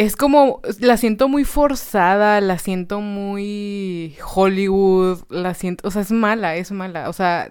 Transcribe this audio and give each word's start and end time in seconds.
es 0.00 0.16
como, 0.16 0.62
la 0.78 0.96
siento 0.96 1.28
muy 1.28 1.44
forzada, 1.44 2.40
la 2.40 2.56
siento 2.58 3.02
muy 3.02 4.16
Hollywood, 4.34 5.24
la 5.28 5.52
siento, 5.52 5.86
o 5.86 5.90
sea, 5.90 6.00
es 6.00 6.10
mala, 6.10 6.56
es 6.56 6.72
mala, 6.72 7.10
o 7.10 7.12
sea, 7.12 7.50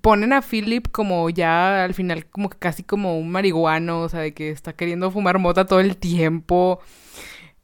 ponen 0.00 0.32
a 0.32 0.42
Philip 0.42 0.88
como 0.90 1.30
ya 1.30 1.84
al 1.84 1.94
final 1.94 2.26
como 2.26 2.50
que 2.50 2.58
casi 2.58 2.82
como 2.82 3.16
un 3.20 3.30
marihuano, 3.30 4.00
o 4.00 4.08
sea, 4.08 4.18
de 4.18 4.34
que 4.34 4.50
está 4.50 4.72
queriendo 4.72 5.12
fumar 5.12 5.38
mota 5.38 5.64
todo 5.64 5.78
el 5.78 5.96
tiempo. 5.96 6.80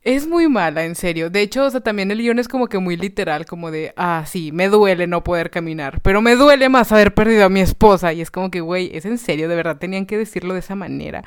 Es 0.02 0.28
muy 0.28 0.48
mala, 0.48 0.84
en 0.84 0.94
serio. 0.94 1.30
De 1.30 1.40
hecho, 1.42 1.64
o 1.64 1.70
sea, 1.70 1.80
también 1.80 2.12
el 2.12 2.18
guion 2.18 2.38
es 2.38 2.46
como 2.46 2.68
que 2.68 2.78
muy 2.78 2.96
literal, 2.96 3.44
como 3.44 3.72
de, 3.72 3.92
ah, 3.96 4.22
sí, 4.24 4.52
me 4.52 4.68
duele 4.68 5.08
no 5.08 5.24
poder 5.24 5.50
caminar, 5.50 6.00
pero 6.02 6.22
me 6.22 6.36
duele 6.36 6.68
más 6.68 6.92
haber 6.92 7.12
perdido 7.12 7.44
a 7.44 7.48
mi 7.48 7.60
esposa. 7.60 8.12
Y 8.12 8.20
es 8.20 8.30
como 8.30 8.52
que, 8.52 8.60
güey, 8.60 8.90
es 8.94 9.04
en 9.04 9.18
serio, 9.18 9.48
de 9.48 9.56
verdad, 9.56 9.78
tenían 9.78 10.06
que 10.06 10.16
decirlo 10.16 10.54
de 10.54 10.60
esa 10.60 10.76
manera. 10.76 11.24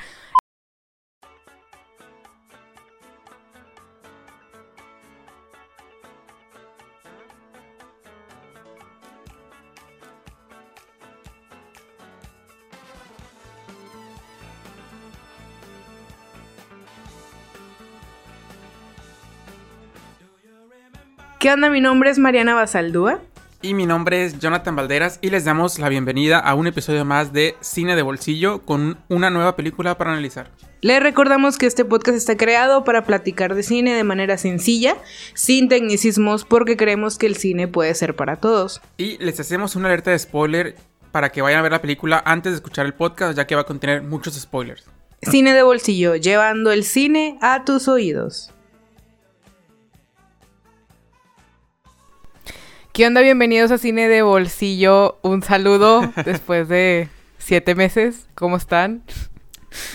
¿Qué 21.40 21.50
onda? 21.50 21.70
Mi 21.70 21.80
nombre 21.80 22.10
es 22.10 22.20
Mariana 22.20 22.54
Basaldúa. 22.54 23.22
Y 23.62 23.74
mi 23.74 23.86
nombre 23.86 24.26
es 24.26 24.40
Jonathan 24.40 24.76
Valderas 24.76 25.20
y 25.22 25.30
les 25.30 25.46
damos 25.46 25.80
la 25.80 25.88
bienvenida 25.88 26.38
a 26.38 26.54
un 26.54 26.68
episodio 26.68 27.06
más 27.06 27.32
de 27.32 27.56
Cine 27.62 27.96
de 27.96 28.02
Bolsillo 28.02 28.66
con 28.66 28.98
una 29.08 29.30
nueva 29.30 29.56
película 29.56 29.98
para 29.98 30.12
analizar. 30.12 30.52
Les 30.82 31.02
recordamos 31.02 31.58
que 31.58 31.66
este 31.66 31.86
podcast 31.86 32.18
está 32.18 32.36
creado 32.36 32.84
para 32.84 33.06
platicar 33.06 33.56
de 33.56 33.64
cine 33.64 33.94
de 33.94 34.04
manera 34.04 34.38
sencilla, 34.38 34.98
sin 35.34 35.70
tecnicismos, 35.70 36.44
porque 36.44 36.76
creemos 36.76 37.18
que 37.18 37.28
el 37.28 37.38
cine 37.38 37.70
puede 37.70 37.96
ser 37.96 38.18
para 38.18 38.36
todos. 38.36 38.82
Y 38.98 39.18
les 39.20 39.40
hacemos 39.40 39.78
una 39.78 39.88
alerta 39.88 40.12
de 40.12 40.20
spoiler 40.20 40.76
para 41.14 41.30
que 41.30 41.42
vayan 41.42 41.60
a 41.60 41.64
ver 41.64 41.72
la 41.72 41.82
película 41.82 42.22
antes 42.26 42.52
de 42.52 42.58
escuchar 42.58 42.86
el 42.86 42.96
podcast, 42.96 43.38
ya 43.38 43.48
que 43.48 43.56
va 43.56 43.62
a 43.62 43.66
contener 43.66 44.04
muchos 44.04 44.34
spoilers. 44.34 44.84
Cine 45.22 45.54
de 45.54 45.64
Bolsillo, 45.64 46.18
llevando 46.18 46.74
el 46.74 46.84
cine 46.84 47.38
a 47.42 47.64
tus 47.64 47.88
oídos. 47.88 48.52
¿Qué 53.00 53.08
onda? 53.08 53.22
Bienvenidos 53.22 53.72
a 53.72 53.78
Cine 53.78 54.10
de 54.10 54.24
Bolsillo. 54.24 55.20
Un 55.22 55.42
saludo 55.42 56.02
después 56.26 56.68
de 56.68 57.08
siete 57.38 57.74
meses. 57.74 58.28
¿Cómo 58.36 58.58
están? 58.58 59.06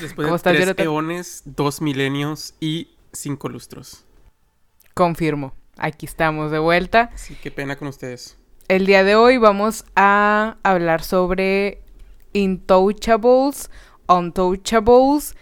Después 0.00 0.26
de 0.26 0.38
tres 0.38 0.74
eones, 0.78 1.42
dos 1.44 1.82
milenios 1.82 2.54
y 2.60 2.96
cinco 3.12 3.50
lustros. 3.50 4.06
Confirmo. 4.94 5.52
Aquí 5.76 6.06
estamos 6.06 6.50
de 6.50 6.58
vuelta. 6.58 7.10
Sí, 7.14 7.36
qué 7.42 7.50
pena 7.50 7.76
con 7.76 7.88
ustedes. 7.88 8.38
El 8.68 8.86
día 8.86 9.04
de 9.04 9.16
hoy 9.16 9.36
vamos 9.36 9.84
a 9.94 10.56
hablar 10.62 11.02
sobre 11.02 11.82
Intouchables, 12.32 13.68
Untouchables, 14.08 15.36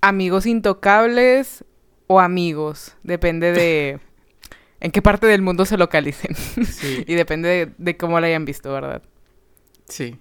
amigos 0.00 0.46
intocables 0.46 1.66
o 2.06 2.18
amigos. 2.18 2.96
Depende 3.02 3.52
de... 3.52 4.00
en 4.84 4.90
qué 4.90 5.00
parte 5.00 5.26
del 5.26 5.40
mundo 5.40 5.64
se 5.64 5.78
localicen. 5.78 6.36
Sí. 6.36 7.04
y 7.08 7.14
depende 7.14 7.72
de, 7.78 7.96
cómo 7.96 8.20
la 8.20 8.26
hayan 8.26 8.44
visto, 8.44 8.70
¿verdad? 8.70 9.02
Sí. 9.88 10.20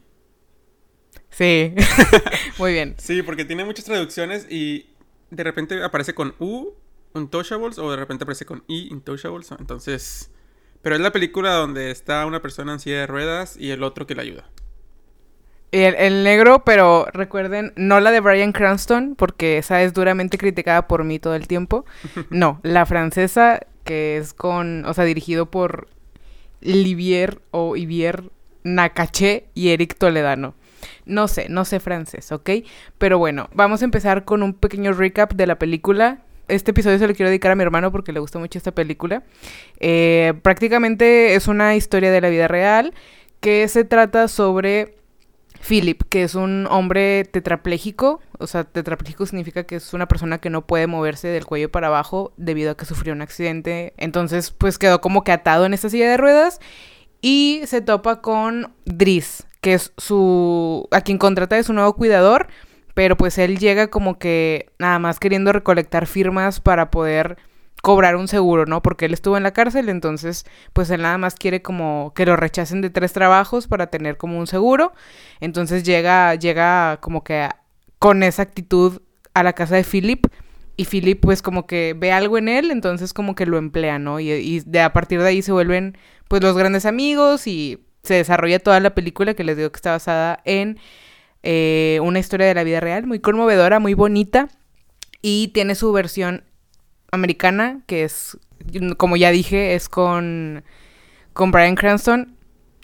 Sí. 1.30 1.76
Muy 2.58 2.72
bien. 2.72 2.96
Sí, 2.98 3.24
porque 3.24 3.44
tiene 3.44 3.66
muchas 3.66 3.84
traducciones 3.84 4.48
y 4.50 4.90
de 5.32 5.44
repente 5.44 5.84
aparece 5.84 6.16
con 6.16 6.34
U, 6.40 6.76
Untouchables, 7.14 7.78
o 7.78 7.92
de 7.92 7.98
repente 7.98 8.24
aparece 8.24 8.46
con 8.46 8.64
I, 8.68 8.88
Untouchables. 8.94 9.52
Entonces. 9.52 10.32
Pero 10.82 10.96
es 10.96 11.02
la 11.02 11.12
película 11.12 11.52
donde 11.56 11.92
está 11.92 12.26
una 12.26 12.42
persona 12.42 12.72
en 12.72 12.80
silla 12.80 13.00
de 13.00 13.08
ruedas 13.08 13.58
y 13.58 13.72
el 13.72 13.84
otro 13.84 14.08
que 14.08 14.16
le 14.16 14.22
ayuda. 14.22 14.50
El, 15.74 15.96
el, 15.96 16.24
negro, 16.24 16.64
pero 16.64 17.08
recuerden, 17.12 17.74
no 17.76 18.00
la 18.00 18.12
de 18.12 18.22
Brian 18.22 18.54
Cranston, 18.54 19.16
porque 19.16 19.58
esa 19.58 19.82
es 19.82 19.94
duramente 19.94 20.38
criticada 20.38 20.88
por 20.88 21.04
mí 21.04 21.20
todo 21.20 21.36
el 21.36 21.48
tiempo. 21.48 21.86
No, 22.30 22.62
la 22.64 22.86
francesa 22.86 23.60
que 23.84 24.18
es 24.18 24.34
con, 24.34 24.86
o 24.86 24.94
sea, 24.94 25.06
dirigido 25.06 25.50
por 25.50 25.88
Livier 26.62 27.42
o 27.52 27.76
Ivier 27.76 28.24
Nakache 28.64 29.46
y 29.54 29.70
Eric 29.70 29.98
Toledano. 29.98 30.56
No 31.06 31.28
sé, 31.28 31.48
no 31.50 31.66
sé 31.66 31.80
francés, 31.80 32.32
¿ok? 32.32 32.50
Pero 32.98 33.18
bueno, 33.18 33.50
vamos 33.54 33.82
a 33.82 33.86
empezar 33.86 34.26
con 34.26 34.44
un 34.44 34.54
pequeño 34.54 34.94
recap 34.94 35.34
de 35.34 35.48
la 35.48 35.60
película. 35.60 36.20
Este 36.48 36.72
episodio 36.72 37.00
se 37.00 37.08
lo 37.08 37.14
quiero 37.14 37.30
dedicar 37.30 37.52
a 37.52 37.56
mi 37.56 37.64
hermano 37.64 37.92
porque 37.92 38.12
le 38.12 38.20
gusta 38.20 38.40
mucho 38.40 38.58
esta 38.58 38.74
película. 38.74 39.24
Eh, 39.80 40.34
prácticamente 40.42 41.36
es 41.36 41.48
una 41.48 41.76
historia 41.76 42.12
de 42.12 42.22
la 42.22 42.30
vida 42.30 42.48
real 42.48 42.94
que 43.40 43.68
se 43.68 43.84
trata 43.84 44.28
sobre 44.28 44.96
Philip, 45.68 46.04
que 46.10 46.24
es 46.24 46.36
un 46.36 46.68
hombre 46.68 47.26
tetrapléjico, 47.26 48.22
o 48.44 48.48
sea, 48.48 48.66
tetrapléjico 48.66 49.26
significa 49.26 49.64
que 49.64 49.78
es 49.78 49.94
una 49.94 50.08
persona 50.08 50.40
que 50.40 50.50
no 50.50 50.68
puede 50.68 50.86
moverse 50.88 51.30
del 51.30 51.46
cuello 51.46 51.72
para 51.72 51.88
abajo 51.88 52.34
debido 52.38 52.72
a 52.72 52.78
que 52.78 52.86
sufrió 52.86 53.14
un 53.14 53.22
accidente. 53.22 53.94
Entonces, 53.98 54.52
pues 54.52 54.78
quedó 54.78 55.02
como 55.02 55.24
que 55.24 55.32
atado 55.32 55.66
en 55.66 55.74
esta 55.74 55.90
silla 55.90 56.10
de 56.10 56.18
ruedas 56.18 56.60
y 57.22 57.62
se 57.66 57.82
topa 57.82 58.22
con 58.22 58.74
Driss, 58.86 59.46
que 59.62 59.76
es 59.76 59.94
su 59.98 60.88
a 60.92 61.02
quien 61.02 61.18
contrata 61.18 61.56
de 61.56 61.64
su 61.64 61.74
nuevo 61.74 61.94
cuidador, 61.94 62.48
pero 62.94 63.16
pues 63.18 63.38
él 63.38 63.58
llega 63.58 63.88
como 63.88 64.20
que 64.20 64.72
nada 64.78 65.00
más 65.00 65.20
queriendo 65.20 65.54
recolectar 65.54 66.06
firmas 66.06 66.60
para 66.60 66.92
poder 66.92 67.38
cobrar 67.82 68.16
un 68.16 68.28
seguro, 68.28 68.66
¿no? 68.66 68.82
Porque 68.82 69.06
él 69.06 69.14
estuvo 69.14 69.36
en 69.38 69.44
la 69.44 69.52
cárcel, 69.52 69.90
entonces 69.90 70.46
pues 70.74 70.90
él 70.90 71.02
nada 71.02 71.18
más 71.18 71.36
quiere 71.36 71.62
como 71.62 72.14
que 72.16 72.26
lo 72.26 72.36
rechacen 72.36 72.82
de 72.82 72.90
tres 72.90 73.14
trabajos 73.14 73.68
para 73.68 73.88
tener 73.88 74.18
como 74.18 74.38
un 74.40 74.48
seguro. 74.48 74.94
Entonces 75.40 75.84
llega 75.84 76.36
llega 76.36 76.98
como 77.02 77.24
que 77.24 77.50
con 78.04 78.22
esa 78.22 78.42
actitud 78.42 79.02
a 79.34 79.44
la 79.44 79.54
casa 79.54 79.78
de 79.78 79.86
Philip 79.86 80.28
y 80.76 80.84
Philip 80.84 81.22
pues 81.22 81.42
como 81.42 81.68
que 81.68 81.96
ve 81.98 82.12
algo 82.12 82.38
en 82.38 82.50
él, 82.50 82.70
entonces 82.70 83.14
como 83.14 83.34
que 83.34 83.46
lo 83.46 83.58
emplea, 83.58 83.98
¿no? 83.98 84.20
Y, 84.20 84.60
de 84.60 84.82
a 84.82 84.92
partir 84.92 85.22
de 85.22 85.30
ahí 85.30 85.42
se 85.42 85.54
vuelven 85.54 85.98
pues 86.28 86.44
los 86.44 86.58
grandes 86.58 86.86
amigos 86.86 87.48
y 87.48 87.82
se 88.04 88.16
desarrolla 88.16 88.60
toda 88.60 88.82
la 88.82 88.94
película 88.94 89.36
que 89.36 89.46
les 89.46 89.56
digo 89.56 89.72
que 89.72 89.78
está 89.78 89.92
basada 89.92 90.42
en 90.44 90.80
eh, 91.44 92.00
una 92.04 92.20
historia 92.20 92.46
de 92.46 92.54
la 92.54 92.66
vida 92.66 92.82
real, 92.82 93.08
muy 93.08 93.20
conmovedora, 93.20 93.80
muy 93.80 93.94
bonita 93.94 94.50
y 95.22 95.52
tiene 95.54 95.74
su 95.74 95.94
versión 95.94 96.44
americana, 97.10 97.84
que 97.88 98.04
es, 98.04 98.38
como 98.98 99.16
ya 99.16 99.32
dije, 99.32 99.76
es 99.76 99.88
con, 99.88 100.66
con 101.32 101.52
Brian 101.52 101.76
Cranston. 101.76 102.36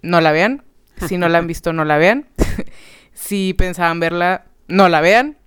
No 0.01 0.21
la 0.21 0.31
vean. 0.31 0.63
Si 1.09 1.17
no 1.17 1.27
la 1.27 1.39
han 1.39 1.47
visto, 1.47 1.73
no 1.73 1.83
la 1.83 1.97
vean. 1.97 2.25
si 3.13 3.53
pensaban 3.53 3.99
verla, 3.99 4.45
no 4.69 4.89
la 4.89 5.01
vean. 5.01 5.37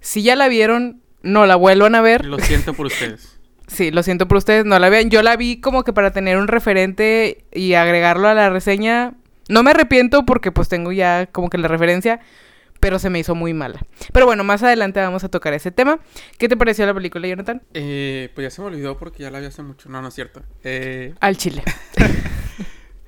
Si 0.00 0.22
ya 0.22 0.36
la 0.36 0.48
vieron, 0.48 1.02
no 1.22 1.46
la 1.46 1.56
vuelvan 1.56 1.94
a 1.94 2.00
ver. 2.00 2.24
Lo 2.24 2.38
siento 2.38 2.74
por 2.74 2.86
ustedes. 2.86 3.34
Sí, 3.68 3.90
lo 3.90 4.02
siento 4.02 4.26
por 4.26 4.38
ustedes, 4.38 4.64
no 4.64 4.78
la 4.78 4.88
vean. 4.88 5.10
Yo 5.10 5.22
la 5.22 5.36
vi 5.36 5.60
como 5.60 5.84
que 5.84 5.92
para 5.92 6.10
tener 6.10 6.38
un 6.38 6.48
referente 6.48 7.44
y 7.52 7.74
agregarlo 7.74 8.26
a 8.26 8.32
la 8.32 8.48
reseña. 8.48 9.12
No 9.50 9.62
me 9.62 9.72
arrepiento 9.72 10.24
porque 10.24 10.50
pues 10.50 10.70
tengo 10.70 10.90
ya 10.90 11.26
como 11.26 11.50
que 11.50 11.58
la 11.58 11.68
referencia, 11.68 12.20
pero 12.80 12.98
se 12.98 13.10
me 13.10 13.18
hizo 13.18 13.34
muy 13.34 13.52
mala. 13.52 13.80
Pero 14.14 14.24
bueno, 14.24 14.42
más 14.42 14.62
adelante 14.62 15.00
vamos 15.00 15.22
a 15.22 15.28
tocar 15.28 15.52
ese 15.52 15.70
tema. 15.70 16.00
¿Qué 16.38 16.48
te 16.48 16.56
pareció 16.56 16.86
la 16.86 16.94
película, 16.94 17.28
Jonathan? 17.28 17.60
Eh, 17.74 18.30
pues 18.34 18.46
ya 18.46 18.50
se 18.50 18.62
me 18.62 18.68
olvidó 18.68 18.96
porque 18.96 19.24
ya 19.24 19.30
la 19.30 19.38
vi 19.38 19.44
hace 19.44 19.62
mucho. 19.62 19.90
No, 19.90 20.00
no 20.00 20.08
es 20.08 20.14
cierto. 20.14 20.40
Eh... 20.64 21.14
Al 21.20 21.36
chile. 21.36 21.62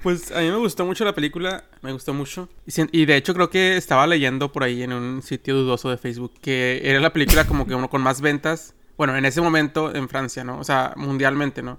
pues 0.03 0.33
a 0.33 0.41
mí 0.41 0.50
me 0.50 0.56
gustó 0.56 0.84
mucho 0.84 1.05
la 1.05 1.15
película, 1.15 1.65
me 1.83 1.93
gustó 1.93 2.15
mucho. 2.15 2.49
Y, 2.93 3.05
de 3.05 3.16
hecho 3.16 3.34
creo 3.34 3.50
que 3.50 3.77
estaba 3.77 4.06
leyendo 4.06 4.53
por 4.53 4.65
ahí 4.65 4.83
en 4.83 4.93
un 4.93 5.22
sitio 5.22 5.55
dudoso 5.55 5.91
de 5.91 5.99
Facebook 5.99 6.33
que 6.41 6.81
era 6.84 7.00
la 7.00 7.12
película 7.12 7.47
como 7.47 7.66
que 7.66 7.75
uno 7.75 7.91
con 7.91 8.03
más 8.03 8.21
ventas. 8.21 8.75
Bueno, 8.97 9.16
en 9.16 9.25
ese 9.25 9.41
momento 9.41 9.94
en 9.94 10.09
Francia, 10.09 10.44
¿no? 10.44 10.59
O 10.59 10.65
sea, 10.65 10.93
mundialmente, 10.97 11.62
¿no? 11.62 11.79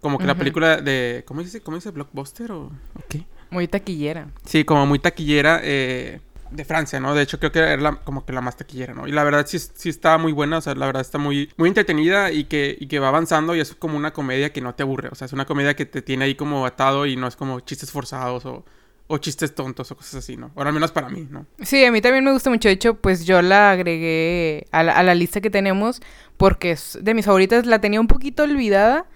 Como 0.00 0.18
que 0.18 0.26
la 0.26 0.34
película 0.34 0.76
de... 0.78 1.24
¿Cómo 1.26 1.42
dice? 1.42 1.62
¿Cómo 1.62 1.76
dice? 1.76 1.90
¿Blockbuster 1.90 2.52
o 2.52 2.70
qué? 3.08 3.24
Muy 3.50 3.68
taquillera. 3.68 4.28
Sí, 4.44 4.64
como 4.64 4.84
muy 4.84 4.98
taquillera. 4.98 5.60
Eh, 5.62 6.20
de 6.50 6.64
Francia, 6.64 7.00
¿no? 7.00 7.14
De 7.14 7.22
hecho, 7.22 7.38
creo 7.38 7.52
que 7.52 7.58
era 7.58 7.96
como 8.04 8.24
que 8.24 8.32
la 8.32 8.40
más 8.40 8.56
taquillera, 8.56 8.94
¿no? 8.94 9.06
Y 9.06 9.12
la 9.12 9.24
verdad 9.24 9.46
sí, 9.46 9.58
sí 9.58 9.88
está 9.88 10.18
muy 10.18 10.32
buena, 10.32 10.58
o 10.58 10.60
sea, 10.60 10.74
la 10.74 10.86
verdad 10.86 11.02
está 11.02 11.18
muy, 11.18 11.50
muy 11.56 11.68
entretenida 11.68 12.30
y 12.30 12.44
que, 12.44 12.76
y 12.78 12.86
que 12.86 12.98
va 12.98 13.08
avanzando 13.08 13.54
y 13.54 13.60
es 13.60 13.74
como 13.74 13.96
una 13.96 14.12
comedia 14.12 14.52
que 14.52 14.60
no 14.60 14.74
te 14.74 14.82
aburre, 14.82 15.08
o 15.10 15.14
sea, 15.14 15.26
es 15.26 15.32
una 15.32 15.46
comedia 15.46 15.74
que 15.74 15.86
te 15.86 16.02
tiene 16.02 16.26
ahí 16.26 16.34
como 16.34 16.66
atado 16.66 17.06
y 17.06 17.16
no 17.16 17.26
es 17.26 17.36
como 17.36 17.60
chistes 17.60 17.90
forzados 17.90 18.46
o, 18.46 18.64
o 19.06 19.18
chistes 19.18 19.54
tontos 19.54 19.90
o 19.90 19.96
cosas 19.96 20.16
así, 20.16 20.36
¿no? 20.36 20.50
O 20.54 20.62
al 20.62 20.72
menos 20.72 20.92
para 20.92 21.08
mí, 21.08 21.26
¿no? 21.30 21.46
Sí, 21.62 21.84
a 21.84 21.92
mí 21.92 22.00
también 22.00 22.24
me 22.24 22.32
gusta 22.32 22.50
mucho. 22.50 22.68
De 22.68 22.74
hecho, 22.74 22.94
pues 22.94 23.26
yo 23.26 23.42
la 23.42 23.70
agregué 23.70 24.66
a 24.70 24.82
la, 24.82 25.14
lista 25.14 25.40
que 25.40 25.50
tenemos 25.50 26.00
porque 26.36 26.72
es 26.72 26.98
de 27.00 27.14
mis 27.14 27.26
favoritas. 27.26 27.66
La 27.66 27.80
tenía 27.80 28.00
un 28.00 28.08
poquito 28.08 28.44
olvidada, 28.44 29.06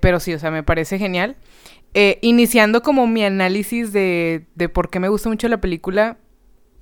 pero 0.00 0.18
sí, 0.20 0.32
o 0.32 0.38
sea, 0.38 0.50
me 0.50 0.62
parece 0.62 0.98
genial. 0.98 1.36
Eh, 1.92 2.18
iniciando 2.22 2.82
como 2.82 3.06
mi 3.06 3.22
análisis 3.22 3.92
de, 3.92 4.46
de 4.54 4.68
por 4.68 4.90
qué 4.90 4.98
me 4.98 5.08
gusta 5.08 5.28
mucho 5.28 5.46
la 5.48 5.60
película, 5.60 6.16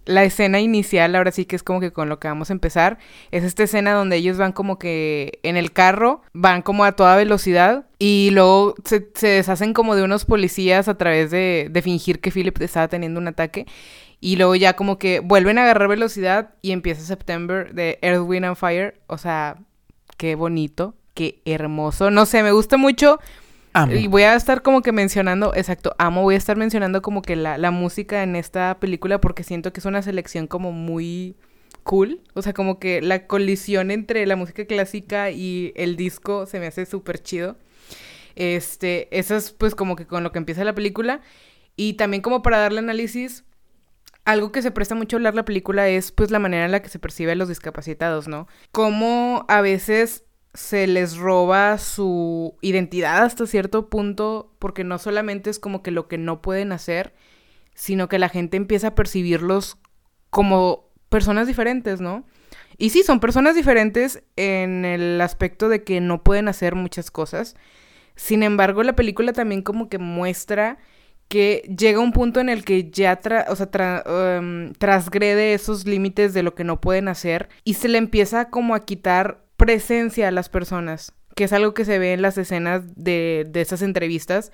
la 0.05 0.25
escena 0.25 0.61
inicial, 0.61 1.15
ahora 1.15 1.31
sí 1.31 1.45
que 1.45 1.57
es 1.57 1.63
como 1.63 1.81
que 1.81 1.93
con 1.93 2.09
lo 2.09 2.19
que 2.19 2.29
vamos 2.29 2.51
a 2.51 2.53
empezar, 2.53 2.99
es 3.31 3.45
esta 3.45 3.63
escena 3.63 3.93
donde 3.93 4.17
ellos 4.17 4.39
van 4.39 4.53
como 4.53 4.79
que 4.79 5.39
en 5.43 5.57
el 5.57 5.73
carro, 5.73 6.23
van 6.33 6.63
como 6.63 6.85
a 6.85 6.93
toda 6.93 7.17
velocidad 7.17 7.87
y 7.99 8.31
luego 8.33 8.75
se, 8.85 9.09
deshacen 9.21 9.75
como 9.75 9.95
de 9.95 10.03
unos 10.03 10.25
policías 10.25 10.89
a 10.89 10.97
través 10.97 11.31
de, 11.31 11.69
de 11.71 11.83
fingir 11.83 12.21
que 12.21 12.31
Philip 12.31 12.61
estaba 12.61 12.89
teniendo 12.89 13.21
un 13.21 13.29
ataque. 13.29 13.67
Y 14.21 14.37
luego 14.37 14.55
ya 14.55 14.75
como 14.75 14.99
que 14.99 15.19
vuelven 15.19 15.59
a 15.59 15.65
agarrar 15.65 15.89
velocidad 15.89 16.55
y 16.63 16.71
empieza 16.71 17.03
September 17.03 17.75
de 17.75 17.99
Earth, 18.03 18.23
Wind 18.25 18.45
and 18.45 18.57
Fire. 18.57 19.01
O 19.09 19.19
sea, 19.19 19.57
qué 20.17 20.37
bonito, 20.37 20.95
qué 21.15 21.43
hermoso. 21.45 22.11
No 22.13 22.25
sé, 22.25 22.45
me 22.45 22.53
gusta 22.53 22.77
mucho 22.77 23.19
y 23.91 24.07
voy 24.07 24.23
a 24.23 24.35
estar 24.35 24.63
como 24.63 24.83
que 24.83 24.93
mencionando, 24.93 25.55
exacto, 25.55 25.95
amo, 25.99 26.23
voy 26.23 26.35
a 26.35 26.39
estar 26.39 26.57
mencionando 26.57 27.01
como 27.01 27.23
que 27.23 27.37
la, 27.37 27.71
música 27.71 28.23
en 28.23 28.37
esta 28.37 28.79
película 28.79 29.21
porque 29.21 29.45
siento 29.45 29.73
que 29.73 29.81
es 29.81 29.87
una 29.87 30.03
selección 30.03 30.47
como 30.47 30.73
muy 30.73 31.37
cool. 31.83 32.21
O 32.35 32.43
sea, 32.43 32.53
como 32.53 32.79
que 32.79 33.01
la 33.01 33.27
colisión 33.27 33.91
entre 33.91 34.27
la 34.27 34.37
música 34.37 34.67
clásica 34.67 35.31
y 35.31 35.73
el 35.75 35.97
disco 35.97 36.47
se 36.47 36.61
me 36.61 36.67
hace 36.67 36.87
súper 36.87 37.23
chido. 37.23 37.57
Este, 38.35 39.09
eso 39.17 39.37
es 39.37 39.53
pues 39.53 39.75
como 39.75 39.97
que 39.97 40.07
con 40.07 40.23
lo 40.23 40.33
que 40.33 40.39
empieza 40.39 40.65
la 40.65 40.75
película. 40.75 41.21
Y 41.75 41.95
también 41.95 42.23
como 42.23 42.43
para 42.43 42.59
darle 42.59 42.81
análisis, 42.81 43.45
algo 44.25 44.53
que 44.53 44.63
se 44.63 44.71
presta 44.71 44.95
mucho 44.95 45.17
a 45.17 45.19
hablar 45.19 45.35
la 45.35 45.45
película 45.45 45.89
es 45.89 46.13
pues 46.13 46.31
la 46.31 46.39
manera 46.39 46.65
en 46.65 46.73
la 46.73 46.83
que 46.83 46.89
se 46.89 46.99
percibe 46.99 47.33
a 47.33 47.37
los 47.37 47.49
discapacitados, 47.49 48.29
¿no? 48.29 48.47
Como 48.71 49.45
a 49.49 49.61
veces 49.63 50.25
se 50.55 50.87
les 50.87 51.17
roba 51.17 51.79
su 51.79 52.57
identidad 52.61 53.25
hasta 53.25 53.47
cierto 53.47 53.89
punto, 53.89 54.53
porque 54.59 54.85
no 54.85 54.99
solamente 54.99 55.51
es 55.51 55.59
como 55.59 55.83
que 55.83 55.91
lo 55.91 56.09
que 56.09 56.19
no 56.19 56.43
pueden 56.43 56.73
hacer, 56.73 57.15
sino 57.75 58.09
que 58.09 58.19
la 58.19 58.29
gente 58.29 58.57
empieza 58.57 58.89
a 58.89 58.95
percibirlos 58.95 59.79
como 60.31 60.91
personas 61.09 61.47
diferentes, 61.47 62.01
¿no? 62.01 62.25
Y 62.77 62.91
sí, 62.91 63.03
son 63.03 63.21
personas 63.21 63.55
diferentes 63.55 64.23
en 64.37 64.85
el 64.85 65.21
aspecto 65.21 65.69
de 65.69 65.85
que 65.85 66.01
no 66.01 66.23
pueden 66.23 66.49
hacer 66.49 66.75
muchas 66.75 67.11
cosas. 67.11 67.55
Sin 68.17 68.43
embargo, 68.43 68.83
la 68.83 68.97
película 68.97 69.33
también 69.33 69.63
como 69.63 69.89
que 69.89 69.99
muestra 69.99 70.79
que 71.29 71.63
llega 71.79 72.01
un 72.01 72.13
punto 72.13 72.41
en 72.41 72.51
el 72.51 72.63
que 72.65 72.91
ya 72.91 73.19
o 73.49 73.57
sea, 73.57 74.05
um, 74.39 74.73
trasgrede 74.75 75.55
esos 75.55 75.87
límites 75.87 76.35
de 76.35 76.43
lo 76.43 76.55
que 76.55 76.65
no 76.65 76.81
pueden 76.81 77.09
hacer 77.09 77.49
y 77.65 77.75
se 77.75 77.89
le 77.89 77.97
empieza 77.97 78.51
como 78.51 78.75
a 78.75 78.85
quitar 78.85 79.43
presencia 79.63 80.27
a 80.27 80.33
las 80.33 80.49
personas, 80.49 81.13
que 81.37 81.45
es 81.45 81.53
algo 81.53 81.73
que 81.73 81.85
se 81.85 82.01
ve 82.01 82.15
en 82.15 82.23
las 82.23 82.37
escenas 82.37 82.83
de, 82.97 83.47
de 83.49 83.61
esas 83.61 83.81
entrevistas, 83.83 84.51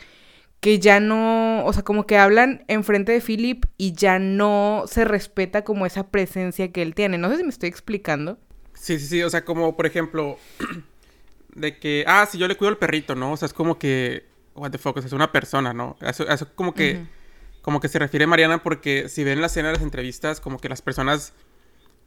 que 0.60 0.78
ya 0.78 1.00
no, 1.00 1.64
o 1.64 1.72
sea, 1.72 1.82
como 1.82 2.05
que 2.05 2.19
hablan 2.19 2.62
enfrente 2.69 3.12
de 3.12 3.22
Philip 3.22 3.64
y 3.78 3.93
ya 3.93 4.19
no 4.19 4.84
se 4.87 5.06
respeta 5.06 5.64
como 5.64 5.87
esa 5.87 6.10
presencia 6.10 6.72
que 6.72 6.82
él 6.82 6.94
tiene. 6.94 7.16
No 7.16 7.31
sé 7.31 7.38
si 7.38 7.43
me 7.44 7.49
estoy 7.49 7.70
explicando. 7.70 8.38
Sí, 8.75 8.99
sí, 8.99 9.06
sí, 9.06 9.22
o 9.22 9.31
sea, 9.31 9.46
como 9.46 9.76
por 9.76 9.87
ejemplo, 9.87 10.37
de 11.55 11.78
que, 11.78 12.05
ah, 12.06 12.26
si 12.31 12.37
yo 12.37 12.46
le 12.46 12.58
cuido 12.58 12.69
al 12.69 12.78
perrito, 12.78 13.14
¿no? 13.14 13.32
O 13.32 13.37
sea, 13.38 13.46
es 13.46 13.55
como 13.55 13.78
que, 13.78 14.26
what 14.55 14.72
the 14.72 14.78
fuck, 14.78 14.99
es 14.99 15.12
una 15.14 15.32
persona, 15.32 15.72
¿no? 15.72 15.96
Eso, 16.02 16.26
como 16.55 16.75
que, 16.75 17.06
como 17.62 17.81
que 17.81 17.88
se 17.88 17.99
refiere 17.99 18.26
Mariana 18.26 18.62
porque 18.62 19.08
si 19.08 19.25
ven 19.25 19.40
la 19.40 19.46
escena 19.46 19.69
de 19.69 19.75
las 19.75 19.82
entrevistas, 19.82 20.38
como 20.40 20.58
que 20.58 20.69
las 20.69 20.82
personas 20.82 21.32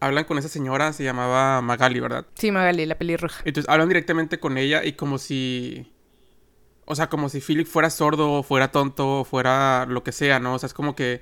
hablan 0.01 0.25
con 0.25 0.37
esa 0.37 0.49
señora, 0.49 0.91
se 0.93 1.03
llamaba 1.03 1.61
Magali, 1.61 1.99
¿verdad? 1.99 2.25
Sí, 2.33 2.51
Magali, 2.51 2.85
la 2.85 2.97
pelirroja. 2.97 3.41
Entonces 3.45 3.69
hablan 3.69 3.87
directamente 3.87 4.39
con 4.39 4.57
ella 4.57 4.83
y 4.83 4.93
como 4.93 5.17
si... 5.17 5.93
O 6.85 6.95
sea, 6.95 7.07
como 7.07 7.29
si 7.29 7.39
Philip 7.39 7.67
fuera 7.67 7.89
sordo, 7.89 8.43
fuera 8.43 8.71
tonto, 8.71 9.23
fuera 9.23 9.85
lo 9.85 10.03
que 10.03 10.11
sea, 10.11 10.39
¿no? 10.39 10.55
O 10.55 10.59
sea, 10.59 10.67
es 10.67 10.73
como 10.73 10.95
que 10.95 11.21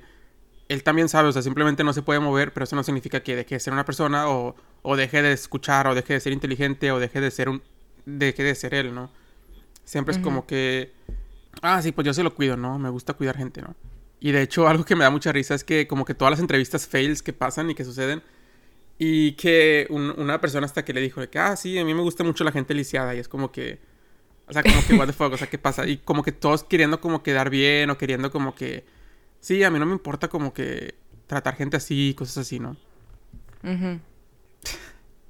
él 0.68 0.82
también 0.82 1.08
sabe, 1.08 1.28
o 1.28 1.32
sea, 1.32 1.42
simplemente 1.42 1.84
no 1.84 1.92
se 1.92 2.02
puede 2.02 2.20
mover, 2.20 2.52
pero 2.52 2.64
eso 2.64 2.74
no 2.74 2.82
significa 2.82 3.20
que 3.20 3.36
deje 3.36 3.56
de 3.56 3.60
ser 3.60 3.72
una 3.72 3.84
persona 3.84 4.28
o, 4.28 4.56
o 4.82 4.96
deje 4.96 5.20
de 5.20 5.32
escuchar 5.32 5.86
o 5.86 5.94
deje 5.94 6.14
de 6.14 6.20
ser 6.20 6.32
inteligente 6.32 6.90
o 6.90 6.98
deje 6.98 7.20
de 7.20 7.30
ser 7.30 7.50
un... 7.50 7.62
deje 8.06 8.42
de 8.42 8.54
ser 8.54 8.74
él, 8.74 8.94
¿no? 8.94 9.12
Siempre 9.84 10.14
es 10.14 10.20
como 10.20 10.46
que... 10.46 10.92
Ah, 11.60 11.82
sí, 11.82 11.92
pues 11.92 12.06
yo 12.06 12.14
se 12.14 12.22
lo 12.22 12.34
cuido, 12.34 12.56
¿no? 12.56 12.78
Me 12.78 12.88
gusta 12.88 13.12
cuidar 13.12 13.36
gente, 13.36 13.60
¿no? 13.60 13.74
Y 14.20 14.32
de 14.32 14.42
hecho, 14.42 14.68
algo 14.68 14.84
que 14.84 14.96
me 14.96 15.04
da 15.04 15.10
mucha 15.10 15.32
risa 15.32 15.54
es 15.54 15.64
que 15.64 15.86
como 15.86 16.04
que 16.04 16.14
todas 16.14 16.30
las 16.30 16.40
entrevistas 16.40 16.86
fails 16.86 17.22
que 17.22 17.32
pasan 17.32 17.70
y 17.70 17.74
que 17.74 17.84
suceden 17.84 18.22
y 19.02 19.32
que 19.32 19.86
una 19.88 20.42
persona 20.42 20.66
hasta 20.66 20.84
que 20.84 20.92
le 20.92 21.00
dijo 21.00 21.22
de 21.22 21.30
que, 21.30 21.38
ah, 21.38 21.56
sí, 21.56 21.78
a 21.78 21.84
mí 21.86 21.94
me 21.94 22.02
gusta 22.02 22.22
mucho 22.22 22.44
la 22.44 22.52
gente 22.52 22.74
lisiada. 22.74 23.14
Y 23.14 23.18
es 23.18 23.28
como 23.28 23.50
que, 23.50 23.78
o 24.46 24.52
sea, 24.52 24.62
como 24.62 24.76
que, 24.86 24.92
what 24.92 25.06
the 25.06 25.14
fuck, 25.14 25.32
o 25.32 25.38
sea, 25.38 25.48
¿qué 25.48 25.56
pasa? 25.56 25.86
Y 25.86 25.96
como 25.96 26.22
que 26.22 26.32
todos 26.32 26.64
queriendo 26.64 27.00
como 27.00 27.22
quedar 27.22 27.48
bien 27.48 27.88
o 27.88 27.96
queriendo 27.96 28.30
como 28.30 28.54
que, 28.54 28.84
sí, 29.40 29.64
a 29.64 29.70
mí 29.70 29.78
no 29.78 29.86
me 29.86 29.92
importa 29.92 30.28
como 30.28 30.52
que 30.52 30.96
tratar 31.26 31.56
gente 31.56 31.78
así, 31.78 32.14
cosas 32.14 32.46
así, 32.46 32.60
¿no? 32.60 32.76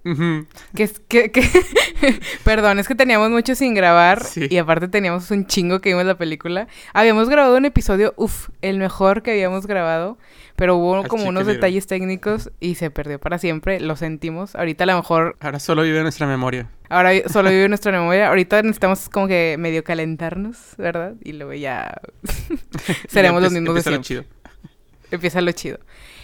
Que 0.02 0.90
que, 1.08 1.30
que 1.30 1.42
Perdón, 2.44 2.78
es 2.78 2.88
que 2.88 2.94
teníamos 2.94 3.30
mucho 3.30 3.54
sin 3.54 3.74
grabar 3.74 4.22
y 4.34 4.56
aparte 4.56 4.88
teníamos 4.88 5.30
un 5.30 5.46
chingo 5.46 5.80
que 5.80 5.90
vimos 5.90 6.04
la 6.04 6.16
película. 6.16 6.68
Habíamos 6.94 7.28
grabado 7.28 7.56
un 7.56 7.66
episodio, 7.66 8.14
uff, 8.16 8.48
el 8.62 8.78
mejor 8.78 9.22
que 9.22 9.32
habíamos 9.32 9.66
grabado, 9.66 10.18
pero 10.56 10.76
hubo 10.76 11.04
como 11.04 11.28
unos 11.28 11.46
detalles 11.46 11.86
técnicos 11.86 12.50
y 12.60 12.76
se 12.76 12.90
perdió 12.90 13.18
para 13.18 13.38
siempre, 13.38 13.80
lo 13.80 13.96
sentimos. 13.96 14.54
Ahorita 14.56 14.84
a 14.84 14.86
lo 14.86 14.96
mejor... 14.96 15.36
Ahora 15.40 15.58
solo 15.58 15.82
vive 15.82 16.02
nuestra 16.02 16.26
memoria. 16.26 16.70
Ahora 16.88 17.12
solo 17.28 17.50
vive 17.50 17.68
nuestra 17.68 17.92
memoria. 17.92 18.28
Ahorita 18.28 18.62
necesitamos 18.62 19.08
como 19.08 19.28
que 19.28 19.56
medio 19.58 19.84
calentarnos, 19.84 20.74
¿verdad? 20.78 21.14
Y 21.22 21.32
luego 21.32 21.52
ya 21.54 22.00
seremos 23.08 23.42
los 23.42 23.52
mismos 23.52 23.68
empieza 23.68 23.90
lo 23.90 24.02
chido. 24.02 24.24
Empieza 25.10 25.40
lo 25.40 25.52
chido. 25.52 25.78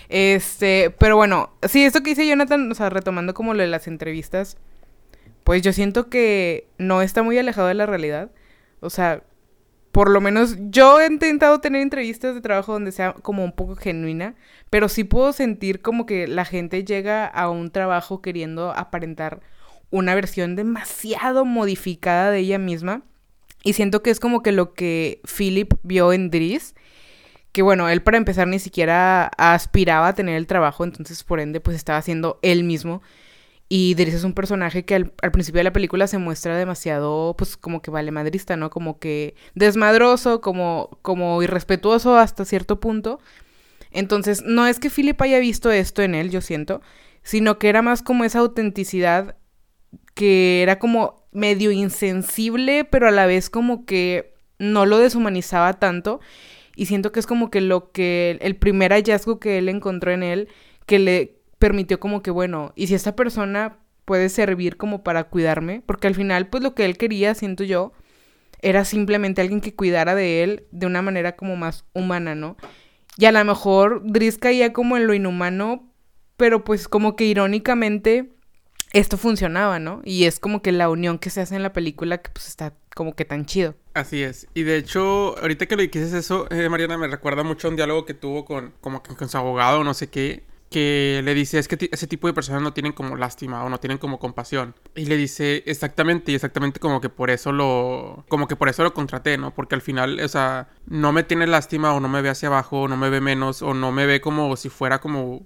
Este, 0.08 0.94
pero 0.98 1.16
bueno, 1.16 1.50
sí, 1.68 1.84
esto 1.84 2.02
que 2.02 2.10
dice 2.10 2.26
Jonathan, 2.26 2.70
o 2.70 2.74
sea, 2.74 2.90
retomando 2.90 3.34
como 3.34 3.54
lo 3.54 3.62
de 3.62 3.68
las 3.68 3.88
entrevistas, 3.88 4.56
pues 5.44 5.62
yo 5.62 5.72
siento 5.72 6.08
que 6.08 6.68
no 6.78 7.02
está 7.02 7.22
muy 7.22 7.38
alejado 7.38 7.68
de 7.68 7.74
la 7.74 7.86
realidad. 7.86 8.30
O 8.80 8.90
sea, 8.90 9.22
por 9.96 10.10
lo 10.10 10.20
menos 10.20 10.56
yo 10.58 11.00
he 11.00 11.06
intentado 11.06 11.60
tener 11.60 11.80
entrevistas 11.80 12.34
de 12.34 12.40
trabajo 12.42 12.72
donde 12.72 12.92
sea 12.92 13.14
como 13.14 13.42
un 13.42 13.52
poco 13.52 13.76
genuina, 13.76 14.34
pero 14.68 14.88
sí 14.88 15.04
puedo 15.04 15.32
sentir 15.32 15.80
como 15.80 16.04
que 16.04 16.28
la 16.28 16.44
gente 16.44 16.84
llega 16.84 17.26
a 17.26 17.48
un 17.48 17.70
trabajo 17.70 18.20
queriendo 18.20 18.72
aparentar 18.72 19.40
una 19.90 20.14
versión 20.14 20.56
demasiado 20.56 21.44
modificada 21.44 22.30
de 22.30 22.40
ella 22.40 22.58
misma. 22.58 23.02
Y 23.62 23.72
siento 23.72 24.02
que 24.02 24.10
es 24.10 24.20
como 24.20 24.42
que 24.42 24.52
lo 24.52 24.74
que 24.74 25.20
Philip 25.24 25.72
vio 25.82 26.12
en 26.12 26.30
Driss, 26.30 26.74
que 27.52 27.62
bueno, 27.62 27.88
él 27.88 28.02
para 28.02 28.18
empezar 28.18 28.48
ni 28.48 28.58
siquiera 28.58 29.26
aspiraba 29.38 30.08
a 30.08 30.14
tener 30.14 30.36
el 30.36 30.46
trabajo, 30.46 30.84
entonces 30.84 31.24
por 31.24 31.40
ende 31.40 31.60
pues 31.60 31.76
estaba 31.76 31.98
haciendo 31.98 32.38
él 32.42 32.64
mismo. 32.64 33.02
Y 33.68 33.94
Driss 33.94 34.14
es 34.14 34.24
un 34.24 34.32
personaje 34.32 34.84
que 34.84 34.94
al, 34.94 35.10
principio 35.32 35.58
de 35.58 35.64
la 35.64 35.72
película 35.72 36.06
se 36.06 36.18
muestra 36.18 36.56
demasiado, 36.56 37.34
pues 37.36 37.56
como 37.56 37.82
que 37.82 37.90
vale 37.90 38.12
madrista, 38.12 38.56
¿no? 38.56 38.70
Como 38.70 39.00
que 39.00 39.34
desmadroso, 39.54 40.40
como, 40.40 40.98
como 41.02 41.42
irrespetuoso 41.42 42.16
hasta 42.16 42.44
cierto 42.44 42.78
punto. 42.78 43.18
Entonces, 43.90 44.42
no 44.44 44.66
es 44.66 44.78
que 44.78 44.90
Philip 44.90 45.20
haya 45.20 45.40
visto 45.40 45.70
esto 45.72 46.02
en 46.02 46.14
él, 46.14 46.30
yo 46.30 46.40
siento, 46.42 46.80
sino 47.22 47.58
que 47.58 47.68
era 47.68 47.82
más 47.82 48.02
como 48.02 48.24
esa 48.24 48.38
autenticidad 48.40 49.36
que 50.14 50.62
era 50.62 50.78
como 50.78 51.26
medio 51.32 51.72
insensible, 51.72 52.84
pero 52.84 53.08
a 53.08 53.10
la 53.10 53.26
vez 53.26 53.50
como 53.50 53.84
que 53.84 54.34
no 54.58 54.86
lo 54.86 54.98
deshumanizaba 54.98 55.74
tanto. 55.74 56.20
Y 56.76 56.86
siento 56.86 57.10
que 57.10 57.18
es 57.18 57.26
como 57.26 57.50
que 57.50 57.60
lo 57.60 57.90
que 57.90 58.38
el 58.40 58.54
primer 58.54 58.92
hallazgo 58.92 59.40
que 59.40 59.58
él 59.58 59.68
encontró 59.68 60.12
en 60.12 60.22
él, 60.22 60.48
que 60.86 61.00
le, 61.00 61.36
permitió 61.58 61.98
como 61.98 62.22
que, 62.22 62.30
bueno, 62.30 62.72
y 62.76 62.86
si 62.86 62.94
esta 62.94 63.16
persona 63.16 63.78
puede 64.04 64.28
servir 64.28 64.76
como 64.76 65.02
para 65.02 65.24
cuidarme, 65.24 65.82
porque 65.84 66.06
al 66.06 66.14
final, 66.14 66.48
pues 66.48 66.62
lo 66.62 66.74
que 66.74 66.84
él 66.84 66.96
quería, 66.96 67.34
siento 67.34 67.64
yo, 67.64 67.92
era 68.62 68.84
simplemente 68.84 69.40
alguien 69.40 69.60
que 69.60 69.74
cuidara 69.74 70.14
de 70.14 70.42
él 70.42 70.66
de 70.70 70.86
una 70.86 71.02
manera 71.02 71.36
como 71.36 71.56
más 71.56 71.84
humana, 71.92 72.34
¿no? 72.34 72.56
Y 73.18 73.24
a 73.24 73.32
lo 73.32 73.44
mejor 73.44 74.02
Driss 74.04 74.38
caía 74.38 74.72
como 74.72 74.96
en 74.96 75.06
lo 75.06 75.14
inhumano, 75.14 75.92
pero 76.36 76.64
pues 76.64 76.88
como 76.88 77.16
que 77.16 77.24
irónicamente 77.24 78.32
esto 78.92 79.16
funcionaba, 79.16 79.78
¿no? 79.78 80.02
Y 80.04 80.24
es 80.24 80.38
como 80.38 80.62
que 80.62 80.72
la 80.72 80.88
unión 80.88 81.18
que 81.18 81.30
se 81.30 81.40
hace 81.40 81.56
en 81.56 81.62
la 81.62 81.72
película 81.72 82.18
que 82.18 82.30
pues 82.30 82.48
está 82.48 82.74
como 82.96 83.14
que 83.14 83.26
tan 83.26 83.44
chido. 83.44 83.74
Así 83.92 84.22
es. 84.22 84.48
Y 84.54 84.62
de 84.62 84.78
hecho, 84.78 85.38
ahorita 85.38 85.66
que 85.66 85.76
lo 85.76 85.82
dices 85.82 86.14
eso, 86.14 86.46
eh, 86.50 86.66
Mariana, 86.70 86.96
me 86.96 87.06
recuerda 87.06 87.42
mucho 87.42 87.68
a 87.68 87.70
un 87.70 87.76
diálogo 87.76 88.06
que 88.06 88.14
tuvo 88.14 88.46
con 88.46 88.72
como 88.80 89.02
que 89.02 89.14
con 89.14 89.28
su 89.28 89.36
abogado, 89.36 89.84
no 89.84 89.92
sé 89.92 90.08
qué, 90.08 90.44
que 90.70 91.20
le 91.22 91.34
dice, 91.34 91.58
es 91.58 91.68
que 91.68 91.90
ese 91.92 92.06
tipo 92.06 92.26
de 92.26 92.32
personas 92.32 92.62
no 92.62 92.72
tienen 92.72 92.94
como 92.94 93.16
lástima 93.16 93.62
o 93.64 93.68
no 93.68 93.78
tienen 93.80 93.98
como 93.98 94.18
compasión. 94.18 94.74
Y 94.94 95.04
le 95.04 95.18
dice, 95.18 95.62
exactamente, 95.66 96.32
y 96.32 96.36
exactamente 96.36 96.80
como 96.80 97.02
que 97.02 97.10
por 97.10 97.28
eso 97.28 97.52
lo, 97.52 98.24
como 98.30 98.48
que 98.48 98.56
por 98.56 98.70
eso 98.70 98.82
lo 98.82 98.94
contraté, 98.94 99.36
¿no? 99.36 99.54
Porque 99.54 99.74
al 99.74 99.82
final, 99.82 100.18
o 100.18 100.28
sea, 100.28 100.70
no 100.86 101.12
me 101.12 101.22
tiene 101.22 101.46
lástima 101.46 101.92
o 101.92 102.00
no 102.00 102.08
me 102.08 102.22
ve 102.22 102.30
hacia 102.30 102.48
abajo, 102.48 102.80
o 102.82 102.88
no 102.88 102.96
me 102.96 103.10
ve 103.10 103.20
menos, 103.20 103.60
o 103.60 103.74
no 103.74 103.92
me 103.92 104.06
ve 104.06 104.22
como 104.22 104.56
si 104.56 104.70
fuera 104.70 105.02
como 105.02 105.44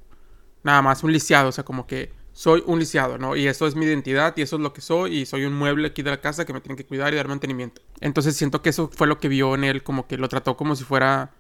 nada 0.63 0.83
más 0.83 1.03
un 1.03 1.13
lisiado, 1.13 1.49
o 1.49 1.53
sea, 1.53 1.65
como 1.65 1.89
que 1.89 2.13
soy 2.41 2.63
un 2.65 2.79
lisiado, 2.79 3.19
¿no? 3.19 3.37
Y 3.37 3.49
eso 3.49 3.67
es 3.67 3.75
mi 3.75 3.85
identidad 3.85 4.35
y 4.35 4.41
eso 4.41 4.57
es 4.57 4.63
lo 4.63 4.73
que 4.73 4.81
soy 4.81 5.19
y 5.19 5.27
soy 5.27 5.45
un 5.45 5.53
mueble 5.53 5.89
aquí 5.89 6.03
de 6.03 6.09
la 6.09 6.23
casa 6.23 6.47
que 6.47 6.55
me 6.55 6.63
tienen 6.63 6.79
que 6.79 6.87
cuidar 6.87 7.13
y 7.13 7.17
dar 7.17 7.29
mantenimiento. 7.29 7.83
Entonces 8.01 8.35
siento 8.35 8.63
que 8.63 8.71
eso 8.71 8.89
fue 8.91 9.07
lo 9.07 9.19
que 9.19 9.29
vio 9.29 9.55
en 9.55 9.63
él, 9.63 9.83
como 9.83 10.07
que 10.07 10.17
lo 10.17 10.27
trató 10.31 10.57
como 10.57 10.75
si 10.75 10.83
fuera 10.85 11.35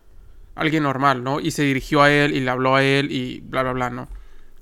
alguien 0.54 0.83
normal, 0.83 1.25
¿no? 1.25 1.40
Y 1.40 1.52
se 1.52 1.62
dirigió 1.62 2.02
a 2.02 2.12
él 2.12 2.35
y 2.35 2.40
le 2.40 2.50
habló 2.50 2.76
a 2.76 2.83
él 2.83 3.11
y 3.11 3.40
bla, 3.40 3.62
bla, 3.62 3.73
bla, 3.73 3.88
¿no? 3.88 4.09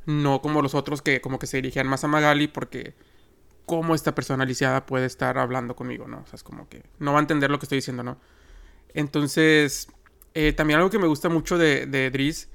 No 0.07 0.41
como 0.41 0.63
los 0.63 0.77
otros 0.77 1.03
que 1.03 1.21
como 1.21 1.41
que 1.41 1.49
se 1.49 1.57
dirigían 1.57 1.89
más 1.89 2.05
a 2.05 2.07
Magali 2.07 2.47
porque 2.47 2.95
cómo 3.67 3.97
esta 3.97 4.15
persona 4.15 4.45
lisiada 4.45 4.87
puede 4.87 5.07
estar 5.07 5.39
hablando 5.39 5.75
conmigo, 5.75 6.07
¿no? 6.07 6.19
O 6.19 6.27
sea, 6.27 6.37
es 6.37 6.45
como 6.45 6.69
que 6.69 6.85
no 7.01 7.15
va 7.15 7.19
a 7.19 7.23
entender 7.23 7.51
lo 7.51 7.59
que 7.59 7.65
estoy 7.65 7.79
diciendo, 7.79 8.05
¿no? 8.05 8.17
Entonces, 8.95 9.89
eh, 10.35 10.53
también 10.53 10.79
algo 10.79 10.91
que 10.91 11.01
me 11.01 11.09
gusta 11.09 11.29
mucho 11.29 11.59
de, 11.59 11.87
de 11.87 12.47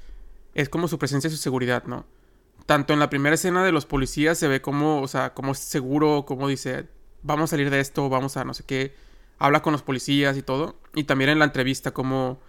es 0.54 0.70
como 0.70 0.88
su 0.88 0.98
presencia 0.98 1.28
y 1.28 1.32
su 1.32 1.38
seguridad, 1.38 1.84
¿no? 1.84 2.06
Tanto 2.66 2.94
en 2.94 3.00
la 3.00 3.10
primera 3.10 3.36
escena 3.36 3.64
de 3.64 3.72
los 3.72 3.86
policías 3.86 4.38
se 4.38 4.48
ve 4.48 4.62
como, 4.62 5.02
o 5.02 5.08
sea, 5.08 5.34
como 5.34 5.54
seguro, 5.54 6.26
como 6.26 6.48
dice, 6.48 6.88
vamos 7.22 7.50
a 7.50 7.52
salir 7.52 7.70
de 7.70 7.80
esto, 7.80 8.10
vamos 8.10 8.38
a 8.38 8.46
no 8.46 8.54
sé 8.54 8.64
qué, 8.66 8.96
habla 9.38 9.62
con 9.62 9.74
los 9.74 9.84
policías 9.84 10.38
y 10.38 10.44
todo. 10.44 10.80
Y 10.96 11.04
también 11.04 11.30
en 11.30 11.40
la 11.40 11.46
entrevista, 11.46 11.92
como 11.92 12.40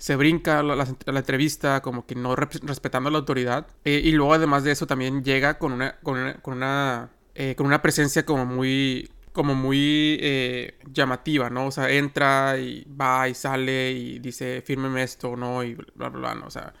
se 0.00 0.16
brinca 0.16 0.62
la, 0.62 0.86
entrevista, 1.06 1.82
como 1.82 2.06
que 2.06 2.14
no 2.14 2.34
respetando 2.34 3.10
la 3.10 3.18
autoridad. 3.18 3.66
Eh, 3.84 4.00
y 4.02 4.12
luego 4.12 4.34
además 4.34 4.64
de 4.64 4.72
eso 4.72 4.86
también 4.86 5.22
llega 5.22 5.58
con 5.58 5.72
una, 5.72 5.98
con 6.00 6.18
una, 6.18 6.34
con 6.40 6.54
una, 6.56 7.10
eh, 7.34 7.54
presencia 7.82 8.24
como 8.24 8.46
muy, 8.46 9.10
como 9.32 9.54
muy 9.54 10.18
eh, 10.22 10.78
llamativa, 10.90 11.50
¿no? 11.50 11.66
O 11.66 11.70
sea, 11.70 11.90
entra 11.90 12.58
y 12.58 12.86
va 12.98 13.28
y 13.28 13.34
sale 13.34 13.92
y 13.92 14.18
dice, 14.20 14.62
fírmeme 14.62 15.02
esto, 15.02 15.36
¿no? 15.36 15.62
Y 15.62 15.74
bla, 15.74 16.08
bla, 16.08 16.08
bla, 16.08 16.34
¿no? 16.34 16.46
O 16.46 16.50
sea, 16.50 16.72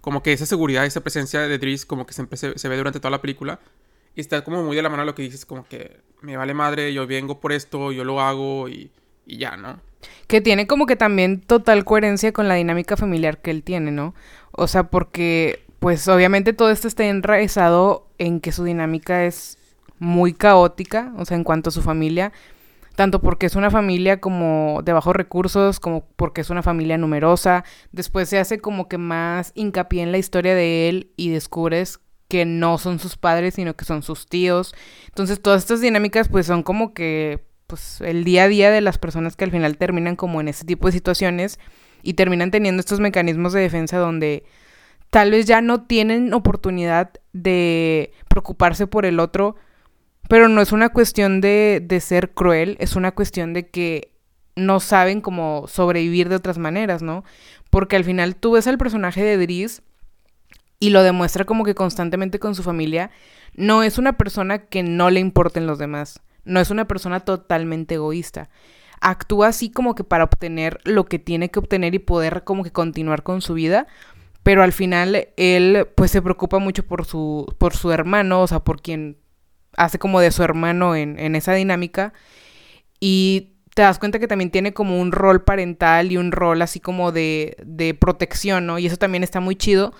como 0.00 0.22
que 0.22 0.32
esa 0.32 0.46
seguridad, 0.46 0.86
esa 0.86 1.00
presencia 1.00 1.40
de 1.40 1.58
Driss 1.58 1.84
como 1.84 2.06
que 2.06 2.14
se, 2.14 2.26
se, 2.36 2.68
ve 2.68 2.76
durante 2.76 3.00
toda 3.00 3.10
la 3.10 3.20
película. 3.20 3.60
Y 4.14 4.20
está 4.20 4.42
como 4.42 4.62
muy 4.62 4.76
de 4.76 4.82
la 4.82 4.88
mano 4.88 5.04
lo 5.04 5.14
que 5.14 5.22
dices, 5.22 5.44
como 5.44 5.66
que 5.66 5.98
me 6.22 6.36
vale 6.36 6.54
madre, 6.54 6.92
yo 6.92 7.06
vengo 7.06 7.40
por 7.40 7.52
esto, 7.52 7.92
yo 7.92 8.04
lo 8.04 8.20
hago 8.20 8.68
y, 8.68 8.90
y 9.26 9.38
ya, 9.38 9.56
¿no? 9.56 9.80
Que 10.26 10.40
tiene 10.40 10.66
como 10.66 10.86
que 10.86 10.96
también 10.96 11.40
total 11.40 11.84
coherencia 11.84 12.32
con 12.32 12.48
la 12.48 12.54
dinámica 12.54 12.96
familiar 12.96 13.38
que 13.38 13.50
él 13.50 13.62
tiene, 13.62 13.90
¿no? 13.90 14.14
O 14.52 14.66
sea, 14.66 14.84
porque 14.84 15.64
pues 15.78 16.08
obviamente 16.08 16.52
todo 16.52 16.70
esto 16.70 16.88
está 16.88 17.04
enraizado 17.04 18.06
en 18.18 18.40
que 18.40 18.52
su 18.52 18.64
dinámica 18.64 19.24
es 19.24 19.58
muy 19.98 20.32
caótica, 20.32 21.12
o 21.16 21.24
sea, 21.24 21.36
en 21.36 21.44
cuanto 21.44 21.70
a 21.70 21.72
su 21.72 21.82
familia, 21.82 22.32
tanto 22.98 23.20
porque 23.20 23.46
es 23.46 23.54
una 23.54 23.70
familia 23.70 24.18
como 24.18 24.80
de 24.84 24.92
bajos 24.92 25.14
recursos, 25.14 25.78
como 25.78 26.08
porque 26.16 26.40
es 26.40 26.50
una 26.50 26.64
familia 26.64 26.98
numerosa. 26.98 27.64
Después 27.92 28.28
se 28.28 28.40
hace 28.40 28.58
como 28.58 28.88
que 28.88 28.98
más 28.98 29.52
hincapié 29.54 30.02
en 30.02 30.10
la 30.10 30.18
historia 30.18 30.52
de 30.56 30.88
él 30.88 31.12
y 31.14 31.30
descubres 31.30 32.00
que 32.26 32.44
no 32.44 32.76
son 32.76 32.98
sus 32.98 33.16
padres, 33.16 33.54
sino 33.54 33.76
que 33.76 33.84
son 33.84 34.02
sus 34.02 34.26
tíos. 34.26 34.74
Entonces 35.06 35.40
todas 35.40 35.62
estas 35.62 35.80
dinámicas 35.80 36.26
pues 36.26 36.46
son 36.46 36.64
como 36.64 36.92
que 36.92 37.46
pues 37.68 38.00
el 38.00 38.24
día 38.24 38.42
a 38.42 38.48
día 38.48 38.72
de 38.72 38.80
las 38.80 38.98
personas 38.98 39.36
que 39.36 39.44
al 39.44 39.52
final 39.52 39.78
terminan 39.78 40.16
como 40.16 40.40
en 40.40 40.48
ese 40.48 40.64
tipo 40.64 40.88
de 40.88 40.92
situaciones 40.92 41.60
y 42.02 42.14
terminan 42.14 42.50
teniendo 42.50 42.80
estos 42.80 42.98
mecanismos 42.98 43.52
de 43.52 43.60
defensa 43.60 43.98
donde 43.98 44.42
tal 45.10 45.30
vez 45.30 45.46
ya 45.46 45.60
no 45.60 45.84
tienen 45.84 46.34
oportunidad 46.34 47.12
de 47.32 48.12
preocuparse 48.26 48.88
por 48.88 49.06
el 49.06 49.20
otro, 49.20 49.54
pero 50.28 50.48
no 50.48 50.60
es 50.60 50.72
una 50.72 50.90
cuestión 50.90 51.40
de, 51.40 51.82
de 51.84 52.00
ser 52.00 52.30
cruel, 52.30 52.76
es 52.80 52.96
una 52.96 53.12
cuestión 53.12 53.52
de 53.54 53.68
que 53.68 54.12
no 54.56 54.80
saben 54.80 55.20
cómo 55.20 55.66
sobrevivir 55.68 56.28
de 56.28 56.36
otras 56.36 56.58
maneras, 56.58 57.02
¿no? 57.02 57.24
Porque 57.70 57.96
al 57.96 58.04
final 58.04 58.36
tú 58.36 58.52
ves 58.52 58.66
al 58.66 58.78
personaje 58.78 59.22
de 59.22 59.36
Driss 59.36 59.82
y 60.80 60.90
lo 60.90 61.02
demuestra 61.02 61.44
como 61.44 61.64
que 61.64 61.74
constantemente 61.74 62.38
con 62.38 62.54
su 62.54 62.62
familia, 62.62 63.10
no 63.54 63.82
es 63.82 63.98
una 63.98 64.16
persona 64.16 64.58
que 64.58 64.82
no 64.82 65.10
le 65.10 65.20
importen 65.20 65.66
los 65.66 65.78
demás. 65.78 66.20
No 66.44 66.60
es 66.60 66.70
una 66.70 66.86
persona 66.86 67.20
totalmente 67.20 67.96
egoísta. 67.96 68.48
Actúa 69.00 69.48
así 69.48 69.70
como 69.70 69.94
que 69.94 70.04
para 70.04 70.24
obtener 70.24 70.80
lo 70.84 71.06
que 71.06 71.18
tiene 71.18 71.50
que 71.50 71.58
obtener 71.58 71.94
y 71.94 71.98
poder 71.98 72.44
como 72.44 72.64
que 72.64 72.72
continuar 72.72 73.22
con 73.22 73.42
su 73.42 73.54
vida. 73.54 73.86
Pero 74.42 74.62
al 74.62 74.72
final 74.72 75.28
él 75.36 75.88
pues 75.94 76.10
se 76.10 76.22
preocupa 76.22 76.58
mucho 76.58 76.84
por 76.86 77.04
su, 77.04 77.54
por 77.58 77.74
su 77.74 77.90
hermano, 77.90 78.42
o 78.42 78.46
sea, 78.46 78.60
por 78.60 78.80
quien 78.80 79.18
hace 79.78 79.98
como 79.98 80.20
de 80.20 80.30
su 80.30 80.42
hermano 80.42 80.94
en, 80.94 81.18
en 81.18 81.36
esa 81.36 81.54
dinámica. 81.54 82.12
Y 83.00 83.54
te 83.74 83.82
das 83.82 83.98
cuenta 83.98 84.18
que 84.18 84.28
también 84.28 84.50
tiene 84.50 84.74
como 84.74 85.00
un 85.00 85.12
rol 85.12 85.44
parental 85.44 86.12
y 86.12 86.16
un 86.16 86.32
rol 86.32 86.62
así 86.62 86.80
como 86.80 87.12
de, 87.12 87.56
de 87.64 87.94
protección, 87.94 88.66
¿no? 88.66 88.78
Y 88.78 88.86
eso 88.86 88.96
también 88.96 89.22
está 89.22 89.40
muy 89.40 89.56
chido 89.56 89.94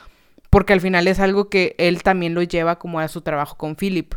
porque 0.51 0.73
al 0.73 0.81
final 0.81 1.07
es 1.09 1.21
algo 1.21 1.49
que 1.49 1.75
él 1.79 2.03
también 2.03 2.35
lo 2.35 2.43
lleva 2.43 2.79
como 2.79 3.01
a 3.01 3.09
su 3.09 3.21
trabajo 3.21 3.57
con 3.57 3.77
Philip. 3.77 4.15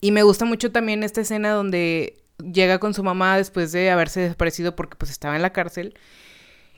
Y 0.00 0.10
me 0.10 0.22
gusta 0.22 0.44
mucho 0.44 0.72
también 0.72 1.02
esta 1.02 1.20
escena 1.20 1.52
donde 1.52 2.22
llega 2.38 2.78
con 2.78 2.94
su 2.94 3.02
mamá 3.02 3.36
después 3.36 3.72
de 3.72 3.90
haberse 3.90 4.20
desaparecido 4.20 4.76
porque 4.76 4.96
pues 4.96 5.10
estaba 5.10 5.36
en 5.36 5.42
la 5.42 5.52
cárcel. 5.52 5.94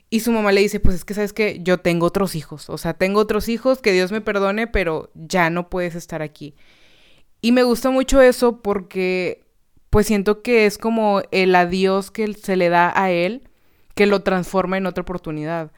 Y 0.09 0.21
su 0.21 0.31
mamá 0.31 0.51
le 0.51 0.61
dice, 0.61 0.79
pues 0.79 0.95
es 0.95 1.05
que 1.05 1.13
sabes 1.13 1.33
que 1.33 1.59
yo 1.61 1.79
tengo 1.79 2.05
otros 2.07 2.33
hijos, 2.33 2.69
o 2.69 2.79
sea, 2.79 2.95
tengo 2.95 3.19
otros 3.19 3.47
hijos, 3.47 3.79
que 3.79 3.91
Dios 3.91 4.11
me 4.11 4.21
perdone, 4.21 4.65
pero 4.65 5.11
ya 5.13 5.51
no 5.51 5.69
puedes 5.69 5.93
estar 5.93 6.23
aquí. 6.23 6.55
Y 7.41 7.51
me 7.51 7.63
gusta 7.63 7.89
mucho 7.89 8.21
eso 8.21 8.61
porque 8.61 9.45
pues 9.89 10.07
siento 10.07 10.41
que 10.41 10.65
es 10.65 10.77
como 10.77 11.21
el 11.31 11.55
adiós 11.55 12.11
que 12.11 12.33
se 12.33 12.55
le 12.55 12.69
da 12.69 12.91
a 12.95 13.11
él 13.11 13.49
que 13.95 14.05
lo 14.05 14.21
transforma 14.21 14.77
en 14.77 14.85
otra 14.85 15.01
oportunidad. 15.01 15.71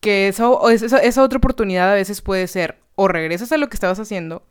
Que 0.00 0.28
esa, 0.28 0.48
esa 0.72 1.22
otra 1.22 1.38
oportunidad 1.38 1.90
a 1.90 1.94
veces 1.94 2.20
puede 2.20 2.46
ser 2.46 2.78
o 2.94 3.08
regresas 3.08 3.52
a 3.52 3.56
lo 3.56 3.68
que 3.68 3.76
estabas 3.76 3.98
haciendo 4.00 4.46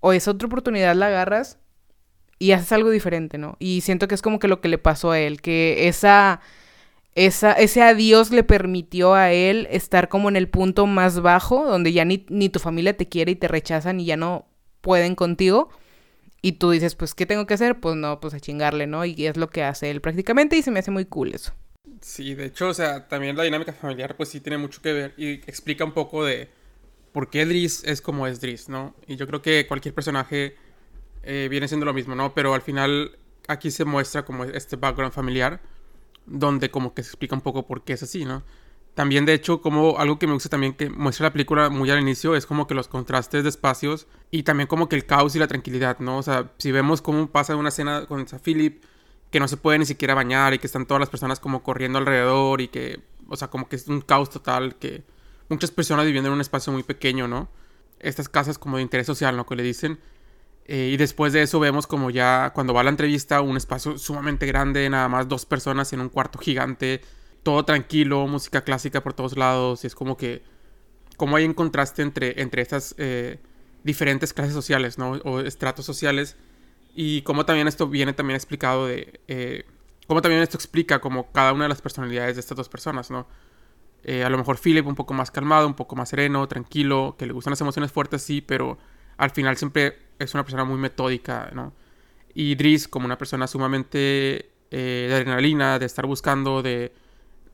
o 0.00 0.12
esa 0.12 0.32
otra 0.32 0.46
oportunidad 0.46 0.94
la 0.94 1.06
agarras 1.06 1.58
y 2.38 2.52
haces 2.52 2.72
algo 2.72 2.90
diferente, 2.90 3.38
¿no? 3.38 3.56
Y 3.58 3.80
siento 3.80 4.08
que 4.08 4.14
es 4.14 4.22
como 4.22 4.38
que 4.38 4.48
lo 4.48 4.60
que 4.60 4.68
le 4.68 4.78
pasó 4.78 5.12
a 5.12 5.18
él, 5.18 5.40
que 5.40 5.88
esa, 5.88 6.40
esa, 7.14 7.52
ese 7.52 7.82
adiós 7.82 8.30
le 8.30 8.42
permitió 8.42 9.14
a 9.14 9.32
él 9.32 9.66
estar 9.70 10.08
como 10.08 10.28
en 10.28 10.36
el 10.36 10.48
punto 10.48 10.86
más 10.86 11.20
bajo, 11.20 11.64
donde 11.64 11.92
ya 11.92 12.04
ni, 12.04 12.26
ni 12.28 12.48
tu 12.50 12.58
familia 12.58 12.96
te 12.96 13.08
quiere 13.08 13.32
y 13.32 13.36
te 13.36 13.48
rechazan 13.48 14.00
y 14.00 14.04
ya 14.04 14.16
no 14.16 14.46
pueden 14.86 15.16
contigo. 15.16 15.68
Y 16.42 16.52
tú 16.52 16.70
dices, 16.70 16.94
pues, 16.94 17.12
¿qué 17.12 17.26
tengo 17.26 17.44
que 17.44 17.54
hacer? 17.54 17.80
Pues 17.80 17.96
no, 17.96 18.20
pues 18.20 18.32
a 18.34 18.38
chingarle, 18.38 18.86
¿no? 18.86 19.04
Y 19.04 19.26
es 19.26 19.36
lo 19.36 19.50
que 19.50 19.64
hace 19.64 19.90
él 19.90 20.00
prácticamente 20.00 20.56
y 20.56 20.62
se 20.62 20.70
me 20.70 20.78
hace 20.78 20.92
muy 20.92 21.04
cool 21.04 21.34
eso. 21.34 21.52
Sí, 22.00 22.36
de 22.36 22.44
hecho, 22.46 22.68
o 22.68 22.74
sea, 22.74 23.08
también 23.08 23.36
la 23.36 23.42
dinámica 23.42 23.72
familiar, 23.72 24.16
pues 24.16 24.28
sí 24.28 24.40
tiene 24.40 24.58
mucho 24.58 24.80
que 24.80 24.92
ver 24.92 25.14
y 25.16 25.32
explica 25.50 25.84
un 25.84 25.90
poco 25.90 26.24
de 26.24 26.48
por 27.10 27.30
qué 27.30 27.46
Driss 27.46 27.82
es 27.82 28.00
como 28.00 28.28
es 28.28 28.40
Driss, 28.40 28.68
¿no? 28.68 28.94
Y 29.08 29.16
yo 29.16 29.26
creo 29.26 29.42
que 29.42 29.66
cualquier 29.66 29.92
personaje 29.92 30.54
eh, 31.24 31.48
viene 31.50 31.66
siendo 31.66 31.84
lo 31.84 31.92
mismo, 31.92 32.14
¿no? 32.14 32.32
Pero 32.32 32.54
al 32.54 32.62
final 32.62 33.18
aquí 33.48 33.72
se 33.72 33.84
muestra 33.84 34.24
como 34.24 34.44
este 34.44 34.76
background 34.76 35.12
familiar, 35.12 35.60
donde 36.26 36.70
como 36.70 36.94
que 36.94 37.02
se 37.02 37.08
explica 37.08 37.34
un 37.34 37.40
poco 37.40 37.66
por 37.66 37.82
qué 37.82 37.94
es 37.94 38.04
así, 38.04 38.24
¿no? 38.24 38.44
También, 38.96 39.26
de 39.26 39.34
hecho, 39.34 39.60
como 39.60 39.98
algo 39.98 40.18
que 40.18 40.26
me 40.26 40.32
gusta 40.32 40.48
también 40.48 40.72
que 40.72 40.88
muestra 40.88 41.24
la 41.24 41.32
película 41.34 41.68
muy 41.68 41.90
al 41.90 42.00
inicio 42.00 42.34
es 42.34 42.46
como 42.46 42.66
que 42.66 42.72
los 42.72 42.88
contrastes 42.88 43.42
de 43.42 43.50
espacios 43.50 44.06
y 44.30 44.42
también 44.42 44.68
como 44.68 44.88
que 44.88 44.96
el 44.96 45.04
caos 45.04 45.36
y 45.36 45.38
la 45.38 45.46
tranquilidad, 45.46 45.98
¿no? 45.98 46.16
O 46.16 46.22
sea, 46.22 46.50
si 46.56 46.72
vemos 46.72 47.02
cómo 47.02 47.26
pasa 47.26 47.54
una 47.56 47.68
escena 47.68 48.06
con 48.06 48.24
Philip 48.42 48.82
que 49.30 49.38
no 49.38 49.48
se 49.48 49.58
puede 49.58 49.78
ni 49.78 49.84
siquiera 49.84 50.14
bañar 50.14 50.54
y 50.54 50.58
que 50.58 50.66
están 50.66 50.86
todas 50.86 50.98
las 50.98 51.10
personas 51.10 51.40
como 51.40 51.62
corriendo 51.62 51.98
alrededor 51.98 52.62
y 52.62 52.68
que, 52.68 53.02
o 53.28 53.36
sea, 53.36 53.48
como 53.48 53.68
que 53.68 53.76
es 53.76 53.86
un 53.86 54.00
caos 54.00 54.30
total 54.30 54.76
que 54.76 55.04
muchas 55.50 55.70
personas 55.70 56.06
viviendo 56.06 56.28
en 56.28 56.34
un 56.34 56.40
espacio 56.40 56.72
muy 56.72 56.82
pequeño, 56.82 57.28
¿no? 57.28 57.50
Estas 58.00 58.30
casas 58.30 58.56
como 58.56 58.78
de 58.78 58.82
interés 58.82 59.06
social, 59.06 59.36
¿no? 59.36 59.44
Que 59.44 59.56
le 59.56 59.62
dicen. 59.62 59.98
Eh, 60.64 60.88
y 60.90 60.96
después 60.96 61.34
de 61.34 61.42
eso 61.42 61.60
vemos 61.60 61.86
como 61.86 62.08
ya 62.08 62.50
cuando 62.54 62.72
va 62.72 62.80
a 62.80 62.84
la 62.84 62.90
entrevista 62.90 63.42
un 63.42 63.58
espacio 63.58 63.98
sumamente 63.98 64.46
grande, 64.46 64.88
nada 64.88 65.10
más 65.10 65.28
dos 65.28 65.44
personas 65.44 65.92
en 65.92 66.00
un 66.00 66.08
cuarto 66.08 66.38
gigante, 66.38 67.02
todo 67.46 67.64
tranquilo, 67.64 68.26
música 68.26 68.64
clásica 68.64 69.04
por 69.04 69.12
todos 69.12 69.36
lados. 69.36 69.84
Y 69.84 69.86
es 69.86 69.94
como 69.94 70.16
que, 70.16 70.42
como 71.16 71.36
hay 71.36 71.44
un 71.44 71.54
contraste 71.54 72.02
entre, 72.02 72.42
entre 72.42 72.60
estas 72.60 72.96
eh, 72.98 73.38
diferentes 73.84 74.34
clases 74.34 74.52
sociales, 74.52 74.98
¿no? 74.98 75.12
O 75.22 75.38
estratos 75.38 75.86
sociales. 75.86 76.36
Y 76.96 77.22
como 77.22 77.46
también 77.46 77.68
esto 77.68 77.86
viene 77.86 78.12
también 78.14 78.34
explicado 78.34 78.88
de... 78.88 79.20
Eh, 79.28 79.64
también 80.08 80.42
esto 80.42 80.56
explica 80.56 81.00
como 81.00 81.30
cada 81.30 81.52
una 81.52 81.66
de 81.66 81.68
las 81.68 81.80
personalidades 81.80 82.34
de 82.34 82.40
estas 82.40 82.56
dos 82.56 82.68
personas, 82.68 83.12
¿no? 83.12 83.28
Eh, 84.02 84.24
a 84.24 84.28
lo 84.28 84.38
mejor 84.38 84.58
Philip 84.58 84.84
un 84.84 84.96
poco 84.96 85.14
más 85.14 85.30
calmado, 85.30 85.68
un 85.68 85.74
poco 85.74 85.94
más 85.94 86.08
sereno, 86.08 86.48
tranquilo, 86.48 87.14
que 87.16 87.26
le 87.26 87.32
gustan 87.32 87.52
las 87.52 87.60
emociones 87.60 87.92
fuertes, 87.92 88.22
sí, 88.22 88.40
pero 88.40 88.76
al 89.18 89.30
final 89.30 89.56
siempre 89.56 89.98
es 90.18 90.34
una 90.34 90.42
persona 90.42 90.64
muy 90.64 90.78
metódica, 90.78 91.50
¿no? 91.54 91.72
Y 92.34 92.56
Driss 92.56 92.88
como 92.88 93.06
una 93.06 93.18
persona 93.18 93.46
sumamente 93.46 94.50
eh, 94.72 95.06
de 95.08 95.14
adrenalina, 95.14 95.78
de 95.78 95.86
estar 95.86 96.06
buscando, 96.06 96.60
de, 96.60 96.92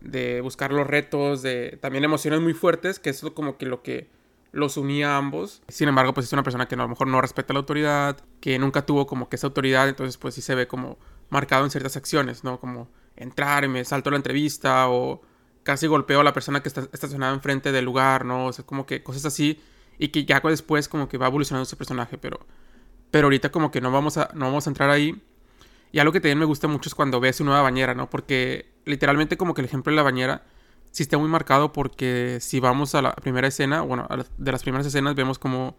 de, 0.03 0.41
buscar 0.41 0.73
los 0.73 0.87
retos, 0.87 1.43
de 1.43 1.79
también 1.81 2.05
emociones 2.05 2.41
muy 2.41 2.55
fuertes, 2.55 2.99
que 2.99 3.11
es 3.11 3.21
como 3.35 3.57
que 3.57 3.67
lo 3.67 3.83
que 3.83 4.09
los 4.53 4.77
unía 4.77 5.15
a 5.15 5.17
ambos. 5.17 5.63
Sin 5.69 5.89
embargo, 5.89 6.15
pues 6.15 6.27
es 6.27 6.33
una 6.33 6.43
persona 6.43 6.69
que 6.69 6.75
a 6.75 6.79
lo 6.79 6.89
mejor 6.89 7.07
no 7.09 7.21
respeta 7.21 7.53
la 7.53 7.61
autoridad, 7.61 8.19
que 8.41 8.59
nunca 8.59 8.85
tuvo 8.85 9.07
como 9.07 9.29
que 9.29 9.37
esa 9.37 9.47
autoridad, 9.47 9.89
entonces 9.89 10.19
pues 10.19 10.35
sí 10.35 10.43
se 10.43 10.55
ve 10.55 10.67
como 10.67 10.99
marcado 11.31 11.65
en 11.65 11.71
ciertas 11.71 11.97
acciones, 11.97 12.45
¿no? 12.45 12.61
Como 12.61 12.89
entrar 13.17 13.67
me 13.69 13.85
salto 13.85 14.11
la 14.11 14.17
entrevista 14.17 14.89
o 14.89 15.23
casi 15.63 15.87
golpeo 15.87 16.21
a 16.21 16.25
la 16.25 16.33
persona 16.33 16.63
que 16.63 16.69
está 16.69 16.89
estacionada 16.93 17.33
enfrente 17.33 17.73
del 17.73 17.85
lugar, 17.85 18.25
¿no? 18.25 18.47
O 18.47 18.53
sea, 18.53 18.67
como 18.67 18.87
que 18.87 19.03
cosas 19.03 19.25
así. 19.25 19.61
Y 19.99 20.09
que 20.09 20.25
ya 20.25 20.41
después 20.41 20.89
como 20.89 21.09
que 21.09 21.19
va 21.19 21.27
evolucionando 21.27 21.65
ese 21.65 21.77
personaje, 21.77 22.19
pero... 22.19 22.41
Pero 23.11 23.27
ahorita 23.27 23.53
como 23.53 23.71
que 23.71 23.83
no 23.83 23.93
vamos 23.93 24.17
a, 24.17 24.31
no 24.35 24.47
vamos 24.47 24.67
a 24.67 24.71
entrar 24.71 24.89
ahí. 24.89 25.23
Y 25.93 25.99
algo 25.99 26.13
que 26.13 26.21
también 26.21 26.39
me 26.39 26.47
gusta 26.47 26.69
mucho 26.69 26.89
es 26.89 26.95
cuando 26.95 27.21
ve 27.21 27.33
su 27.35 27.45
nueva 27.45 27.61
bañera, 27.61 27.95
¿no? 27.95 28.09
Porque 28.09 28.73
literalmente 28.87 29.37
como 29.37 29.53
que 29.53 29.61
el 29.61 29.67
ejemplo 29.67 29.91
de 29.91 29.97
la 29.97 30.03
bañera 30.03 30.43
sí 30.91 31.03
está 31.03 31.19
muy 31.19 31.29
marcado 31.29 31.73
porque 31.73 32.39
si 32.41 32.61
vamos 32.61 32.95
a 32.95 33.03
la 33.03 33.15
primera 33.15 33.49
escena, 33.49 33.83
bueno, 33.83 34.09
de 34.39 34.53
las 34.53 34.63
primeras 34.63 34.87
escenas 34.87 35.15
vemos 35.15 35.39
como 35.39 35.77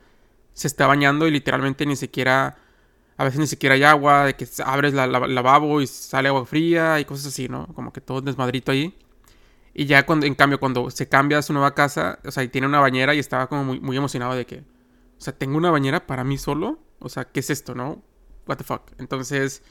se 0.54 0.68
está 0.68 0.86
bañando 0.86 1.28
y 1.28 1.32
literalmente 1.32 1.86
ni 1.88 1.96
siquiera, 1.96 2.58
a 3.18 3.24
veces 3.24 3.40
ni 3.40 3.48
siquiera 3.48 3.74
hay 3.76 3.84
agua, 3.84 4.26
de 4.26 4.36
que 4.36 4.48
abres 4.64 4.94
la, 4.94 5.08
lavabo 5.08 5.82
y 5.82 5.88
sale 5.88 6.30
agua 6.30 6.46
fría 6.46 7.00
y 7.00 7.06
cosas 7.06 7.28
así, 7.28 7.50
¿no? 7.50 7.68
Como 7.74 7.92
que 7.92 8.02
todo 8.02 8.22
desmadrito 8.22 8.72
ahí. 8.72 8.96
Y 9.74 9.86
ya 9.86 10.06
cuando, 10.06 10.28
en 10.28 10.36
cambio, 10.36 10.60
cuando 10.60 10.92
se 10.92 11.10
cambia 11.10 11.40
a 11.40 11.42
su 11.42 11.54
nueva 11.54 11.74
casa, 11.74 12.20
o 12.24 12.32
sea, 12.32 12.44
y 12.44 12.50
tiene 12.50 12.68
una 12.68 12.80
bañera 12.80 13.16
y 13.16 13.20
estaba 13.20 13.48
como 13.48 13.64
muy, 13.64 13.80
muy 13.80 13.98
emocionado 13.98 14.36
de 14.36 14.46
que, 14.46 14.60
o 14.60 15.22
sea, 15.22 15.34
tengo 15.34 15.58
una 15.58 15.72
bañera 15.72 16.06
para 16.06 16.24
mí 16.24 16.38
solo, 16.38 16.78
o 17.00 17.10
sea, 17.10 17.26
¿qué 17.26 17.40
es 17.40 17.50
esto, 17.50 17.74
no? 17.74 18.04
What 18.48 18.58
the 18.58 18.64
fuck. 18.64 18.92
Entonces, 19.00 19.64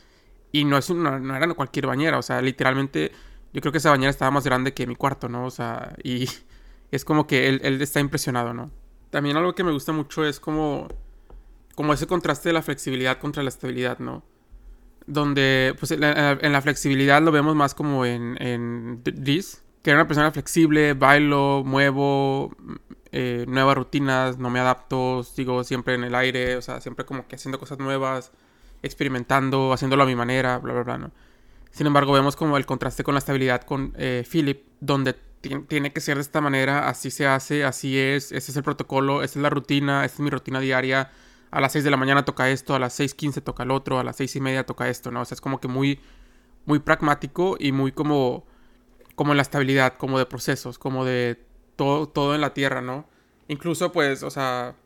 y 0.52 0.64
no 0.64 0.76
es 0.76 0.90
una, 0.90 1.18
no 1.18 1.34
era 1.34 1.52
cualquier 1.54 1.86
bañera, 1.86 2.18
o 2.18 2.22
sea, 2.22 2.40
literalmente 2.42 3.10
yo 3.52 3.60
creo 3.60 3.72
que 3.72 3.78
esa 3.78 3.90
bañera 3.90 4.10
estaba 4.10 4.30
más 4.30 4.44
grande 4.44 4.74
que 4.74 4.86
mi 4.86 4.94
cuarto, 4.94 5.28
¿no? 5.28 5.46
O 5.46 5.50
sea, 5.50 5.94
y 6.04 6.28
es 6.90 7.04
como 7.04 7.26
que 7.26 7.48
él, 7.48 7.80
está 7.82 8.00
impresionado, 8.00 8.54
¿no? 8.54 8.70
También 9.10 9.36
algo 9.36 9.54
que 9.54 9.64
me 9.64 9.72
gusta 9.72 9.92
mucho 9.92 10.24
es 10.24 10.40
como, 10.40 10.88
como 11.74 11.92
ese 11.92 12.06
contraste 12.06 12.50
de 12.50 12.52
la 12.54 12.62
flexibilidad 12.62 13.18
contra 13.18 13.42
la 13.42 13.48
estabilidad, 13.48 13.98
¿no? 13.98 14.22
Donde, 15.06 15.74
pues 15.78 15.90
en 15.90 16.00
la, 16.00 16.62
flexibilidad 16.62 17.20
lo 17.20 17.32
vemos 17.32 17.56
más 17.56 17.74
como 17.74 18.06
en, 18.06 18.40
en 18.40 19.02
This, 19.02 19.64
que 19.82 19.90
era 19.90 19.98
una 20.00 20.06
persona 20.06 20.30
flexible, 20.30 20.94
bailo, 20.94 21.62
muevo, 21.66 22.54
eh, 23.10 23.44
nuevas 23.48 23.76
rutinas, 23.76 24.38
no 24.38 24.48
me 24.48 24.60
adapto, 24.60 25.24
sigo 25.24 25.64
siempre 25.64 25.94
en 25.94 26.04
el 26.04 26.14
aire, 26.14 26.56
o 26.56 26.62
sea, 26.62 26.80
siempre 26.80 27.04
como 27.04 27.26
que 27.26 27.36
haciendo 27.36 27.58
cosas 27.58 27.78
nuevas, 27.78 28.32
experimentando, 28.82 29.72
haciéndolo 29.72 30.02
a 30.02 30.06
mi 30.06 30.16
manera, 30.16 30.58
bla, 30.58 30.72
bla, 30.72 30.82
bla, 30.82 30.98
¿no? 30.98 31.10
Sin 31.70 31.86
embargo, 31.86 32.12
vemos 32.12 32.36
como 32.36 32.56
el 32.56 32.66
contraste 32.66 33.02
con 33.02 33.14
la 33.14 33.18
estabilidad 33.18 33.62
con 33.62 33.94
eh, 33.96 34.24
Philip, 34.30 34.64
donde 34.80 35.14
tiene 35.68 35.92
que 35.92 36.00
ser 36.00 36.16
de 36.16 36.22
esta 36.22 36.40
manera, 36.40 36.88
así 36.88 37.10
se 37.10 37.26
hace, 37.26 37.64
así 37.64 37.98
es, 37.98 38.30
ese 38.30 38.52
es 38.52 38.56
el 38.56 38.62
protocolo, 38.62 39.22
esa 39.22 39.38
es 39.38 39.42
la 39.42 39.50
rutina, 39.50 40.04
esta 40.04 40.16
es 40.16 40.20
mi 40.20 40.30
rutina 40.30 40.60
diaria. 40.60 41.10
A 41.50 41.60
las 41.60 41.72
6 41.72 41.84
de 41.84 41.90
la 41.90 41.96
mañana 41.96 42.24
toca 42.24 42.48
esto, 42.50 42.74
a 42.74 42.78
las 42.78 42.98
6.15 42.98 43.42
toca 43.42 43.64
el 43.64 43.70
otro, 43.70 43.98
a 43.98 44.04
las 44.04 44.16
6 44.16 44.36
y 44.36 44.40
media 44.40 44.64
toca 44.64 44.88
esto, 44.88 45.10
¿no? 45.10 45.22
O 45.22 45.24
sea, 45.24 45.34
es 45.34 45.40
como 45.40 45.60
que 45.60 45.68
muy, 45.68 46.00
muy 46.64 46.78
pragmático 46.78 47.56
y 47.58 47.72
muy 47.72 47.92
como, 47.92 48.46
como 49.16 49.32
en 49.32 49.36
la 49.36 49.42
estabilidad, 49.42 49.96
como 49.96 50.18
de 50.18 50.26
procesos, 50.26 50.78
como 50.78 51.04
de 51.04 51.44
todo, 51.76 52.08
todo 52.08 52.34
en 52.34 52.40
la 52.40 52.54
tierra, 52.54 52.80
¿no? 52.80 53.06
Incluso, 53.48 53.92
pues, 53.92 54.22
o 54.22 54.30
sea, 54.30 54.76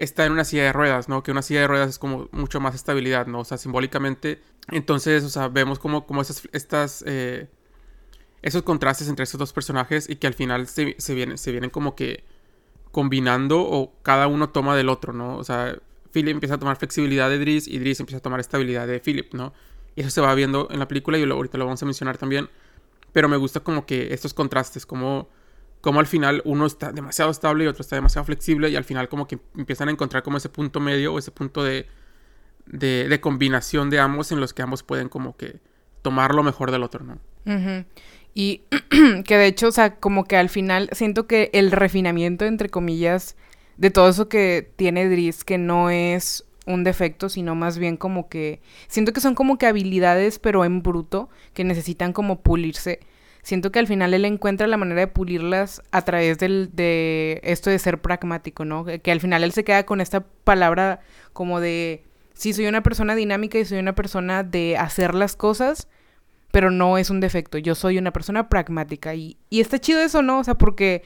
está 0.00 0.26
en 0.26 0.32
una 0.32 0.44
silla 0.44 0.64
de 0.64 0.72
ruedas, 0.72 1.08
¿no? 1.08 1.22
Que 1.22 1.30
una 1.30 1.42
silla 1.42 1.60
de 1.60 1.68
ruedas 1.68 1.90
es 1.90 1.98
como 1.98 2.28
mucho 2.32 2.58
más 2.58 2.74
estabilidad, 2.74 3.26
¿no? 3.26 3.40
O 3.40 3.44
sea, 3.44 3.58
simbólicamente 3.58 4.40
entonces, 4.68 5.24
o 5.24 5.28
sea, 5.28 5.48
vemos 5.48 5.78
como, 5.78 6.06
como 6.06 6.22
esas, 6.22 6.48
estas, 6.52 7.04
eh, 7.06 7.48
esos 8.42 8.62
contrastes 8.62 9.08
entre 9.08 9.24
estos 9.24 9.38
dos 9.38 9.52
personajes 9.52 10.08
y 10.08 10.16
que 10.16 10.26
al 10.26 10.34
final 10.34 10.66
se, 10.66 10.96
vienen, 11.14 11.38
se 11.38 11.52
vienen 11.52 11.70
como 11.70 11.94
que 11.94 12.24
combinando 12.92 13.60
o 13.60 13.92
cada 14.02 14.26
uno 14.26 14.50
toma 14.50 14.76
del 14.76 14.88
otro, 14.88 15.12
¿no? 15.12 15.36
O 15.36 15.44
sea, 15.44 15.76
Philip 16.12 16.32
empieza 16.32 16.54
a 16.54 16.58
tomar 16.58 16.76
flexibilidad 16.76 17.28
de 17.28 17.38
Driss 17.38 17.68
y 17.68 17.78
Driss 17.78 18.00
empieza 18.00 18.18
a 18.18 18.22
tomar 18.22 18.40
estabilidad 18.40 18.86
de 18.86 19.00
Philip, 19.00 19.32
¿no? 19.34 19.52
Y 19.96 20.00
eso 20.00 20.10
se 20.10 20.20
va 20.20 20.34
viendo 20.34 20.68
en 20.70 20.78
la 20.78 20.88
película 20.88 21.18
y 21.18 21.24
ahorita 21.24 21.58
lo 21.58 21.66
vamos 21.66 21.82
a 21.82 21.86
mencionar 21.86 22.16
también. 22.16 22.48
Pero 23.12 23.28
me 23.28 23.36
gusta 23.36 23.60
como 23.60 23.86
que 23.86 24.14
estos 24.14 24.34
contrastes, 24.34 24.86
como, 24.86 25.28
como 25.80 26.00
al 26.00 26.06
final 26.06 26.42
uno 26.44 26.66
está 26.66 26.92
demasiado 26.92 27.30
estable 27.30 27.64
y 27.64 27.66
otro 27.66 27.82
está 27.82 27.96
demasiado 27.96 28.24
flexible 28.24 28.68
y 28.68 28.76
al 28.76 28.84
final 28.84 29.08
como 29.08 29.26
que 29.26 29.38
empiezan 29.56 29.88
a 29.88 29.92
encontrar 29.92 30.22
como 30.22 30.36
ese 30.36 30.48
punto 30.48 30.80
medio 30.80 31.14
o 31.14 31.18
ese 31.18 31.30
punto 31.30 31.64
de 31.64 31.86
de, 32.72 33.20
combinación 33.20 33.90
de 33.90 33.98
ambos 33.98 34.32
en 34.32 34.40
los 34.40 34.54
que 34.54 34.62
ambos 34.62 34.82
pueden 34.82 35.08
como 35.08 35.36
que 35.36 35.60
tomar 36.02 36.34
lo 36.34 36.42
mejor 36.42 36.70
del 36.70 36.82
otro, 36.82 37.04
¿no? 37.04 37.18
Y 38.34 38.62
que 39.24 39.36
de 39.36 39.46
hecho, 39.46 39.68
o 39.68 39.72
sea, 39.72 39.96
como 39.96 40.24
que 40.24 40.36
al 40.36 40.48
final 40.48 40.88
siento 40.92 41.26
que 41.26 41.50
el 41.52 41.72
refinamiento, 41.72 42.44
entre 42.44 42.68
comillas, 42.68 43.36
de 43.76 43.90
todo 43.90 44.08
eso 44.08 44.28
que 44.28 44.70
tiene 44.76 45.08
Driss, 45.08 45.44
que 45.44 45.58
no 45.58 45.90
es 45.90 46.44
un 46.66 46.84
defecto, 46.84 47.28
sino 47.28 47.54
más 47.54 47.78
bien 47.78 47.96
como 47.96 48.28
que 48.28 48.60
siento 48.86 49.12
que 49.12 49.20
son 49.20 49.34
como 49.34 49.58
que 49.58 49.66
habilidades, 49.66 50.38
pero 50.38 50.64
en 50.64 50.82
bruto, 50.82 51.28
que 51.54 51.64
necesitan 51.64 52.12
como 52.12 52.40
pulirse. 52.40 53.00
Siento 53.42 53.72
que 53.72 53.78
al 53.78 53.86
final 53.86 54.12
él 54.14 54.24
encuentra 54.24 54.66
la 54.66 54.76
manera 54.76 55.00
de 55.00 55.06
pulirlas 55.06 55.82
a 55.90 56.02
través 56.02 56.38
del, 56.38 56.70
de 56.74 57.40
esto 57.42 57.70
de 57.70 57.78
ser 57.78 58.00
pragmático, 58.00 58.64
¿no? 58.64 58.84
Que 58.84 59.10
al 59.10 59.20
final 59.20 59.44
él 59.44 59.52
se 59.52 59.64
queda 59.64 59.84
con 59.84 60.00
esta 60.00 60.20
palabra 60.20 61.00
como 61.32 61.60
de 61.60 62.04
sí 62.34 62.52
soy 62.52 62.66
una 62.66 62.82
persona 62.82 63.14
dinámica 63.14 63.58
y 63.58 63.64
soy 63.64 63.78
una 63.78 63.94
persona 63.94 64.42
de 64.42 64.76
hacer 64.76 65.14
las 65.14 65.36
cosas, 65.36 65.88
pero 66.50 66.70
no 66.70 66.98
es 66.98 67.10
un 67.10 67.20
defecto. 67.20 67.58
Yo 67.58 67.74
soy 67.74 67.98
una 67.98 68.12
persona 68.12 68.48
pragmática 68.48 69.14
y, 69.14 69.36
y 69.50 69.60
está 69.60 69.78
chido 69.78 70.00
eso, 70.00 70.22
¿no? 70.22 70.38
O 70.38 70.44
sea, 70.44 70.54
porque 70.54 71.02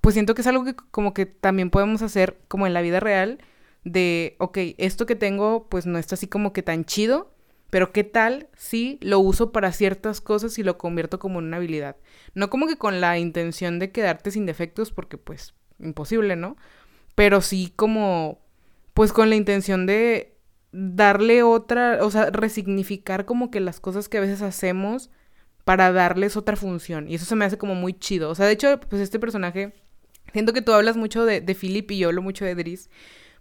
pues 0.00 0.14
siento 0.14 0.34
que 0.34 0.42
es 0.42 0.46
algo 0.46 0.64
que 0.64 0.74
como 0.74 1.14
que 1.14 1.26
también 1.26 1.70
podemos 1.70 2.02
hacer 2.02 2.38
como 2.48 2.66
en 2.66 2.74
la 2.74 2.82
vida 2.82 3.00
real 3.00 3.38
de, 3.84 4.36
ok, 4.38 4.58
esto 4.78 5.06
que 5.06 5.16
tengo 5.16 5.68
pues 5.68 5.86
no 5.86 5.98
está 5.98 6.14
así 6.14 6.26
como 6.28 6.52
que 6.52 6.62
tan 6.62 6.84
chido, 6.84 7.32
pero 7.70 7.92
¿qué 7.92 8.04
tal 8.04 8.48
si 8.56 8.98
lo 9.02 9.18
uso 9.20 9.52
para 9.52 9.72
ciertas 9.72 10.20
cosas 10.20 10.58
y 10.58 10.62
lo 10.62 10.78
convierto 10.78 11.18
como 11.18 11.38
en 11.38 11.46
una 11.46 11.58
habilidad? 11.58 11.96
No 12.34 12.48
como 12.48 12.66
que 12.66 12.76
con 12.76 13.00
la 13.00 13.18
intención 13.18 13.78
de 13.78 13.92
quedarte 13.92 14.30
sin 14.30 14.46
defectos, 14.46 14.90
porque 14.90 15.18
pues 15.18 15.54
imposible, 15.78 16.36
¿no? 16.36 16.56
Pero 17.14 17.40
sí 17.40 17.72
como, 17.76 18.40
pues 18.94 19.12
con 19.12 19.28
la 19.28 19.36
intención 19.36 19.86
de 19.86 20.38
darle 20.72 21.42
otra, 21.42 21.98
o 22.02 22.10
sea, 22.10 22.30
resignificar 22.30 23.24
como 23.24 23.50
que 23.50 23.60
las 23.60 23.80
cosas 23.80 24.08
que 24.08 24.18
a 24.18 24.22
veces 24.22 24.40
hacemos 24.42 25.10
para 25.64 25.92
darles 25.92 26.36
otra 26.38 26.56
función. 26.56 27.08
Y 27.08 27.16
eso 27.16 27.26
se 27.26 27.36
me 27.36 27.44
hace 27.44 27.58
como 27.58 27.74
muy 27.74 27.92
chido. 27.92 28.30
O 28.30 28.34
sea, 28.34 28.46
de 28.46 28.52
hecho, 28.52 28.80
pues 28.80 29.02
este 29.02 29.18
personaje, 29.18 29.74
siento 30.32 30.54
que 30.54 30.62
tú 30.62 30.72
hablas 30.72 30.96
mucho 30.96 31.26
de, 31.26 31.42
de 31.42 31.54
Philip 31.54 31.90
y 31.90 31.98
yo 31.98 32.08
hablo 32.08 32.22
mucho 32.22 32.46
de 32.46 32.54
Driss, 32.54 32.88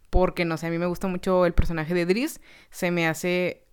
porque 0.09 0.43
no 0.43 0.57
sé, 0.57 0.67
a 0.67 0.69
mí 0.69 0.77
me 0.77 0.85
gusta 0.85 1.07
mucho 1.07 1.45
el 1.45 1.53
personaje 1.53 1.93
de 1.93 2.05
Driss. 2.05 2.41
Se 2.69 2.91
me 2.91 3.07
hace 3.07 3.66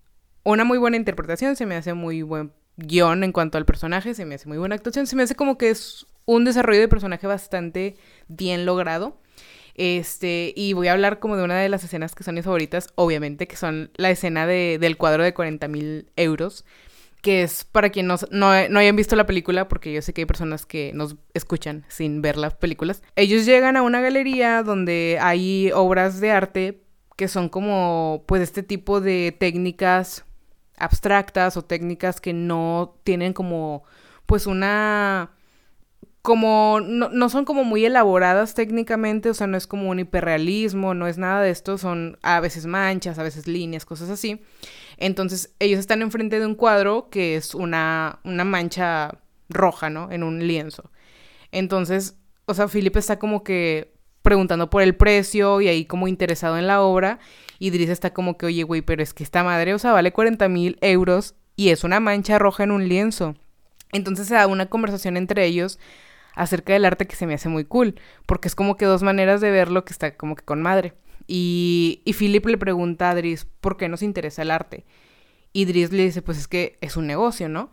una 0.44 0.64
muy 0.64 0.78
buena 0.78 0.96
interpretación, 0.96 1.56
se 1.56 1.66
me 1.66 1.74
hace 1.74 1.94
muy 1.94 2.22
buen 2.22 2.52
guion 2.76 3.24
en 3.24 3.32
cuanto 3.32 3.58
al 3.58 3.64
personaje, 3.64 4.14
se 4.14 4.24
me 4.24 4.36
hace 4.36 4.48
muy 4.48 4.58
buena 4.58 4.74
actuación, 4.74 5.06
se 5.06 5.16
me 5.16 5.22
hace 5.22 5.34
como 5.34 5.58
que 5.58 5.70
es 5.70 6.06
un 6.26 6.44
desarrollo 6.44 6.80
de 6.80 6.88
personaje 6.88 7.26
bastante 7.26 7.96
bien 8.28 8.66
logrado. 8.66 9.18
Este, 9.76 10.52
y 10.54 10.72
voy 10.72 10.86
a 10.86 10.92
hablar 10.92 11.18
como 11.18 11.36
de 11.36 11.42
una 11.42 11.58
de 11.58 11.68
las 11.68 11.82
escenas 11.82 12.14
que 12.14 12.22
son 12.22 12.36
mis 12.36 12.44
favoritas, 12.44 12.88
obviamente, 12.94 13.48
que 13.48 13.56
son 13.56 13.90
la 13.96 14.10
escena 14.10 14.46
de, 14.46 14.78
del 14.80 14.96
cuadro 14.96 15.24
de 15.24 15.34
40 15.34 15.66
mil 15.66 16.06
euros, 16.14 16.64
que 17.22 17.42
es 17.42 17.64
para 17.64 17.90
quien 17.90 18.06
no, 18.06 18.16
no, 18.30 18.50
hayan 18.50 18.96
visto 18.96 19.16
la 19.16 19.26
película, 19.26 19.66
porque 19.66 19.92
yo 19.92 20.00
sé 20.02 20.12
que 20.12 20.22
hay 20.22 20.26
personas 20.26 20.66
que 20.66 20.92
nos 20.94 21.16
escuchan 21.32 21.84
sin 21.88 22.22
ver 22.22 22.36
las 22.36 22.54
películas. 22.54 23.02
Ellos 23.16 23.46
llegan 23.46 23.76
a 23.76 23.82
una 23.82 24.00
galería 24.00 24.62
donde 24.62 25.18
hay 25.20 25.72
obras 25.72 26.20
de 26.20 26.30
arte 26.30 26.80
que 27.16 27.28
son 27.28 27.48
como, 27.48 28.24
pues, 28.26 28.42
este 28.42 28.62
tipo 28.62 29.00
de 29.00 29.34
técnicas 29.36 30.24
abstractas 30.76 31.56
o 31.56 31.62
técnicas 31.62 32.20
que 32.20 32.32
no 32.32 32.96
tienen 33.04 33.32
como, 33.32 33.84
pues, 34.26 34.46
una 34.46 35.30
como 36.24 36.80
no, 36.80 37.10
no, 37.10 37.28
son 37.28 37.44
como 37.44 37.64
muy 37.64 37.84
elaboradas 37.84 38.54
técnicamente, 38.54 39.28
o 39.28 39.34
sea, 39.34 39.46
no 39.46 39.58
es 39.58 39.66
como 39.66 39.90
un 39.90 39.98
hiperrealismo, 39.98 40.94
no 40.94 41.06
es 41.06 41.18
nada 41.18 41.42
de 41.42 41.50
esto, 41.50 41.76
son 41.76 42.16
a 42.22 42.40
veces 42.40 42.64
manchas, 42.64 43.18
a 43.18 43.22
veces 43.22 43.46
líneas, 43.46 43.84
cosas 43.84 44.08
así. 44.08 44.40
Entonces, 44.96 45.54
ellos 45.58 45.78
están 45.78 46.00
enfrente 46.00 46.40
de 46.40 46.46
un 46.46 46.54
cuadro 46.54 47.10
que 47.10 47.36
es 47.36 47.54
una, 47.54 48.20
una 48.24 48.44
mancha 48.44 49.18
roja, 49.50 49.90
¿no? 49.90 50.10
En 50.10 50.22
un 50.22 50.46
lienzo. 50.46 50.90
Entonces, 51.52 52.16
o 52.46 52.54
sea, 52.54 52.68
Philip 52.68 52.96
está 52.96 53.18
como 53.18 53.44
que 53.44 53.93
preguntando 54.24 54.70
por 54.70 54.80
el 54.80 54.96
precio 54.96 55.60
y 55.60 55.68
ahí 55.68 55.84
como 55.84 56.08
interesado 56.08 56.56
en 56.56 56.66
la 56.66 56.80
obra. 56.80 57.18
Y 57.58 57.68
Driss 57.70 57.90
está 57.90 58.14
como 58.14 58.38
que, 58.38 58.46
oye, 58.46 58.62
güey, 58.62 58.80
pero 58.80 59.02
es 59.02 59.12
que 59.12 59.22
esta 59.22 59.44
madre, 59.44 59.74
o 59.74 59.78
sea, 59.78 59.92
vale 59.92 60.12
40 60.12 60.48
mil 60.48 60.78
euros 60.80 61.34
y 61.56 61.68
es 61.68 61.84
una 61.84 62.00
mancha 62.00 62.38
roja 62.38 62.64
en 62.64 62.70
un 62.70 62.88
lienzo. 62.88 63.34
Entonces 63.92 64.26
se 64.26 64.34
da 64.34 64.46
una 64.46 64.66
conversación 64.66 65.18
entre 65.18 65.44
ellos 65.44 65.78
acerca 66.34 66.72
del 66.72 66.86
arte 66.86 67.06
que 67.06 67.16
se 67.16 67.26
me 67.26 67.34
hace 67.34 67.50
muy 67.50 67.66
cool, 67.66 68.00
porque 68.24 68.48
es 68.48 68.54
como 68.54 68.78
que 68.78 68.86
dos 68.86 69.02
maneras 69.02 69.42
de 69.42 69.50
verlo 69.50 69.84
que 69.84 69.92
está 69.92 70.16
como 70.16 70.36
que 70.36 70.44
con 70.44 70.62
madre. 70.62 70.94
Y, 71.26 72.00
y 72.06 72.14
Philip 72.14 72.46
le 72.46 72.56
pregunta 72.56 73.10
a 73.10 73.14
Driss 73.14 73.46
por 73.60 73.76
qué 73.76 73.90
nos 73.90 74.02
interesa 74.02 74.40
el 74.40 74.50
arte. 74.50 74.86
Y 75.52 75.66
Driss 75.66 75.92
le 75.92 76.02
dice, 76.02 76.22
pues 76.22 76.38
es 76.38 76.48
que 76.48 76.78
es 76.80 76.96
un 76.96 77.06
negocio, 77.06 77.50
¿no? 77.50 77.70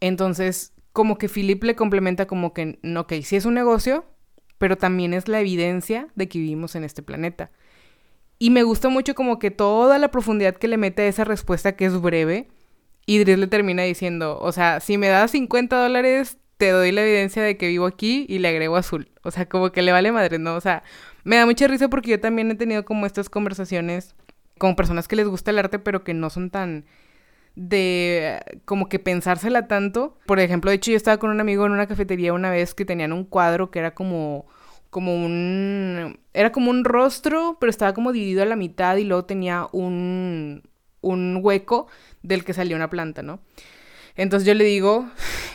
Entonces, 0.00 0.72
como 0.94 1.18
que 1.18 1.28
Philip 1.28 1.62
le 1.62 1.76
complementa 1.76 2.26
como 2.26 2.54
que, 2.54 2.78
ok, 2.96 3.12
sí 3.22 3.36
es 3.36 3.44
un 3.44 3.54
negocio, 3.54 4.06
pero 4.58 4.76
también 4.76 5.14
es 5.14 5.28
la 5.28 5.40
evidencia 5.40 6.08
de 6.14 6.28
que 6.28 6.38
vivimos 6.38 6.74
en 6.74 6.84
este 6.84 7.02
planeta. 7.02 7.50
Y 8.38 8.50
me 8.50 8.62
gusta 8.62 8.88
mucho 8.88 9.14
como 9.14 9.38
que 9.38 9.50
toda 9.50 9.98
la 9.98 10.10
profundidad 10.10 10.56
que 10.56 10.68
le 10.68 10.76
mete 10.76 11.02
a 11.02 11.08
esa 11.08 11.24
respuesta 11.24 11.72
que 11.72 11.86
es 11.86 12.00
breve. 12.00 12.48
Y 13.06 13.18
Driss 13.18 13.38
le 13.38 13.46
termina 13.46 13.82
diciendo, 13.82 14.38
o 14.40 14.52
sea, 14.52 14.80
si 14.80 14.98
me 14.98 15.08
das 15.08 15.30
50 15.32 15.80
dólares, 15.80 16.38
te 16.56 16.70
doy 16.70 16.92
la 16.92 17.02
evidencia 17.02 17.42
de 17.42 17.56
que 17.56 17.68
vivo 17.68 17.86
aquí 17.86 18.26
y 18.28 18.38
le 18.38 18.48
agrego 18.48 18.76
azul. 18.76 19.10
O 19.22 19.30
sea, 19.30 19.48
como 19.48 19.72
que 19.72 19.82
le 19.82 19.92
vale 19.92 20.12
madre, 20.12 20.38
¿no? 20.38 20.54
O 20.56 20.60
sea, 20.60 20.82
me 21.24 21.36
da 21.36 21.46
mucha 21.46 21.66
risa 21.68 21.88
porque 21.88 22.10
yo 22.10 22.20
también 22.20 22.50
he 22.50 22.54
tenido 22.54 22.84
como 22.84 23.06
estas 23.06 23.30
conversaciones 23.30 24.14
con 24.58 24.76
personas 24.76 25.08
que 25.08 25.16
les 25.16 25.26
gusta 25.26 25.50
el 25.50 25.58
arte, 25.58 25.78
pero 25.78 26.04
que 26.04 26.14
no 26.14 26.30
son 26.30 26.50
tan 26.50 26.84
de 27.58 28.40
como 28.64 28.88
que 28.88 29.00
pensársela 29.00 29.66
tanto. 29.66 30.16
Por 30.26 30.38
ejemplo, 30.38 30.70
de 30.70 30.76
hecho 30.76 30.92
yo 30.92 30.96
estaba 30.96 31.18
con 31.18 31.30
un 31.30 31.40
amigo 31.40 31.66
en 31.66 31.72
una 31.72 31.88
cafetería 31.88 32.32
una 32.32 32.50
vez 32.50 32.72
que 32.72 32.84
tenían 32.84 33.12
un 33.12 33.24
cuadro 33.24 33.70
que 33.70 33.80
era 33.80 33.94
como 33.94 34.46
como 34.90 35.14
un 35.14 36.20
era 36.32 36.52
como 36.52 36.70
un 36.70 36.84
rostro, 36.84 37.58
pero 37.60 37.68
estaba 37.68 37.94
como 37.94 38.12
dividido 38.12 38.42
a 38.42 38.46
la 38.46 38.56
mitad 38.56 38.96
y 38.96 39.04
luego 39.04 39.24
tenía 39.24 39.66
un 39.72 40.62
un 41.00 41.40
hueco 41.42 41.88
del 42.22 42.44
que 42.44 42.54
salía 42.54 42.76
una 42.76 42.90
planta, 42.90 43.22
¿no? 43.22 43.40
Entonces 44.14 44.46
yo 44.46 44.54
le 44.54 44.64
digo 44.64 45.08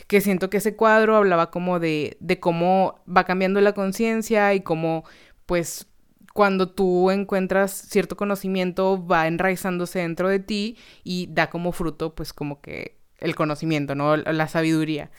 que 0.08 0.22
siento 0.22 0.50
que 0.50 0.58
ese 0.58 0.76
cuadro 0.76 1.16
hablaba 1.16 1.52
como 1.52 1.80
de, 1.80 2.18
de 2.20 2.40
cómo 2.40 3.02
va 3.08 3.26
cambiando 3.26 3.62
la 3.62 3.74
conciencia 3.74 4.54
y 4.54 4.62
cómo 4.62 5.06
pues 5.46 5.88
cuando 6.34 6.70
tú 6.70 7.12
encuentras 7.12 7.72
cierto 7.72 8.18
conocimiento 8.18 9.06
va 9.06 9.28
enraizándose 9.28 10.00
dentro 10.00 10.28
de 10.28 10.40
ti 10.40 10.78
y 11.04 11.28
da 11.32 11.50
como 11.50 11.72
fruto 11.72 12.16
pues 12.16 12.34
como 12.34 12.60
que 12.60 12.98
el 13.20 13.36
conocimiento, 13.36 13.96
¿no? 13.96 14.18
La 14.18 14.48
sabiduría. 14.48 15.12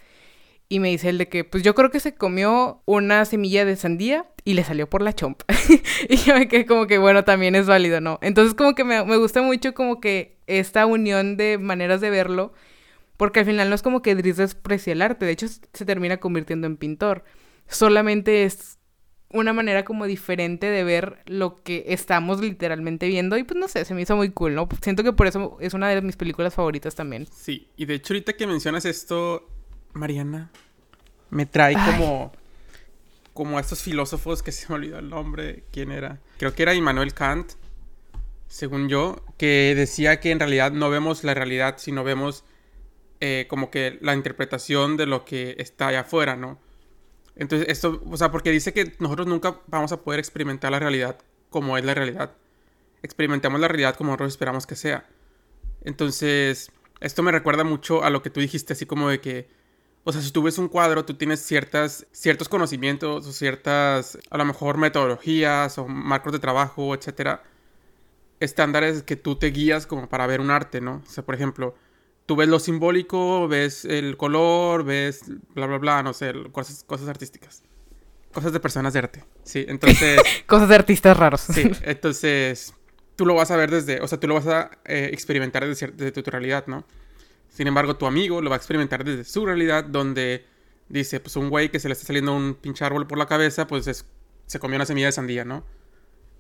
Y 0.69 0.81
me 0.81 0.89
dice 0.89 1.11
el 1.11 1.19
de 1.19 1.29
que, 1.29 1.45
pues 1.45 1.63
yo 1.63 1.75
creo 1.75 1.91
que 1.91 2.01
se 2.01 2.15
comió 2.15 2.83
una 2.85 3.25
semilla 3.25 3.65
de 3.65 3.77
sandía 3.77 4.27
y 4.45 4.55
le 4.55 4.65
salió 4.65 4.89
por 4.89 5.03
la 5.03 5.13
chompa. 5.13 5.45
y 6.09 6.17
yo 6.17 6.35
me 6.35 6.49
quedé 6.49 6.67
como 6.67 6.87
que, 6.87 6.99
bueno, 6.99 7.25
también 7.25 7.55
es 7.55 7.67
válido, 7.67 8.01
¿no? 8.01 8.19
Entonces 8.23 8.55
como 8.55 8.75
que 8.75 8.85
me, 8.85 9.05
me 9.05 9.17
gusta 9.17 9.43
mucho 9.43 9.73
como 9.75 10.01
que 10.01 10.39
esta 10.47 10.87
unión 10.87 11.37
de 11.37 11.59
maneras 11.59 12.01
de 12.01 12.11
verlo, 12.11 12.53
porque 13.17 13.41
al 13.41 13.47
final 13.47 13.69
no 13.69 13.75
es 13.75 13.83
como 13.83 14.03
que 14.03 14.15
Dries 14.15 14.37
desprecia 14.39 14.93
el 14.93 15.03
arte, 15.03 15.27
de 15.27 15.33
hecho 15.33 15.47
se 15.49 15.85
termina 15.85 16.19
convirtiendo 16.19 16.67
en 16.67 16.77
pintor. 16.77 17.25
Solamente 17.69 18.45
es 18.45 18.79
una 19.31 19.53
manera 19.53 19.85
como 19.85 20.07
diferente 20.07 20.67
de 20.67 20.85
ver 20.85 21.19
lo 21.27 21.57
que 21.63 21.85
estamos 21.89 22.41
literalmente 22.41 23.09
viendo 23.09 23.37
y 23.37 23.45
pues 23.45 23.59
no 23.59 23.69
sé, 23.69 23.85
se 23.85 23.95
me 23.95 24.03
hizo 24.03 24.17
muy 24.17 24.31
cool, 24.31 24.55
¿no? 24.55 24.69
Siento 24.81 25.03
que 25.03 25.13
por 25.13 25.27
eso 25.27 25.57
es 25.61 25.75
una 25.75 25.89
de 25.89 26.01
mis 26.03 26.17
películas 26.17 26.55
favoritas 26.55 26.95
también. 26.95 27.27
Sí, 27.27 27.69
y 27.77 27.87
de 27.87 27.95
hecho 27.95 28.15
ahorita 28.15 28.35
que 28.35 28.47
mencionas 28.47 28.85
esto, 28.85 29.49
Mariana, 29.93 30.51
me 31.31 31.47
trae 31.47 31.75
como 31.75 32.33
como 33.35 33.59
a 33.59 33.61
estos 33.61 33.83
filósofos 33.83 34.43
que 34.43 34.53
se 34.53 34.69
me 34.69 34.77
olvidó 34.77 34.99
el 34.99 35.11
nombre, 35.11 35.65
quién 35.71 35.91
era. 35.91 36.21
Creo 36.39 36.55
que 36.55 36.63
era 36.63 36.73
Immanuel 36.73 37.13
Kant, 37.13 37.53
según 38.47 38.89
yo, 38.89 39.23
que 39.37 39.75
decía 39.77 40.21
que 40.21 40.31
en 40.31 40.39
realidad 40.39 40.73
no 40.73 40.89
vemos 40.89 41.25
la 41.25 41.35
realidad, 41.35 41.75
sino 41.79 42.05
vemos 42.05 42.45
eh, 43.21 43.47
como 43.49 43.71
que 43.71 43.99
la 44.01 44.15
interpretación 44.15 44.97
de 44.97 45.07
lo 45.07 45.25
que 45.25 45.57
está 45.59 45.89
allá 45.89 46.01
afuera, 46.01 46.37
¿no? 46.37 46.59
Entonces, 47.37 47.69
esto, 47.69 48.03
o 48.11 48.17
sea, 48.17 48.31
porque 48.31 48.51
dice 48.51 48.73
que 48.73 48.95
nosotros 48.99 49.27
nunca 49.27 49.61
vamos 49.67 49.93
a 49.93 50.03
poder 50.03 50.21
experimentar 50.21 50.71
la 50.71 50.79
realidad 50.79 51.19
como 51.51 51.77
es 51.77 51.85
la 51.85 51.95
realidad. 51.95 52.33
Experimentamos 53.03 53.61
la 53.61 53.69
realidad 53.69 53.97
como 53.97 54.11
nosotros 54.11 54.33
esperamos 54.33 54.67
que 54.67 54.77
sea. 54.77 55.07
Entonces, 55.83 56.71
esto 57.01 57.23
me 57.23 57.33
recuerda 57.33 57.65
mucho 57.65 58.03
a 58.03 58.11
lo 58.11 58.23
que 58.23 58.31
tú 58.31 58.41
dijiste, 58.41 58.73
así 58.73 58.87
como 58.87 59.09
de 59.09 59.21
que, 59.21 59.49
o 60.05 60.13
sea, 60.13 60.23
si 60.23 60.31
tú 60.31 60.43
ves 60.43 60.59
un 60.59 60.69
cuadro, 60.69 61.05
tú 61.05 61.15
tienes 61.15 61.41
ciertas, 61.41 62.07
ciertos 62.13 62.49
conocimientos 62.49 63.27
o 63.27 63.33
ciertas, 63.33 64.19
a 64.31 64.39
lo 64.39 64.45
mejor, 64.45 64.79
metodologías 64.79 65.77
o 65.79 65.87
marcos 65.87 66.33
de 66.33 66.39
trabajo, 66.39 66.95
etcétera, 66.95 67.43
estándares 68.41 69.03
que 69.03 69.17
tú 69.17 69.37
te 69.37 69.49
guías 69.49 69.87
como 69.87 70.09
para 70.09 70.27
ver 70.27 70.41
un 70.41 70.51
arte, 70.51 70.81
¿no? 70.81 71.03
O 71.07 71.11
sea, 71.11 71.25
por 71.25 71.35
ejemplo, 71.35 71.75
tú 72.27 72.37
ves 72.37 72.49
lo 72.49 72.59
simbólico, 72.59 73.49
ves 73.49 73.85
el 73.85 74.17
color, 74.17 74.85
ves 74.85 75.25
bla, 75.55 75.67
bla, 75.67 75.79
bla, 75.79 76.03
no 76.03 76.13
sé, 76.13 76.33
cosas, 76.53 76.85
cosas 76.85 77.09
artísticas. 77.09 77.63
Cosas 78.33 78.53
de 78.53 78.61
personas 78.61 78.93
de 78.93 78.99
arte. 78.99 79.25
Sí, 79.45 79.65
entonces... 79.69 80.21
cosas 80.47 80.69
de 80.69 80.75
artistas 80.75 81.17
raros. 81.17 81.43
sí, 81.43 81.71
entonces 81.83 82.75
tú 83.17 83.27
lo 83.27 83.35
vas 83.35 83.51
a 83.51 83.57
ver 83.57 83.71
desde, 83.71 84.01
o 84.01 84.09
sea, 84.09 84.19
tú 84.19 84.27
lo 84.27 84.35
vas 84.35 84.47
a 84.47 84.71
eh, 84.85 85.11
experimentar 85.13 85.67
desde, 85.67 85.89
desde, 85.89 86.23
tu 86.23 86.31
realidad, 86.31 86.65
¿no? 86.67 86.85
Sin 87.49 87.69
embargo, 87.69 87.97
tu 87.97 88.07
amigo 88.07 88.41
lo 88.43 88.51
va 88.51 88.57
a 88.57 88.59
experimentar 88.59 89.05
desde 89.05 89.25
su 89.25 89.47
realidad, 89.47 89.85
donde 89.85 90.47
dice, 90.89 91.21
pues 91.21 91.37
un 91.37 91.51
güey 91.51 91.71
que 91.71 91.79
se 91.79 91.89
le 91.89 91.93
está 91.93 92.07
saliendo 92.07 92.35
un 92.35 92.55
pinche 92.55 92.85
árbol 92.85 93.07
por 93.07 93.19
la 93.19 93.27
cabeza, 93.27 93.67
pues 93.67 93.87
es, 93.87 94.05
se 94.47 94.59
comió 94.59 94.77
una 94.77 94.87
semilla 94.87 95.07
de 95.07 95.13
sandía, 95.13 95.45
¿no? 95.45 95.65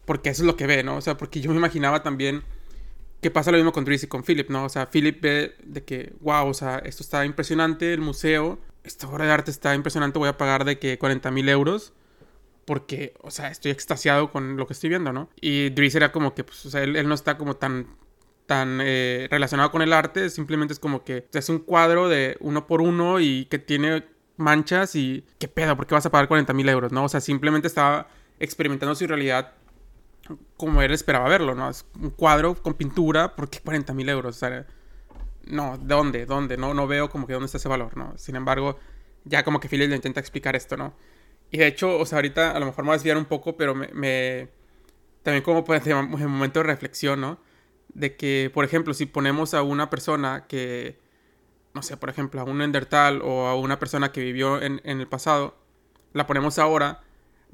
Porque 0.04 0.30
eso 0.30 0.42
es 0.42 0.46
lo 0.46 0.56
que 0.56 0.66
ve, 0.66 0.82
¿no? 0.82 0.96
O 0.96 1.00
sea, 1.00 1.16
porque 1.16 1.40
yo 1.40 1.50
me 1.50 1.56
imaginaba 1.56 2.02
también 2.02 2.42
que 3.24 3.30
pasa 3.30 3.50
lo 3.50 3.56
mismo 3.56 3.72
con 3.72 3.86
Dries 3.86 4.02
y 4.02 4.06
con 4.06 4.22
Philip, 4.22 4.50
¿no? 4.50 4.66
O 4.66 4.68
sea, 4.68 4.90
Philip 4.90 5.18
ve 5.22 5.54
de 5.64 5.82
que, 5.82 6.12
wow, 6.20 6.46
o 6.46 6.52
sea, 6.52 6.76
esto 6.80 7.02
está 7.02 7.24
impresionante, 7.24 7.94
el 7.94 8.02
museo, 8.02 8.58
esta 8.82 9.08
obra 9.08 9.24
de 9.24 9.32
arte 9.32 9.50
está 9.50 9.74
impresionante, 9.74 10.18
voy 10.18 10.28
a 10.28 10.36
pagar 10.36 10.66
de 10.66 10.78
que 10.78 10.98
40 10.98 11.30
mil 11.30 11.48
euros. 11.48 11.94
Porque, 12.66 13.14
o 13.22 13.30
sea, 13.30 13.48
estoy 13.48 13.70
extasiado 13.70 14.30
con 14.30 14.58
lo 14.58 14.66
que 14.66 14.74
estoy 14.74 14.90
viendo, 14.90 15.10
¿no? 15.14 15.30
Y 15.40 15.70
Dries 15.70 15.94
era 15.94 16.12
como 16.12 16.34
que, 16.34 16.44
pues, 16.44 16.66
o 16.66 16.70
sea, 16.70 16.82
él, 16.82 17.08
no 17.08 17.14
está 17.14 17.38
como 17.38 17.56
tan, 17.56 17.96
tan 18.44 18.80
eh, 18.82 19.26
relacionado 19.30 19.70
con 19.70 19.80
el 19.80 19.94
arte, 19.94 20.28
simplemente 20.28 20.74
es 20.74 20.78
como 20.78 21.02
que 21.02 21.26
es 21.32 21.48
un 21.48 21.60
cuadro 21.60 22.10
de 22.10 22.36
uno 22.40 22.66
por 22.66 22.82
uno 22.82 23.20
y 23.20 23.46
que 23.46 23.58
tiene 23.58 24.04
manchas 24.36 24.96
y, 24.96 25.24
¿qué 25.38 25.48
pedo? 25.48 25.78
¿Por 25.78 25.86
qué 25.86 25.94
vas 25.94 26.04
a 26.04 26.10
pagar 26.10 26.28
40 26.28 26.52
mil 26.52 26.68
euros, 26.68 26.92
no? 26.92 27.04
O 27.04 27.08
sea, 27.08 27.22
simplemente 27.22 27.68
estaba 27.68 28.06
experimentando 28.38 28.94
su 28.94 29.06
realidad 29.06 29.54
como 30.56 30.82
él 30.82 30.92
esperaba 30.92 31.28
verlo, 31.28 31.54
¿no? 31.54 31.68
Es 31.70 31.86
un 32.00 32.10
cuadro 32.10 32.54
con 32.54 32.74
pintura, 32.74 33.34
¿por 33.36 33.48
qué 33.48 33.60
40 33.60 33.92
mil 33.94 34.08
euros? 34.08 34.36
O 34.36 34.38
sea, 34.38 34.66
no, 35.46 35.78
¿dónde? 35.78 36.26
¿Dónde? 36.26 36.56
No, 36.56 36.74
no 36.74 36.86
veo 36.86 37.10
como 37.10 37.26
que 37.26 37.32
dónde 37.34 37.46
está 37.46 37.58
ese 37.58 37.68
valor, 37.68 37.96
¿no? 37.96 38.16
Sin 38.16 38.36
embargo, 38.36 38.78
ya 39.24 39.44
como 39.44 39.60
que 39.60 39.68
Philip 39.68 39.88
le 39.88 39.96
intenta 39.96 40.20
explicar 40.20 40.56
esto, 40.56 40.76
¿no? 40.76 40.94
Y 41.50 41.58
de 41.58 41.66
hecho, 41.66 41.98
o 41.98 42.06
sea, 42.06 42.18
ahorita 42.18 42.52
a 42.52 42.60
lo 42.60 42.66
mejor 42.66 42.84
me 42.84 42.88
voy 42.88 42.94
a 42.94 42.98
desviar 42.98 43.16
un 43.16 43.26
poco, 43.26 43.56
pero 43.56 43.74
me... 43.74 44.48
también 45.22 45.42
como 45.44 45.64
pues, 45.64 45.86
en 45.86 46.10
momento 46.10 46.60
de 46.60 46.64
reflexión, 46.64 47.20
¿no? 47.20 47.38
De 47.92 48.16
que, 48.16 48.50
por 48.52 48.64
ejemplo, 48.64 48.94
si 48.94 49.06
ponemos 49.06 49.54
a 49.54 49.62
una 49.62 49.90
persona 49.90 50.46
que, 50.48 50.98
no 51.74 51.82
sé, 51.82 51.96
por 51.96 52.08
ejemplo, 52.10 52.40
a 52.40 52.44
un 52.44 52.62
endertal 52.62 53.20
o 53.22 53.46
a 53.46 53.56
una 53.56 53.78
persona 53.78 54.12
que 54.12 54.20
vivió 54.22 54.60
en 54.62 54.80
el 54.84 55.06
pasado, 55.06 55.56
la 56.12 56.26
ponemos 56.26 56.58
ahora 56.58 57.02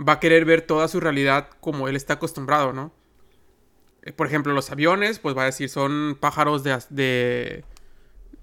va 0.01 0.15
a 0.15 0.21
querer 0.21 0.45
ver 0.45 0.63
toda 0.63 0.89
su 0.89 1.01
realidad 1.01 1.49
como 1.61 1.89
él 1.89 1.97
está 1.97 2.15
acostumbrado, 2.15 2.73
¿no? 2.73 2.93
Eh, 4.03 4.13
por 4.13 4.27
ejemplo, 4.27 4.53
los 4.53 4.71
aviones, 4.71 5.19
pues 5.19 5.37
va 5.37 5.43
a 5.43 5.47
decir, 5.47 5.69
son 5.69 6.17
pájaros 6.19 6.65
de, 6.65 7.65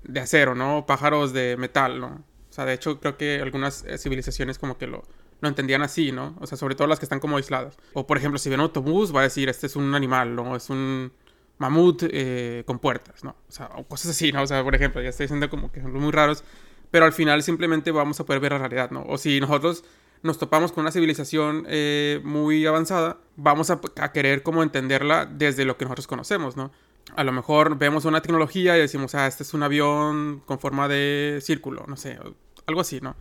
de, 0.04 0.20
acero, 0.20 0.56
¿no? 0.56 0.86
Pájaros 0.86 1.34
de 1.34 1.58
metal, 1.58 2.00
¿no? 2.00 2.24
O 2.50 2.54
sea, 2.54 2.66
de 2.66 2.74
hecho, 2.74 3.00
creo 3.00 3.18
que 3.18 3.42
algunas 3.42 3.84
eh, 3.86 3.98
civilizaciones 3.98 4.60
como 4.60 4.78
que 4.78 4.88
lo, 4.88 5.04
lo 5.42 5.50
entendían 5.50 5.82
así, 5.82 6.12
¿no? 6.12 6.36
O 6.40 6.48
sea, 6.48 6.58
sobre 6.58 6.76
todo 6.76 6.88
las 6.88 7.00
que 7.00 7.06
están 7.06 7.20
como 7.20 7.38
aisladas. 7.38 7.78
O, 7.94 8.06
por 8.06 8.18
ejemplo, 8.18 8.38
si 8.38 8.50
ven 8.50 8.60
un 8.60 8.66
autobús, 8.66 9.16
va 9.16 9.22
a 9.22 9.24
decir, 9.24 9.50
este 9.50 9.68
es 9.68 9.76
un 9.76 9.96
animal, 9.96 10.36
¿no? 10.36 10.56
Es 10.56 10.70
un 10.70 11.12
mamut 11.58 12.04
eh, 12.04 12.64
con 12.68 12.78
puertas, 12.78 13.24
¿no? 13.24 13.36
O 13.48 13.52
sea, 13.52 13.70
o 13.76 13.84
cosas 13.84 14.12
así, 14.12 14.32
¿no? 14.32 14.44
O 14.44 14.48
sea, 14.48 14.64
por 14.64 14.76
ejemplo, 14.76 15.02
ya 15.02 15.10
estoy 15.10 15.26
diciendo 15.26 15.50
como 15.50 15.72
que 15.72 15.82
son 15.82 15.94
muy 15.94 16.12
raros, 16.12 16.44
pero 16.92 17.06
al 17.06 17.14
final 17.14 17.42
simplemente 17.42 17.92
vamos 17.92 18.20
a 18.20 18.26
poder 18.26 18.42
ver 18.42 18.52
la 18.52 18.60
realidad, 18.60 18.92
¿no? 18.92 19.04
O 19.08 19.18
si 19.18 19.40
nosotros 19.40 19.84
nos 20.24 20.38
topamos 20.38 20.72
con 20.72 20.82
una 20.82 20.92
civilización 20.92 21.66
eh, 21.68 22.22
muy 22.24 22.66
avanzada, 22.66 23.18
vamos 23.36 23.70
a, 23.70 23.80
querer 24.12 24.44
como 24.44 24.64
entenderla 24.64 25.26
desde 25.26 25.66
lo 25.66 25.78
que 25.78 25.86
nosotros 25.86 26.08
conocemos, 26.08 26.58
¿no? 26.58 26.72
A 27.16 27.24
lo 27.24 27.32
mejor 27.32 27.78
vemos 27.78 28.06
una 28.06 28.22
tecnología 28.22 28.78
y 28.78 28.82
decimos, 28.82 29.16
ah, 29.16 29.28
este 29.28 29.44
es 29.44 29.54
un 29.54 29.64
avión 29.64 30.42
con 30.46 30.60
forma 30.60 30.88
de 30.88 31.40
círculo, 31.42 31.86
no 31.88 31.96
sé, 31.96 32.20
algo 32.66 32.82
así, 32.82 33.00
¿no? 33.00 33.16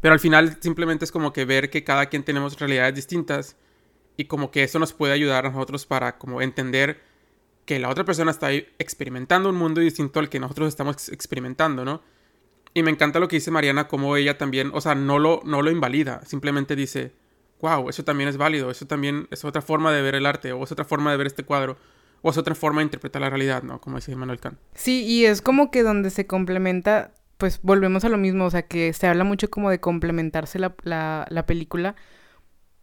Pero 0.00 0.12
al 0.12 0.20
final 0.20 0.58
simplemente 0.60 1.04
es 1.04 1.12
como 1.12 1.32
que 1.32 1.44
ver 1.44 1.70
que 1.70 1.84
cada 1.84 2.06
quien 2.06 2.24
tenemos 2.24 2.58
realidades 2.58 2.94
distintas 2.94 3.56
y 4.16 4.24
como 4.24 4.50
que 4.50 4.64
eso 4.64 4.78
nos 4.78 4.92
puede 4.92 5.12
ayudar 5.12 5.46
a 5.46 5.50
nosotros 5.50 5.86
para 5.86 6.18
como 6.18 6.42
entender 6.42 7.00
que 7.64 7.78
la 7.78 7.88
otra 7.88 8.04
persona 8.04 8.30
está 8.30 8.52
experimentando 8.52 9.48
un 9.50 9.56
mundo 9.56 9.80
distinto 9.80 10.20
al 10.20 10.28
que 10.28 10.40
nosotros 10.40 10.68
estamos 10.68 11.08
experimentando, 11.10 11.84
¿no? 11.84 12.02
Y 12.78 12.82
me 12.84 12.92
encanta 12.92 13.18
lo 13.18 13.26
que 13.26 13.34
dice 13.34 13.50
Mariana, 13.50 13.88
como 13.88 14.16
ella 14.16 14.38
también, 14.38 14.70
o 14.72 14.80
sea, 14.80 14.94
no 14.94 15.18
lo, 15.18 15.40
no 15.44 15.62
lo 15.62 15.72
invalida, 15.72 16.20
simplemente 16.24 16.76
dice, 16.76 17.12
wow, 17.60 17.88
eso 17.88 18.04
también 18.04 18.28
es 18.28 18.36
válido, 18.36 18.70
eso 18.70 18.86
también 18.86 19.26
es 19.32 19.44
otra 19.44 19.62
forma 19.62 19.92
de 19.92 20.00
ver 20.00 20.14
el 20.14 20.26
arte, 20.26 20.52
o 20.52 20.62
es 20.62 20.70
otra 20.70 20.84
forma 20.84 21.10
de 21.10 21.16
ver 21.16 21.26
este 21.26 21.42
cuadro, 21.42 21.76
o 22.22 22.30
es 22.30 22.38
otra 22.38 22.54
forma 22.54 22.80
de 22.80 22.84
interpretar 22.84 23.20
la 23.20 23.30
realidad, 23.30 23.64
¿no? 23.64 23.80
Como 23.80 23.96
dice 23.96 24.14
Manuel 24.14 24.38
Kant. 24.38 24.60
Sí, 24.74 25.04
y 25.04 25.24
es 25.24 25.42
como 25.42 25.72
que 25.72 25.82
donde 25.82 26.10
se 26.10 26.28
complementa, 26.28 27.10
pues 27.36 27.58
volvemos 27.62 28.04
a 28.04 28.10
lo 28.10 28.16
mismo, 28.16 28.44
o 28.44 28.50
sea, 28.50 28.62
que 28.62 28.92
se 28.92 29.08
habla 29.08 29.24
mucho 29.24 29.50
como 29.50 29.70
de 29.70 29.80
complementarse 29.80 30.60
la, 30.60 30.76
la, 30.84 31.26
la 31.30 31.46
película, 31.46 31.96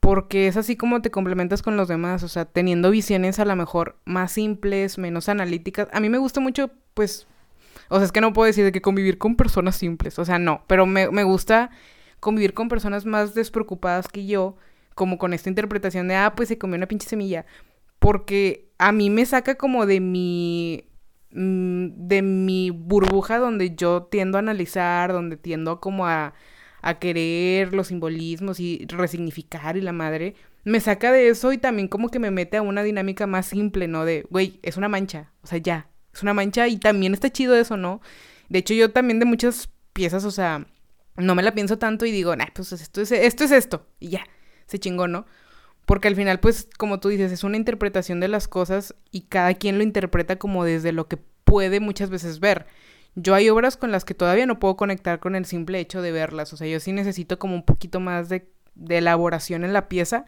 porque 0.02 0.48
es 0.48 0.58
así 0.58 0.76
como 0.76 1.02
te 1.02 1.10
complementas 1.10 1.62
con 1.62 1.78
los 1.78 1.88
demás, 1.88 2.22
o 2.22 2.28
sea, 2.28 2.44
teniendo 2.44 2.92
visiones 2.92 3.40
a 3.40 3.46
lo 3.46 3.56
mejor 3.56 3.96
más 4.04 4.34
simples, 4.34 4.98
menos 4.98 5.30
analíticas. 5.30 5.88
A 5.94 6.02
mí 6.02 6.10
me 6.10 6.18
gusta 6.18 6.42
mucho, 6.42 6.70
pues, 6.94 7.28
o 7.90 7.98
sea, 7.98 8.06
es 8.06 8.12
que 8.12 8.22
no 8.22 8.34
puedo 8.34 8.48
decir 8.48 8.64
de 8.64 8.72
que 8.72 8.82
convivir 8.82 9.18
con 9.18 9.36
personas 9.36 9.76
simples, 9.76 10.20
o 10.20 10.26
sea, 10.26 10.40
no, 10.40 10.64
pero 10.68 10.86
me, 10.86 11.10
me 11.10 11.24
gusta 11.24 11.70
convivir 12.20 12.54
con 12.54 12.70
personas 12.70 13.06
más 13.06 13.36
despreocupadas 13.36 14.08
que 14.08 14.26
yo, 14.26 14.58
como 14.96 15.18
con 15.18 15.34
esta 15.34 15.50
interpretación 15.50 16.08
de, 16.08 16.16
ah, 16.16 16.34
pues 16.36 16.50
se 16.50 16.58
comió 16.58 16.78
una 16.78 16.88
pinche 16.88 17.08
semilla, 17.08 17.46
porque 18.00 18.70
a 18.78 18.92
mí 18.92 19.10
me 19.10 19.26
saca 19.26 19.56
como 19.56 19.86
de 19.86 20.00
mi 20.00 20.86
mm, 21.32 22.08
de 22.08 22.22
mi 22.22 22.72
burbuja 22.72 23.38
donde 23.38 23.76
yo 23.76 24.04
tiendo 24.04 24.38
a 24.38 24.40
analizar, 24.40 25.14
donde 25.14 25.38
tiendo 25.38 25.80
como 25.82 26.08
a, 26.08 26.34
a 26.82 27.00
querer 27.00 27.74
los 27.74 27.88
simbolismos 27.88 28.60
y 28.60 28.86
resignificar 28.88 29.78
y 29.78 29.82
la 29.82 29.92
madre, 29.92 30.36
me 30.64 30.80
saca 30.80 31.12
de 31.12 31.30
eso 31.30 31.54
y 31.54 31.58
también 31.58 31.88
como 31.88 32.10
que 32.10 32.20
me 32.20 32.32
mete 32.32 32.58
a 32.58 32.62
una 32.62 32.84
dinámica 32.84 33.28
más 33.28 33.46
simple, 33.46 33.88
¿no? 33.88 34.06
De, 34.06 34.26
güey, 34.30 34.60
es 34.64 34.78
una 34.78 34.90
mancha, 34.90 35.32
o 35.44 35.48
sea, 35.48 35.60
ya, 35.60 35.90
es 36.16 36.24
una 36.24 36.34
mancha 36.34 36.68
y 36.68 36.78
también 36.78 37.14
está 37.14 37.30
chido 37.30 37.56
eso, 37.56 37.78
¿no? 37.78 38.02
De 38.50 38.60
hecho, 38.60 38.74
yo 38.74 38.92
también 38.92 39.20
de 39.20 39.26
muchas 39.26 39.70
piezas, 39.94 40.24
o 40.26 40.32
sea, 40.32 40.66
no 41.18 41.36
me 41.36 41.44
la 41.44 41.54
pienso 41.54 41.78
tanto 41.78 42.06
y 42.06 42.12
digo, 42.12 42.36
nah, 42.36 42.48
pues 42.54 42.72
esto 42.72 43.02
es 43.02 43.12
esto, 43.12 43.44
es 43.44 43.52
esto 43.52 43.88
y 44.00 44.10
ya, 44.10 44.26
se 44.66 44.80
chingó, 44.80 45.08
¿no? 45.08 45.26
Porque 45.86 46.08
al 46.08 46.16
final, 46.16 46.40
pues, 46.40 46.68
como 46.78 47.00
tú 47.00 47.10
dices, 47.10 47.32
es 47.32 47.44
una 47.44 47.58
interpretación 47.58 48.20
de 48.20 48.28
las 48.28 48.48
cosas 48.48 48.96
y 49.12 49.22
cada 49.22 49.54
quien 49.54 49.78
lo 49.78 49.84
interpreta 49.84 50.38
como 50.38 50.64
desde 50.64 50.92
lo 50.92 51.08
que 51.08 51.18
puede 51.18 51.80
muchas 51.80 52.10
veces 52.10 52.40
ver. 52.40 52.66
Yo 53.14 53.36
hay 53.36 53.50
obras 53.50 53.78
con 53.78 53.92
las 53.92 54.04
que 54.04 54.14
todavía 54.14 54.46
no 54.46 54.60
puedo 54.60 54.76
conectar 54.76 55.20
con 55.20 55.36
el 55.36 55.46
simple 55.46 55.80
hecho 55.80 56.02
de 56.02 56.12
verlas. 56.12 56.52
O 56.54 56.58
sea, 56.58 56.68
yo 56.68 56.80
sí 56.80 56.92
necesito 56.92 57.38
como 57.38 57.56
un 57.56 57.64
poquito 57.64 58.00
más 58.00 58.30
de, 58.30 58.50
de 58.74 58.98
elaboración 58.98 59.64
en 59.64 59.74
la 59.74 59.88
pieza. 59.88 60.26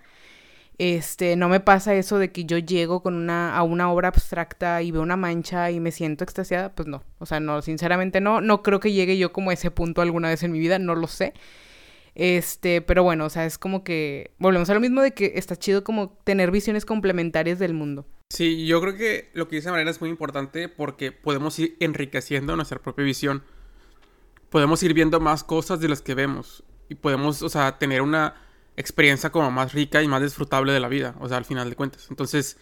Este, 0.80 1.36
no 1.36 1.50
me 1.50 1.60
pasa 1.60 1.96
eso 1.96 2.20
de 2.20 2.32
que 2.32 2.46
yo 2.46 2.60
llego 2.60 3.02
con 3.02 3.16
una, 3.16 3.56
a 3.56 3.63
una 3.63 3.92
obra 3.92 4.10
abstracta 4.10 4.84
y 4.84 4.92
veo 4.92 5.02
una 5.02 5.18
mancha 5.18 5.72
y 5.72 5.80
me 5.80 5.92
siento 5.92 6.24
extasiada. 6.24 6.76
Pues 6.76 6.88
no. 6.88 7.04
O 7.20 7.26
sea, 7.26 7.40
no, 7.40 7.62
sinceramente 7.62 8.22
no. 8.22 8.42
No 8.42 8.62
creo 8.62 8.80
que 8.80 8.92
llegue 8.92 9.18
yo 9.18 9.34
como 9.34 9.50
a 9.50 9.54
ese 9.54 9.72
punto 9.72 10.02
alguna 10.02 10.30
vez 10.30 10.44
en 10.44 10.52
mi 10.52 10.60
vida. 10.60 10.78
No 10.78 10.94
lo 10.96 11.08
sé. 11.08 11.34
Este, 12.13 12.82
pero 12.82 13.04
bueno, 13.04 13.26
o 13.26 13.30
sea, 13.30 13.46
es 13.46 13.58
como 13.58 13.84
que 13.84 14.32
volvemos 14.40 14.70
a 14.70 14.74
lo 14.74 14.80
mismo 14.80 15.02
de 15.02 15.13
que 15.13 15.34
está 15.36 15.56
chido 15.56 15.84
como 15.84 16.10
tener 16.24 16.52
visiones 16.52 16.86
complementarias 16.86 17.60
del 17.60 17.74
mundo. 17.74 18.08
Sí, 18.30 18.66
yo 18.66 18.82
creo 18.82 18.98
que 18.98 19.30
lo 19.34 19.48
que 19.48 19.58
dice 19.58 19.70
Mariana 19.70 19.92
es 19.92 20.02
muy 20.02 20.10
importante 20.10 20.68
porque 20.68 21.12
podemos 21.12 21.58
ir 21.60 21.78
enriqueciendo 21.80 22.56
nuestra 22.56 22.80
propia 22.80 23.06
visión. 23.06 23.44
Podemos 24.50 24.82
ir 24.84 24.94
viendo 24.94 25.20
más 25.20 25.44
cosas 25.44 25.80
de 25.80 25.90
las 25.90 26.02
que 26.02 26.16
vemos 26.16 26.63
y 26.90 26.96
podemos, 26.96 27.42
o 27.42 27.50
sea, 27.50 27.78
tener 27.78 28.02
una 28.02 28.46
experiencia 28.78 29.32
como 29.32 29.52
más 29.52 29.74
rica 29.74 30.02
y 30.04 30.08
más 30.08 30.22
disfrutable 30.22 30.72
de 30.72 30.80
la 30.80 30.88
vida, 30.88 31.16
o 31.20 31.28
sea, 31.28 31.38
al 31.38 31.46
final 31.46 31.70
de 31.70 31.76
cuentas. 31.76 32.08
Entonces, 32.10 32.58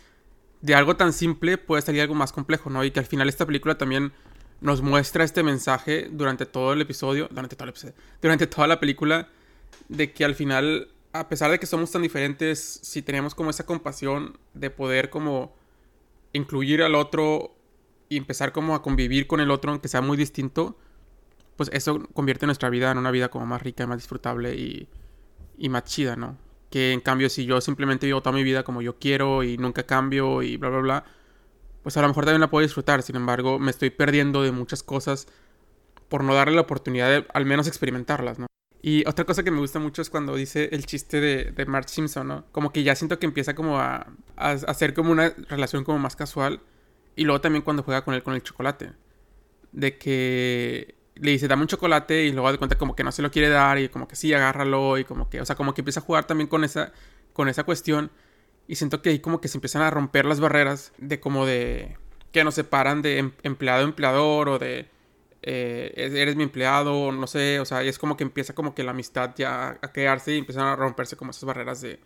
de 0.61 0.73
algo 0.73 0.95
tan 0.95 1.13
simple 1.13 1.57
puede 1.57 1.81
salir 1.81 2.01
algo 2.01 2.15
más 2.15 2.31
complejo, 2.31 2.69
¿no? 2.69 2.83
Y 2.83 2.91
que 2.91 2.99
al 2.99 3.05
final 3.05 3.29
esta 3.29 3.45
película 3.45 3.77
también 3.77 4.13
nos 4.61 4.81
muestra 4.81 5.25
este 5.25 5.43
mensaje 5.43 6.07
durante 6.09 6.45
todo 6.45 6.73
el 6.73 6.81
episodio, 6.81 7.27
durante 7.29 7.55
todo 7.55 7.65
el 7.65 7.69
episodio, 7.71 7.93
durante 8.21 8.47
toda 8.47 8.65
la 8.65 8.79
película 8.79 9.27
de 9.89 10.13
que 10.13 10.23
al 10.23 10.35
final, 10.35 10.87
a 11.11 11.27
pesar 11.27 11.51
de 11.51 11.59
que 11.59 11.65
somos 11.65 11.91
tan 11.91 12.01
diferentes, 12.01 12.79
si 12.81 13.01
tenemos 13.01 13.35
como 13.35 13.49
esa 13.49 13.65
compasión 13.65 14.39
de 14.53 14.69
poder 14.69 15.09
como 15.09 15.53
incluir 16.31 16.81
al 16.81 16.95
otro 16.95 17.55
y 18.07 18.17
empezar 18.17 18.53
como 18.53 18.73
a 18.73 18.81
convivir 18.81 19.27
con 19.27 19.41
el 19.41 19.51
otro, 19.51 19.71
aunque 19.71 19.89
sea 19.89 20.01
muy 20.01 20.15
distinto, 20.15 20.77
pues 21.57 21.69
eso 21.73 22.07
convierte 22.13 22.45
nuestra 22.45 22.69
vida 22.69 22.89
en 22.91 22.97
una 22.97 23.11
vida 23.11 23.29
como 23.29 23.45
más 23.45 23.61
rica, 23.61 23.85
más 23.85 23.97
disfrutable 23.97 24.55
y, 24.55 24.87
y 25.57 25.69
más 25.69 25.83
chida, 25.85 26.15
¿no? 26.15 26.37
Que 26.69 26.91
en 26.93 27.01
cambio 27.01 27.29
si 27.29 27.45
yo 27.45 27.61
simplemente 27.61 28.05
vivo 28.05 28.21
toda 28.21 28.35
mi 28.35 28.43
vida 28.43 28.63
como 28.63 28.81
yo 28.81 28.97
quiero 28.97 29.43
y 29.43 29.57
nunca 29.57 29.83
cambio 29.83 30.41
y 30.41 30.57
bla, 30.57 30.69
bla, 30.69 30.79
bla, 30.79 31.05
pues 31.83 31.97
a 31.97 32.01
lo 32.01 32.07
mejor 32.07 32.25
también 32.25 32.41
la 32.41 32.49
puedo 32.49 32.63
disfrutar, 32.65 33.01
sin 33.01 33.15
embargo 33.15 33.59
me 33.59 33.71
estoy 33.71 33.89
perdiendo 33.89 34.41
de 34.43 34.51
muchas 34.51 34.83
cosas 34.83 35.27
por 36.09 36.23
no 36.23 36.33
darle 36.33 36.55
la 36.55 36.61
oportunidad 36.61 37.09
de 37.09 37.25
al 37.33 37.45
menos 37.45 37.67
experimentarlas, 37.67 38.39
¿no? 38.39 38.47
Y 38.81 39.03
otra 39.07 39.25
cosa 39.25 39.41
que 39.41 39.49
me 39.49 39.59
gusta 39.59 39.79
mucho 39.79 40.03
es 40.03 40.11
cuando 40.11 40.35
dice 40.35 40.69
el 40.71 40.85
chiste 40.85 41.19
de, 41.19 41.45
de 41.45 41.65
Mark 41.65 41.89
Simpson, 41.89 42.27
¿no? 42.27 42.45
Como 42.51 42.71
que 42.71 42.83
ya 42.83 42.95
siento 42.95 43.17
que 43.17 43.25
empieza 43.25 43.55
como 43.55 43.79
a, 43.79 44.05
a, 44.35 44.51
hacer 44.51 44.93
como 44.93 45.11
una 45.11 45.33
relación 45.49 45.83
como 45.83 45.97
más 45.97 46.15
casual. 46.15 46.61
Y 47.15 47.23
luego 47.23 47.41
también 47.41 47.63
cuando 47.63 47.81
juega 47.81 48.03
con 48.03 48.13
él 48.13 48.21
con 48.21 48.35
el 48.35 48.43
chocolate. 48.43 48.91
De 49.71 49.97
que 49.97 50.93
le 51.15 51.31
dice, 51.31 51.47
dame 51.47 51.63
un 51.63 51.67
chocolate 51.67 52.25
y 52.25 52.31
luego 52.31 52.51
de 52.51 52.57
cuenta 52.57 52.77
como 52.77 52.95
que 52.95 53.03
no 53.03 53.11
se 53.11 53.21
lo 53.21 53.31
quiere 53.31 53.49
dar 53.49 53.79
y 53.79 53.89
como 53.89 54.07
que 54.07 54.15
sí, 54.15 54.33
agárralo 54.33 54.97
y 54.97 55.05
como 55.05 55.29
que, 55.29 55.41
o 55.41 55.45
sea, 55.45 55.55
como 55.55 55.73
que 55.73 55.81
empieza 55.81 55.99
a 55.99 56.03
jugar 56.03 56.25
también 56.25 56.47
con 56.47 56.63
esa, 56.63 56.91
con 57.33 57.47
esa 57.49 57.63
cuestión. 57.63 58.11
Y 58.67 58.75
siento 58.75 59.01
que 59.01 59.09
ahí 59.09 59.19
como 59.19 59.41
que 59.41 59.47
se 59.47 59.57
empiezan 59.57 59.81
a 59.81 59.91
romper 59.91 60.25
las 60.25 60.39
barreras 60.39 60.91
de 60.97 61.19
como 61.19 61.45
de 61.45 61.97
que 62.31 62.43
nos 62.43 62.55
separan 62.55 63.01
de 63.01 63.19
em, 63.19 63.31
empleado 63.43 63.83
empleador 63.83 64.49
o 64.49 64.59
de 64.59 64.87
eh, 65.47 65.93
eres 65.95 66.35
mi 66.35 66.43
empleado, 66.43 67.11
no 67.11 67.27
sé, 67.27 67.59
o 67.59 67.65
sea, 67.65 67.83
es 67.83 67.99
como 67.99 68.17
que 68.17 68.23
empieza 68.23 68.55
como 68.55 68.73
que 68.73 68.83
la 68.83 68.91
amistad 68.91 69.31
ya 69.35 69.77
a 69.81 69.91
crearse 69.91 70.33
y 70.33 70.39
empiezan 70.39 70.65
a 70.65 70.75
romperse 70.75 71.15
como 71.15 71.31
esas 71.31 71.45
barreras 71.45 71.81
de, 71.81 71.99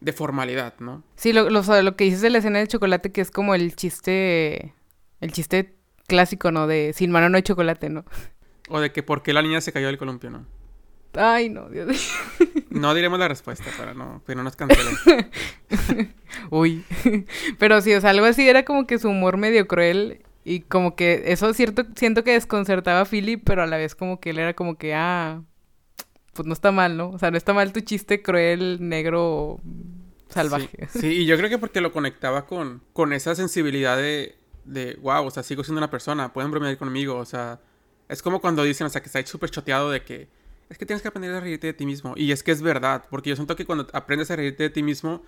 de 0.00 0.12
formalidad, 0.14 0.74
¿no? 0.78 1.04
Sí, 1.14 1.34
lo, 1.34 1.50
lo, 1.50 1.62
lo, 1.82 1.96
que 1.96 2.04
dices 2.04 2.22
de 2.22 2.30
la 2.30 2.38
escena 2.38 2.58
del 2.58 2.68
chocolate, 2.68 3.12
que 3.12 3.20
es 3.20 3.30
como 3.30 3.54
el 3.54 3.76
chiste, 3.76 4.74
el 5.20 5.30
chiste 5.30 5.76
clásico, 6.06 6.50
¿no? 6.52 6.66
De 6.66 6.92
sin 6.94 7.10
mano 7.10 7.28
no 7.28 7.36
hay 7.36 7.42
chocolate, 7.42 7.90
¿no? 7.90 8.06
O 8.70 8.80
de 8.80 8.92
que 8.92 9.02
por 9.02 9.22
qué 9.22 9.32
la 9.32 9.42
niña 9.42 9.60
se 9.60 9.72
cayó 9.72 9.88
del 9.88 9.98
columpio, 9.98 10.30
¿no? 10.30 10.46
Ay, 11.14 11.48
no, 11.48 11.68
Dios 11.68 11.88
mío. 11.88 11.98
No 12.70 12.94
diremos 12.94 13.18
la 13.18 13.26
respuesta 13.26 13.64
para 13.76 13.94
no, 13.94 14.22
que 14.24 14.34
no 14.36 14.44
nos 14.44 14.54
cancelen. 14.54 14.94
Uy. 16.50 16.84
Pero 17.58 17.80
sí, 17.82 17.92
o 17.94 18.00
sea, 18.00 18.10
algo 18.10 18.26
así 18.26 18.48
era 18.48 18.64
como 18.64 18.86
que 18.86 18.98
su 18.98 19.08
humor 19.08 19.36
medio 19.36 19.66
cruel 19.66 20.22
y 20.44 20.60
como 20.60 20.94
que 20.94 21.24
eso 21.26 21.52
cierto, 21.52 21.84
siento 21.96 22.22
que 22.24 22.32
desconcertaba 22.32 23.00
a 23.00 23.04
Philip, 23.04 23.42
pero 23.44 23.62
a 23.62 23.66
la 23.66 23.76
vez 23.76 23.94
como 23.94 24.20
que 24.20 24.30
él 24.30 24.38
era 24.38 24.54
como 24.54 24.78
que, 24.78 24.94
ah, 24.94 25.42
pues 26.32 26.46
no 26.46 26.52
está 26.52 26.70
mal, 26.70 26.96
¿no? 26.96 27.10
O 27.10 27.18
sea, 27.18 27.30
no 27.30 27.36
está 27.36 27.52
mal 27.52 27.72
tu 27.72 27.80
chiste 27.80 28.22
cruel, 28.22 28.78
negro, 28.80 29.60
salvaje. 30.28 30.88
Sí, 30.90 31.00
sí 31.00 31.06
y 31.08 31.26
yo 31.26 31.36
creo 31.36 31.50
que 31.50 31.58
porque 31.58 31.80
lo 31.80 31.92
conectaba 31.92 32.46
con, 32.46 32.82
con 32.92 33.12
esa 33.12 33.34
sensibilidad 33.34 33.96
de, 33.96 34.38
de, 34.64 34.96
wow, 35.02 35.26
o 35.26 35.30
sea, 35.30 35.42
sigo 35.42 35.64
siendo 35.64 35.78
una 35.78 35.90
persona, 35.90 36.32
pueden 36.32 36.50
bromear 36.50 36.78
conmigo, 36.78 37.16
o 37.16 37.24
sea, 37.24 37.60
es 38.10 38.22
como 38.22 38.40
cuando 38.40 38.64
dicen, 38.64 38.86
o 38.86 38.90
sea, 38.90 39.00
que 39.00 39.06
está 39.06 39.24
súper 39.24 39.50
choteado 39.50 39.90
de 39.90 40.02
que 40.02 40.28
es 40.68 40.78
que 40.78 40.84
tienes 40.84 41.00
que 41.00 41.08
aprender 41.08 41.32
a 41.32 41.40
reírte 41.40 41.68
de 41.68 41.72
ti 41.72 41.86
mismo. 41.86 42.14
Y 42.16 42.32
es 42.32 42.42
que 42.42 42.50
es 42.50 42.60
verdad, 42.60 43.04
porque 43.08 43.30
yo 43.30 43.36
siento 43.36 43.56
que 43.56 43.64
cuando 43.64 43.86
aprendes 43.92 44.30
a 44.30 44.36
reírte 44.36 44.64
de 44.64 44.70
ti 44.70 44.82
mismo, 44.82 45.22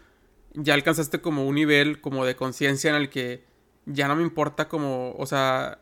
ya 0.55 0.75
alcanzaste 0.75 1.21
como 1.21 1.47
un 1.47 1.55
nivel 1.55 2.01
como 2.01 2.25
de 2.25 2.37
conciencia 2.37 2.91
en 2.91 2.97
el 2.97 3.09
que 3.09 3.45
ya 3.87 4.09
no 4.09 4.17
me 4.17 4.23
importa 4.23 4.69
como, 4.69 5.15
o 5.17 5.27
sea, 5.27 5.79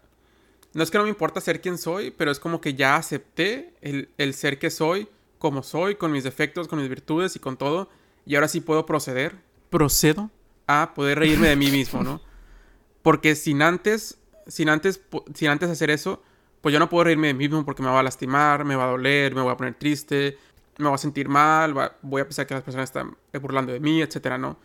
no 0.73 0.83
es 0.83 0.91
que 0.91 0.99
no 0.99 1.05
me 1.05 1.11
importa 1.11 1.41
ser 1.41 1.61
quien 1.61 1.79
soy, 1.79 2.11
pero 2.11 2.31
es 2.31 2.39
como 2.39 2.61
que 2.61 2.75
ya 2.75 2.97
acepté 2.97 3.75
el, 3.81 4.11
el, 4.19 4.35
ser 4.35 4.59
que 4.59 4.71
soy, 4.71 5.09
como 5.39 5.63
soy, 5.63 5.97
con 5.97 6.13
mis 6.13 6.25
defectos, 6.25 6.69
con 6.69 6.79
mis 6.79 6.89
virtudes 6.89 7.35
y 7.35 7.39
con 7.39 7.57
todo. 7.57 7.89
Y 8.25 8.35
ahora 8.35 8.49
sí 8.49 8.61
puedo 8.61 8.87
proceder, 8.87 9.37
procedo 9.71 10.31
a 10.67 10.93
poder 10.95 11.19
reírme 11.19 11.49
de 11.49 11.57
mí 11.57 11.71
mismo, 11.71 12.03
¿no? 12.03 12.21
Porque 13.03 13.35
sin 13.35 13.63
antes, 13.63 14.19
sin 14.47 14.69
antes, 14.69 15.01
sin 15.35 15.49
antes 15.49 15.71
hacer 15.71 15.91
eso, 15.91 16.23
pues 16.61 16.73
yo 16.73 16.79
no 16.79 16.89
puedo 16.89 17.05
reírme 17.05 17.29
de 17.29 17.35
mí 17.35 17.49
mismo 17.49 17.65
porque 17.65 17.83
me 17.83 17.89
va 17.89 18.01
a 18.01 18.03
lastimar, 18.03 18.65
me 18.65 18.77
va 18.77 18.85
a 18.85 18.91
doler, 18.91 19.35
me 19.35 19.41
voy 19.41 19.53
a 19.53 19.57
poner 19.57 19.75
triste, 19.75 20.37
me 20.79 20.87
voy 20.87 20.95
a 20.95 20.99
sentir 20.99 21.29
mal, 21.29 21.75
voy 22.03 22.23
a 22.23 22.25
pensar 22.25 22.47
que 22.47 22.55
las 22.55 22.63
personas 22.63 22.89
están 22.91 23.17
burlando 23.41 23.73
de 23.73 23.81
mí, 23.81 24.03
etcétera, 24.03 24.39
¿no? 24.39 24.59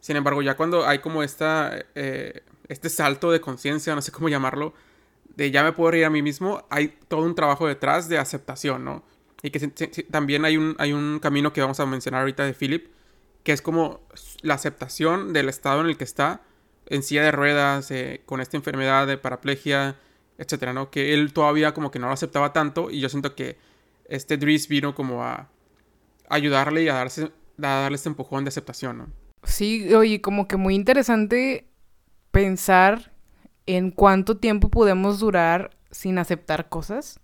Sin 0.00 0.16
embargo, 0.16 0.42
ya 0.42 0.56
cuando 0.56 0.86
hay 0.86 1.00
como 1.00 1.22
esta, 1.22 1.78
eh, 1.94 2.42
este 2.68 2.88
salto 2.88 3.30
de 3.30 3.40
conciencia, 3.40 3.94
no 3.94 4.02
sé 4.02 4.12
cómo 4.12 4.28
llamarlo, 4.28 4.74
de 5.36 5.50
ya 5.50 5.62
me 5.62 5.72
puedo 5.72 5.90
reír 5.92 6.04
a 6.04 6.10
mí 6.10 6.22
mismo, 6.22 6.64
hay 6.70 6.96
todo 7.08 7.22
un 7.22 7.34
trabajo 7.34 7.66
detrás 7.66 8.08
de 8.08 8.18
aceptación, 8.18 8.84
¿no? 8.84 9.04
Y 9.42 9.50
que 9.50 9.60
también 10.10 10.44
hay 10.44 10.56
un, 10.56 10.74
hay 10.78 10.92
un 10.92 11.18
camino 11.18 11.52
que 11.52 11.60
vamos 11.60 11.80
a 11.80 11.86
mencionar 11.86 12.20
ahorita 12.20 12.44
de 12.44 12.54
Philip, 12.54 12.88
que 13.42 13.52
es 13.52 13.62
como 13.62 14.00
la 14.42 14.54
aceptación 14.54 15.32
del 15.32 15.48
estado 15.48 15.80
en 15.80 15.86
el 15.86 15.96
que 15.96 16.04
está, 16.04 16.42
en 16.86 17.02
silla 17.02 17.22
de 17.22 17.32
ruedas, 17.32 17.90
eh, 17.90 18.22
con 18.26 18.40
esta 18.40 18.56
enfermedad 18.56 19.06
de 19.06 19.16
paraplegia, 19.16 19.96
etcétera, 20.40 20.72
¿no? 20.72 20.90
Que 20.90 21.12
él 21.12 21.34
todavía 21.34 21.74
como 21.74 21.90
que 21.90 21.98
no 21.98 22.06
lo 22.06 22.14
aceptaba 22.14 22.54
tanto 22.54 22.90
y 22.90 22.98
yo 23.00 23.10
siento 23.10 23.34
que 23.34 23.58
este 24.06 24.38
Dries 24.38 24.68
vino 24.68 24.94
como 24.94 25.22
a 25.22 25.50
ayudarle 26.30 26.82
y 26.82 26.88
a, 26.88 26.94
darse, 26.94 27.30
a 27.58 27.66
darle 27.66 27.96
este 27.96 28.08
empujón 28.08 28.44
de 28.44 28.48
aceptación, 28.48 28.98
¿no? 28.98 29.06
Sí, 29.44 29.94
oye, 29.94 30.22
como 30.22 30.48
que 30.48 30.56
muy 30.56 30.74
interesante 30.74 31.68
pensar 32.30 33.12
en 33.66 33.90
cuánto 33.90 34.38
tiempo 34.38 34.70
podemos 34.70 35.20
durar 35.20 35.76
sin 35.90 36.18
aceptar 36.18 36.70
cosas. 36.70 37.20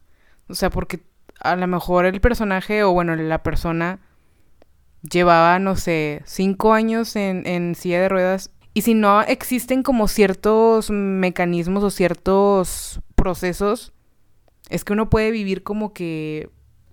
O 0.48 0.54
sea, 0.54 0.68
porque 0.68 1.00
a 1.40 1.56
lo 1.56 1.66
mejor 1.66 2.04
el 2.04 2.20
personaje 2.20 2.84
o 2.84 2.92
bueno, 2.92 3.16
la 3.16 3.42
persona 3.42 3.98
llevaba, 5.00 5.58
no 5.58 5.76
sé, 5.76 6.22
cinco 6.26 6.74
años 6.74 7.16
en, 7.16 7.46
en 7.46 7.74
silla 7.74 8.02
de 8.02 8.08
ruedas. 8.10 8.50
Y 8.74 8.82
si 8.82 8.92
no 8.92 9.22
existen 9.22 9.82
como 9.82 10.06
ciertos 10.06 10.90
mecanismos 10.90 11.82
o 11.82 11.90
ciertos 11.90 13.00
procesos, 13.26 13.92
es 14.70 14.84
que 14.84 14.92
uno 14.92 15.10
puede 15.10 15.32
vivir 15.32 15.64
como 15.64 15.92
que 15.92 16.48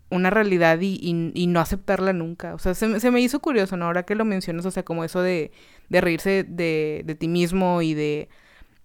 una 0.09 0.31
realidad 0.31 0.79
y, 0.81 1.13
no 1.47 1.59
aceptarla 1.59 2.11
nunca. 2.11 2.55
O 2.55 2.57
sea, 2.57 2.73
se, 2.73 2.99
se, 2.99 3.11
me 3.11 3.21
hizo 3.21 3.39
curioso, 3.39 3.77
¿no? 3.77 3.85
Ahora 3.85 4.01
que 4.01 4.15
lo 4.15 4.25
mencionas, 4.25 4.65
o 4.65 4.71
sea, 4.71 4.83
como 4.83 5.03
eso 5.03 5.21
de, 5.21 5.51
de 5.89 6.01
reírse 6.01 6.43
de, 6.43 7.03
de, 7.05 7.13
ti 7.13 7.27
mismo 7.27 7.83
y 7.83 7.93
de, 7.93 8.29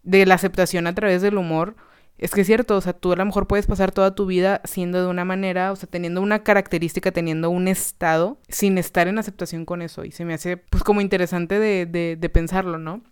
de 0.03 0.27
la 0.27 0.35
aceptación 0.35 0.87
a 0.87 0.95
través 0.95 1.23
del 1.23 1.39
humor. 1.39 1.75
Es 2.19 2.33
que 2.33 2.43
es 2.43 2.47
cierto, 2.47 2.77
o 2.77 2.81
sea, 2.83 2.93
tú 2.93 3.13
a 3.13 3.17
lo 3.17 3.25
mejor 3.25 3.47
puedes 3.47 3.67
pasar 3.67 3.93
toda 3.93 4.15
tu 4.15 4.27
vida 4.27 4.61
siendo 4.65 5.01
de 5.01 5.09
una 5.09 5.25
manera, 5.25 5.73
o 5.73 5.77
sea, 5.77 5.89
teniendo 5.89 6.21
una 6.21 6.43
característica, 6.43 7.13
teniendo 7.13 7.49
un 7.49 7.67
estado, 7.67 8.39
sin 8.49 8.77
estar 8.77 9.09
en 9.09 9.19
aceptación 9.19 9.65
con 9.65 9.81
eso. 9.81 10.05
Y 10.05 10.11
se 10.11 10.27
me 10.27 10.35
hace, 10.35 10.59
pues, 10.59 10.85
como 10.85 11.01
interesante 11.01 11.59
de, 11.59 11.87
de, 11.87 12.17
de 12.17 12.29
pensarlo, 12.29 12.77
¿no? 12.77 13.03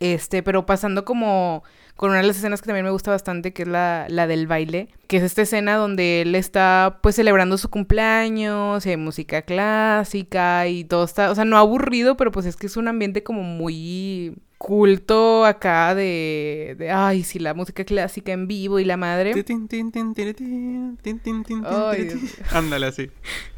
Este, 0.00 0.42
pero 0.42 0.64
pasando 0.64 1.04
como 1.04 1.62
con 1.94 2.10
una 2.10 2.20
de 2.20 2.26
las 2.26 2.38
escenas 2.38 2.62
que 2.62 2.66
también 2.66 2.86
me 2.86 2.90
gusta 2.90 3.10
bastante, 3.10 3.52
que 3.52 3.62
es 3.62 3.68
la, 3.68 4.06
la 4.08 4.26
del 4.26 4.46
baile, 4.46 4.88
que 5.06 5.18
es 5.18 5.22
esta 5.22 5.42
escena 5.42 5.76
donde 5.76 6.22
él 6.22 6.34
está 6.34 6.98
pues 7.02 7.16
celebrando 7.16 7.58
su 7.58 7.68
cumpleaños, 7.68 8.86
y 8.86 8.90
hay 8.90 8.96
música 8.96 9.42
clásica 9.42 10.66
y 10.66 10.84
todo 10.84 11.04
está, 11.04 11.30
o 11.30 11.34
sea, 11.34 11.44
no 11.44 11.58
aburrido, 11.58 12.16
pero 12.16 12.32
pues 12.32 12.46
es 12.46 12.56
que 12.56 12.66
es 12.66 12.78
un 12.78 12.88
ambiente 12.88 13.22
como 13.22 13.42
muy 13.42 14.38
culto 14.60 15.46
acá 15.46 15.94
de, 15.94 16.76
de, 16.78 16.90
ay, 16.90 17.22
sí, 17.22 17.38
la 17.38 17.54
música 17.54 17.82
clásica 17.82 18.32
en 18.32 18.46
vivo 18.46 18.78
y 18.78 18.84
la 18.84 18.98
madre. 18.98 19.32
Ándale 22.52 22.88
así. 22.88 23.10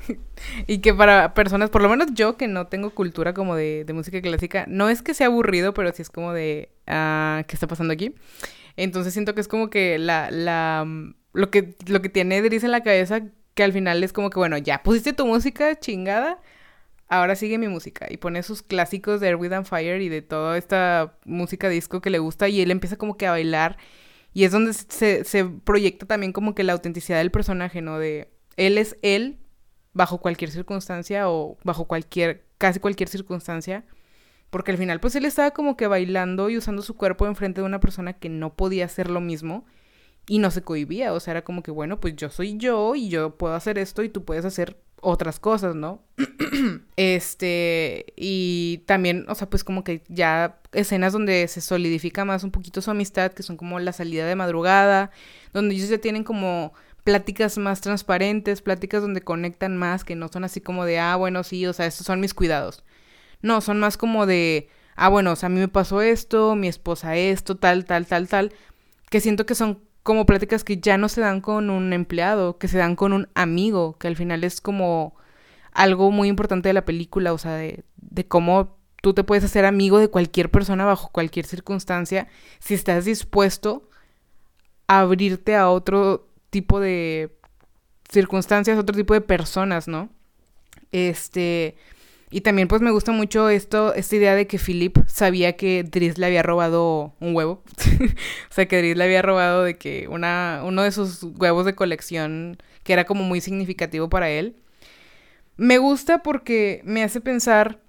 y 0.68 0.78
que 0.78 0.94
para 0.94 1.34
personas, 1.34 1.70
por 1.70 1.82
lo 1.82 1.88
menos 1.88 2.14
yo 2.14 2.36
que 2.36 2.46
no 2.46 2.68
tengo 2.68 2.90
cultura 2.90 3.34
como 3.34 3.56
de, 3.56 3.82
de 3.84 3.92
música 3.92 4.22
clásica, 4.22 4.64
no 4.68 4.88
es 4.88 5.02
que 5.02 5.12
sea 5.12 5.26
aburrido, 5.26 5.74
pero 5.74 5.92
sí 5.92 6.02
es 6.02 6.08
como 6.08 6.32
de, 6.32 6.68
ah, 6.86 7.42
¿qué 7.48 7.56
está 7.56 7.66
pasando 7.66 7.92
aquí? 7.92 8.14
Entonces 8.76 9.12
siento 9.12 9.34
que 9.34 9.40
es 9.40 9.48
como 9.48 9.70
que 9.70 9.98
la, 9.98 10.30
la, 10.30 10.86
lo 11.32 11.50
que, 11.50 11.74
lo 11.88 12.00
que 12.00 12.10
tiene 12.10 12.40
Dries 12.42 12.62
en 12.62 12.70
la 12.70 12.84
cabeza, 12.84 13.22
que 13.54 13.64
al 13.64 13.72
final 13.72 14.04
es 14.04 14.12
como 14.12 14.30
que, 14.30 14.38
bueno, 14.38 14.56
ya 14.56 14.84
pusiste 14.84 15.12
tu 15.12 15.26
música 15.26 15.80
chingada, 15.80 16.40
ahora 17.12 17.36
sigue 17.36 17.58
mi 17.58 17.68
música 17.68 18.06
y 18.10 18.16
pone 18.16 18.42
sus 18.42 18.62
clásicos 18.62 19.20
de 19.20 19.28
Air, 19.28 19.54
and 19.54 19.66
Fire 19.66 20.00
y 20.00 20.08
de 20.08 20.22
toda 20.22 20.56
esta 20.56 21.18
música 21.26 21.68
disco 21.68 22.00
que 22.00 22.08
le 22.08 22.18
gusta 22.18 22.48
y 22.48 22.62
él 22.62 22.70
empieza 22.70 22.96
como 22.96 23.18
que 23.18 23.26
a 23.26 23.32
bailar 23.32 23.76
y 24.32 24.44
es 24.44 24.52
donde 24.52 24.72
se, 24.72 25.24
se 25.24 25.44
proyecta 25.44 26.06
también 26.06 26.32
como 26.32 26.54
que 26.54 26.64
la 26.64 26.72
autenticidad 26.72 27.18
del 27.18 27.30
personaje, 27.30 27.82
¿no? 27.82 27.98
De 27.98 28.32
él 28.56 28.78
es 28.78 28.96
él 29.02 29.38
bajo 29.92 30.18
cualquier 30.22 30.50
circunstancia 30.50 31.28
o 31.28 31.58
bajo 31.64 31.84
cualquier, 31.86 32.46
casi 32.56 32.80
cualquier 32.80 33.10
circunstancia. 33.10 33.84
Porque 34.48 34.70
al 34.70 34.78
final, 34.78 35.00
pues 35.00 35.14
él 35.14 35.26
estaba 35.26 35.50
como 35.52 35.76
que 35.76 35.86
bailando 35.86 36.48
y 36.48 36.56
usando 36.56 36.80
su 36.80 36.96
cuerpo 36.96 37.26
enfrente 37.26 37.60
de 37.60 37.66
una 37.66 37.80
persona 37.80 38.14
que 38.14 38.30
no 38.30 38.54
podía 38.54 38.86
hacer 38.86 39.10
lo 39.10 39.20
mismo 39.20 39.66
y 40.26 40.38
no 40.38 40.50
se 40.50 40.62
cohibía. 40.62 41.12
O 41.12 41.20
sea, 41.20 41.32
era 41.32 41.44
como 41.44 41.62
que, 41.62 41.70
bueno, 41.70 42.00
pues 42.00 42.16
yo 42.16 42.30
soy 42.30 42.56
yo 42.56 42.94
y 42.94 43.10
yo 43.10 43.36
puedo 43.36 43.54
hacer 43.54 43.78
esto 43.78 44.02
y 44.02 44.08
tú 44.08 44.24
puedes 44.24 44.46
hacer 44.46 44.78
otras 45.02 45.40
cosas, 45.40 45.74
¿no? 45.74 46.00
este, 46.96 48.06
y 48.16 48.78
también, 48.86 49.26
o 49.28 49.34
sea, 49.34 49.50
pues 49.50 49.64
como 49.64 49.84
que 49.84 50.02
ya 50.08 50.60
escenas 50.72 51.12
donde 51.12 51.46
se 51.48 51.60
solidifica 51.60 52.24
más 52.24 52.44
un 52.44 52.52
poquito 52.52 52.80
su 52.80 52.90
amistad, 52.90 53.32
que 53.32 53.42
son 53.42 53.56
como 53.56 53.80
la 53.80 53.92
salida 53.92 54.26
de 54.26 54.36
madrugada, 54.36 55.10
donde 55.52 55.74
ellos 55.74 55.88
ya 55.88 55.98
tienen 55.98 56.24
como 56.24 56.72
pláticas 57.04 57.58
más 57.58 57.80
transparentes, 57.80 58.62
pláticas 58.62 59.02
donde 59.02 59.22
conectan 59.22 59.76
más, 59.76 60.04
que 60.04 60.14
no 60.14 60.28
son 60.28 60.44
así 60.44 60.60
como 60.60 60.84
de, 60.84 61.00
ah, 61.00 61.16
bueno, 61.16 61.42
sí, 61.42 61.66
o 61.66 61.72
sea, 61.72 61.86
estos 61.86 62.06
son 62.06 62.20
mis 62.20 62.32
cuidados. 62.32 62.84
No, 63.42 63.60
son 63.60 63.80
más 63.80 63.96
como 63.96 64.24
de, 64.24 64.68
ah, 64.94 65.08
bueno, 65.08 65.32
o 65.32 65.36
sea, 65.36 65.48
a 65.48 65.50
mí 65.50 65.58
me 65.58 65.68
pasó 65.68 66.00
esto, 66.00 66.54
mi 66.54 66.68
esposa 66.68 67.16
esto, 67.16 67.56
tal, 67.56 67.84
tal, 67.84 68.06
tal, 68.06 68.28
tal, 68.28 68.52
que 69.10 69.20
siento 69.20 69.46
que 69.46 69.56
son 69.56 69.80
como 70.02 70.26
pláticas 70.26 70.64
que 70.64 70.78
ya 70.78 70.98
no 70.98 71.08
se 71.08 71.20
dan 71.20 71.40
con 71.40 71.70
un 71.70 71.92
empleado, 71.92 72.58
que 72.58 72.68
se 72.68 72.78
dan 72.78 72.96
con 72.96 73.12
un 73.12 73.28
amigo, 73.34 73.96
que 73.98 74.08
al 74.08 74.16
final 74.16 74.44
es 74.44 74.60
como 74.60 75.14
algo 75.72 76.10
muy 76.10 76.28
importante 76.28 76.68
de 76.68 76.74
la 76.74 76.84
película, 76.84 77.32
o 77.32 77.38
sea, 77.38 77.54
de, 77.54 77.84
de 77.96 78.26
cómo 78.26 78.76
tú 79.00 79.14
te 79.14 79.24
puedes 79.24 79.44
hacer 79.44 79.64
amigo 79.64 79.98
de 79.98 80.08
cualquier 80.08 80.50
persona 80.50 80.84
bajo 80.84 81.10
cualquier 81.10 81.44
circunstancia 81.44 82.28
si 82.60 82.74
estás 82.74 83.04
dispuesto 83.04 83.88
a 84.86 85.00
abrirte 85.00 85.56
a 85.56 85.68
otro 85.68 86.28
tipo 86.50 86.80
de 86.80 87.36
circunstancias, 88.10 88.78
otro 88.78 88.94
tipo 88.94 89.14
de 89.14 89.20
personas, 89.20 89.88
¿no? 89.88 90.10
Este, 90.92 91.76
y 92.32 92.40
también 92.40 92.66
pues 92.66 92.80
me 92.80 92.90
gusta 92.90 93.12
mucho 93.12 93.50
esto, 93.50 93.92
esta 93.92 94.16
idea 94.16 94.34
de 94.34 94.46
que 94.46 94.58
Philip 94.58 94.96
sabía 95.06 95.54
que 95.54 95.84
Driss 95.84 96.16
le 96.16 96.24
había 96.24 96.42
robado 96.42 97.14
un 97.20 97.36
huevo. 97.36 97.62
o 98.50 98.52
sea, 98.52 98.66
que 98.66 98.78
Driss 98.78 98.96
le 98.96 99.04
había 99.04 99.20
robado 99.20 99.62
de 99.64 99.76
que 99.76 100.08
una, 100.08 100.62
uno 100.64 100.82
de 100.82 100.92
sus 100.92 101.22
huevos 101.22 101.66
de 101.66 101.74
colección 101.74 102.56
que 102.84 102.94
era 102.94 103.04
como 103.04 103.22
muy 103.22 103.42
significativo 103.42 104.08
para 104.08 104.30
él. 104.30 104.56
Me 105.58 105.76
gusta 105.76 106.22
porque 106.22 106.80
me 106.84 107.04
hace 107.04 107.20
pensar 107.20 107.80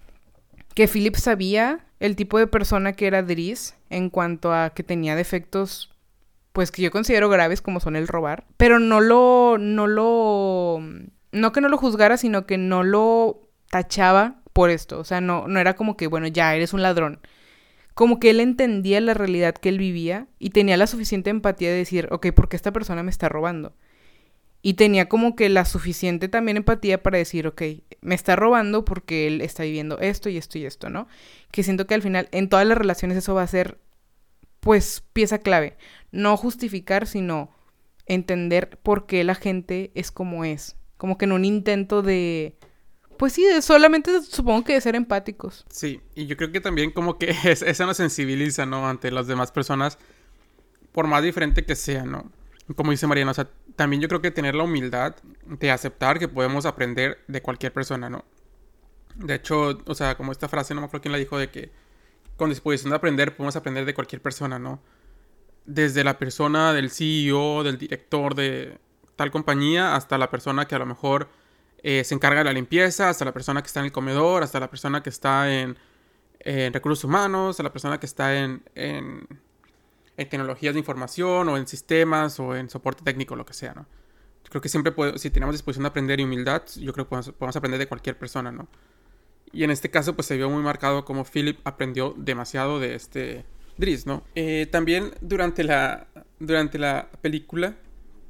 que 0.76 0.90
Philip 0.90 1.16
sabía 1.16 1.86
el 2.02 2.18
tipo 2.18 2.38
de 2.38 2.48
persona 2.48 2.92
que 2.92 3.08
era 3.08 3.24
Driss 3.24 3.76
en 3.90 4.10
cuanto 4.10 4.54
a 4.54 4.72
que 4.72 4.84
tenía 4.84 5.16
defectos 5.16 5.90
pues 6.52 6.70
que 6.70 6.82
yo 6.82 6.92
considero 6.92 7.30
graves 7.30 7.62
como 7.62 7.80
son 7.80 7.96
el 7.96 8.08
robar, 8.08 8.46
pero 8.58 8.78
no 8.78 9.00
lo 9.00 9.58
no 9.58 9.88
lo 9.88 10.80
no 11.32 11.52
que 11.52 11.62
no 11.62 11.70
lo 11.70 11.78
juzgara, 11.78 12.18
sino 12.18 12.46
que 12.46 12.58
no 12.58 12.84
lo 12.84 13.43
tachaba 13.74 14.36
por 14.54 14.70
esto. 14.70 15.00
O 15.00 15.04
sea, 15.04 15.20
no, 15.20 15.48
no 15.48 15.60
era 15.60 15.76
como 15.76 15.98
que, 15.98 16.06
bueno, 16.06 16.28
ya 16.28 16.56
eres 16.56 16.74
un 16.74 16.84
ladrón. 16.84 17.20
Como 17.96 18.20
que 18.20 18.30
él 18.30 18.40
entendía 18.40 19.02
la 19.02 19.16
realidad 19.16 19.56
que 19.56 19.70
él 19.70 19.80
vivía 19.80 20.28
y 20.38 20.52
tenía 20.52 20.78
la 20.78 20.86
suficiente 20.86 21.32
empatía 21.32 21.72
de 21.72 21.78
decir, 21.78 22.08
ok, 22.12 22.28
¿por 22.34 22.50
qué 22.50 22.56
esta 22.56 22.72
persona 22.72 23.02
me 23.02 23.10
está 23.10 23.30
robando? 23.30 23.74
Y 24.62 24.76
tenía 24.76 25.10
como 25.10 25.36
que 25.36 25.50
la 25.50 25.66
suficiente 25.66 26.30
también 26.30 26.58
empatía 26.58 27.02
para 27.02 27.18
decir, 27.18 27.48
ok, 27.48 27.64
me 28.02 28.14
está 28.14 28.36
robando 28.36 28.86
porque 28.86 29.26
él 29.26 29.42
está 29.42 29.64
viviendo 29.64 29.98
esto 29.98 30.30
y 30.30 30.38
esto 30.38 30.60
y 30.60 30.66
esto, 30.66 30.92
¿no? 30.92 31.08
Que 31.52 31.64
siento 31.64 31.88
que 31.88 31.96
al 31.96 32.04
final 32.04 32.30
en 32.32 32.48
todas 32.48 32.68
las 32.68 32.78
relaciones 32.78 33.18
eso 33.18 33.34
va 33.34 33.42
a 33.42 33.48
ser, 33.48 33.80
pues, 34.60 35.04
pieza 35.14 35.40
clave. 35.40 35.78
No 36.12 36.38
justificar, 36.38 37.08
sino 37.08 37.50
entender 38.06 38.78
por 38.84 39.08
qué 39.08 39.24
la 39.24 39.34
gente 39.34 39.92
es 39.96 40.12
como 40.12 40.46
es. 40.46 40.76
Como 40.98 41.18
que 41.18 41.26
en 41.26 41.32
un 41.32 41.44
intento 41.44 42.04
de 42.04 42.56
pues 43.24 43.32
sí, 43.32 43.46
solamente 43.62 44.22
supongo 44.22 44.66
que 44.66 44.74
de 44.74 44.82
ser 44.82 44.96
empáticos. 44.96 45.66
Sí, 45.70 46.02
y 46.14 46.26
yo 46.26 46.36
creo 46.36 46.52
que 46.52 46.60
también 46.60 46.92
como 46.92 47.18
que 47.18 47.34
eso 47.46 47.86
nos 47.86 47.96
sensibiliza, 47.96 48.66
¿no? 48.66 48.86
Ante 48.86 49.12
las 49.12 49.28
demás 49.28 49.50
personas, 49.50 49.98
por 50.92 51.08
más 51.08 51.24
diferente 51.24 51.64
que 51.64 51.78
sea, 51.78 52.04
¿no? 52.04 52.30
Como 52.76 52.92
dice 52.92 53.08
Mariana, 53.08 53.32
o 53.32 53.34
sea, 53.34 53.48
también 53.78 54.02
yo 54.02 54.10
creo 54.10 54.20
que 54.20 54.30
tener 54.30 54.56
la 54.56 54.66
humildad 54.66 55.16
de 55.46 55.72
aceptar 55.72 56.20
que 56.20 56.28
podemos 56.28 56.66
aprender 56.66 57.24
de 57.30 57.42
cualquier 57.42 57.72
persona, 57.72 58.10
¿no? 58.10 58.26
De 59.16 59.36
hecho, 59.36 59.82
o 59.86 59.96
sea, 59.96 60.18
como 60.18 60.34
esta 60.34 60.50
frase, 60.50 60.76
no 60.76 60.82
me 60.82 60.88
acuerdo 60.88 61.04
quién 61.04 61.14
la 61.14 61.18
dijo, 61.18 61.38
de 61.38 61.50
que 61.50 61.72
con 62.36 62.50
disposición 62.50 62.90
de 62.90 62.98
aprender 62.98 63.38
podemos 63.38 63.56
aprender 63.56 63.86
de 63.86 63.94
cualquier 63.94 64.22
persona, 64.22 64.60
¿no? 64.60 64.82
Desde 65.64 66.04
la 66.04 66.20
persona 66.20 66.74
del 66.74 66.90
CEO, 66.90 67.64
del 67.64 67.78
director 67.78 68.36
de 68.36 68.80
tal 69.16 69.32
compañía, 69.32 69.96
hasta 69.96 70.18
la 70.18 70.30
persona 70.30 70.68
que 70.68 70.76
a 70.76 70.80
lo 70.80 70.86
mejor 70.86 71.30
eh, 71.84 72.04
se 72.06 72.16
encarga 72.16 72.40
de 72.40 72.46
la 72.46 72.54
limpieza, 72.54 73.10
hasta 73.10 73.26
la 73.26 73.34
persona 73.34 73.62
que 73.62 73.68
está 73.68 73.82
en 73.82 73.88
el 73.88 73.92
comedor, 73.92 74.42
hasta 74.42 74.60
la 74.60 74.70
persona 74.70 75.04
que 75.04 75.10
está 75.10 75.54
en, 75.54 75.78
recursos 76.46 77.04
humanos, 77.06 77.52
hasta 77.52 77.64
la 77.64 77.72
persona 77.72 78.00
que 78.00 78.06
está 78.06 78.36
en, 78.36 78.64
en, 78.76 79.28
tecnologías 80.16 80.74
de 80.74 80.80
información 80.80 81.48
o 81.50 81.58
en 81.58 81.68
sistemas 81.68 82.40
o 82.40 82.56
en 82.56 82.70
soporte 82.70 83.04
técnico, 83.04 83.36
lo 83.36 83.46
que 83.46 83.54
sea, 83.54 83.74
¿no? 83.74 83.86
Creo 84.50 84.62
que 84.62 84.70
siempre, 84.70 84.94
si 85.18 85.30
tenemos 85.30 85.56
disposición 85.56 85.84
de 85.84 85.90
aprender 85.90 86.20
y 86.20 86.24
humildad, 86.24 86.64
yo 86.76 86.94
creo 86.94 87.06
que 87.06 87.10
podemos, 87.10 87.56
aprender 87.56 87.80
de 87.80 87.88
cualquier 87.88 88.18
persona, 88.18 88.52
¿no? 88.52 88.68
Y 89.52 89.64
en 89.64 89.72
este 89.72 89.90
caso, 89.90 90.16
pues 90.16 90.28
se 90.28 90.38
vio 90.38 90.50
muy 90.50 90.62
marcado 90.62 91.06
como 91.06 91.26
Philip 91.26 91.60
aprendió 91.64 92.14
demasiado 92.18 92.80
de 92.80 92.96
este 92.96 93.46
Driss, 93.78 94.06
¿no? 94.06 94.24
Eh, 94.36 94.68
también 94.72 95.12
durante 95.22 95.64
la, 95.64 96.08
durante 96.40 96.78
la 96.78 97.10
película, 97.22 97.76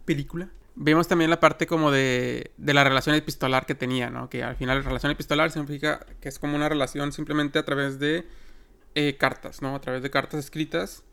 película, 0.06 0.50
Vemos 0.76 1.08
también 1.08 1.30
la 1.30 1.40
parte 1.40 1.68
como 1.68 1.92
de, 1.92 2.52
de 2.58 2.74
la 2.74 2.84
relación 2.84 3.16
epistolar 3.16 3.66
que 3.66 3.76
tenía, 3.76 4.10
¿no? 4.10 4.30
Que 4.30 4.44
al 4.44 4.56
final 4.56 4.80
la 4.80 4.84
relación 4.84 5.12
epistolar 5.12 5.52
significa 5.52 6.06
que 6.20 6.30
es 6.30 6.40
como 6.40 6.56
una 6.56 6.68
relación 6.68 7.12
simplemente 7.12 7.60
a 7.60 7.66
través 7.66 8.00
de 8.00 8.26
eh, 8.96 9.18
cartas, 9.18 9.64
¿no? 9.64 9.76
A 9.76 9.82
través 9.82 10.04
de 10.04 10.12
cartas 10.12 10.40
escritas 10.40 11.04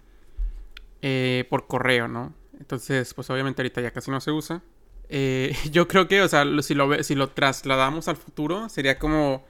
eh, 1.01 1.46
por 1.49 1.66
correo, 1.66 2.09
¿no? 2.09 2.35
Entonces, 2.59 3.14
pues 3.14 3.31
obviamente 3.31 3.62
ahorita 3.62 3.81
ya 3.81 3.90
casi 3.90 4.11
no 4.11 4.20
se 4.20 4.31
usa. 4.33 4.62
Eh, 5.09 5.57
yo 5.70 5.88
creo 5.88 6.07
que, 6.07 6.20
o 6.20 6.29
sea, 6.29 6.44
si 6.62 6.75
lo, 6.75 7.03
si 7.03 7.14
lo 7.14 7.31
trasladamos 7.31 8.09
al 8.09 8.16
futuro, 8.16 8.68
sería 8.68 8.99
como 8.99 9.46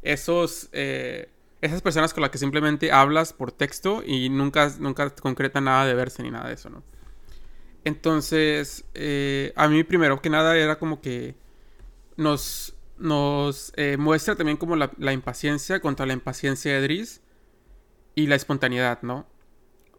esos, 0.00 0.70
esas 0.72 1.82
personas 1.82 2.14
con 2.14 2.22
las 2.22 2.30
que 2.30 2.38
simplemente 2.38 2.90
hablas 2.90 3.34
por 3.34 3.52
texto 3.52 4.02
y 4.04 4.30
nunca, 4.30 4.70
nunca 4.78 5.10
concreta 5.10 5.60
nada 5.60 5.84
de 5.84 5.94
verse 5.94 6.22
ni 6.22 6.30
nada 6.30 6.48
de 6.48 6.54
eso, 6.54 6.70
¿no? 6.70 6.82
Entonces, 7.84 8.84
eh, 8.94 9.52
a 9.56 9.68
mí 9.68 9.84
primero 9.84 10.20
que 10.22 10.30
nada 10.30 10.56
era 10.56 10.78
como 10.78 11.00
que 11.00 11.34
nos, 12.16 12.74
nos 12.98 13.72
eh, 13.76 13.96
muestra 13.98 14.36
también 14.36 14.56
como 14.56 14.76
la, 14.76 15.12
impaciencia 15.12 15.80
contra 15.80 16.06
la 16.06 16.14
impaciencia 16.14 16.72
de 16.72 16.80
Driss 16.80 17.20
y 18.14 18.26
la 18.26 18.36
espontaneidad, 18.36 19.02
¿no? 19.02 19.26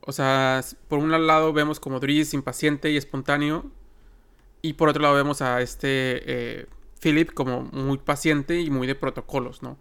O 0.01 0.11
sea, 0.11 0.61
por 0.87 0.99
un 0.99 1.11
lado 1.11 1.53
vemos 1.53 1.79
como 1.79 1.99
Driss 1.99 2.33
impaciente 2.33 2.89
y 2.91 2.97
espontáneo 2.97 3.71
y 4.61 4.73
por 4.73 4.89
otro 4.89 5.01
lado 5.03 5.15
vemos 5.15 5.41
a 5.41 5.61
este 5.61 6.61
eh, 6.61 6.67
Philip 7.01 7.33
como 7.33 7.61
muy 7.61 7.99
paciente 7.99 8.59
y 8.61 8.71
muy 8.71 8.87
de 8.87 8.95
protocolos, 8.95 9.61
¿no? 9.61 9.77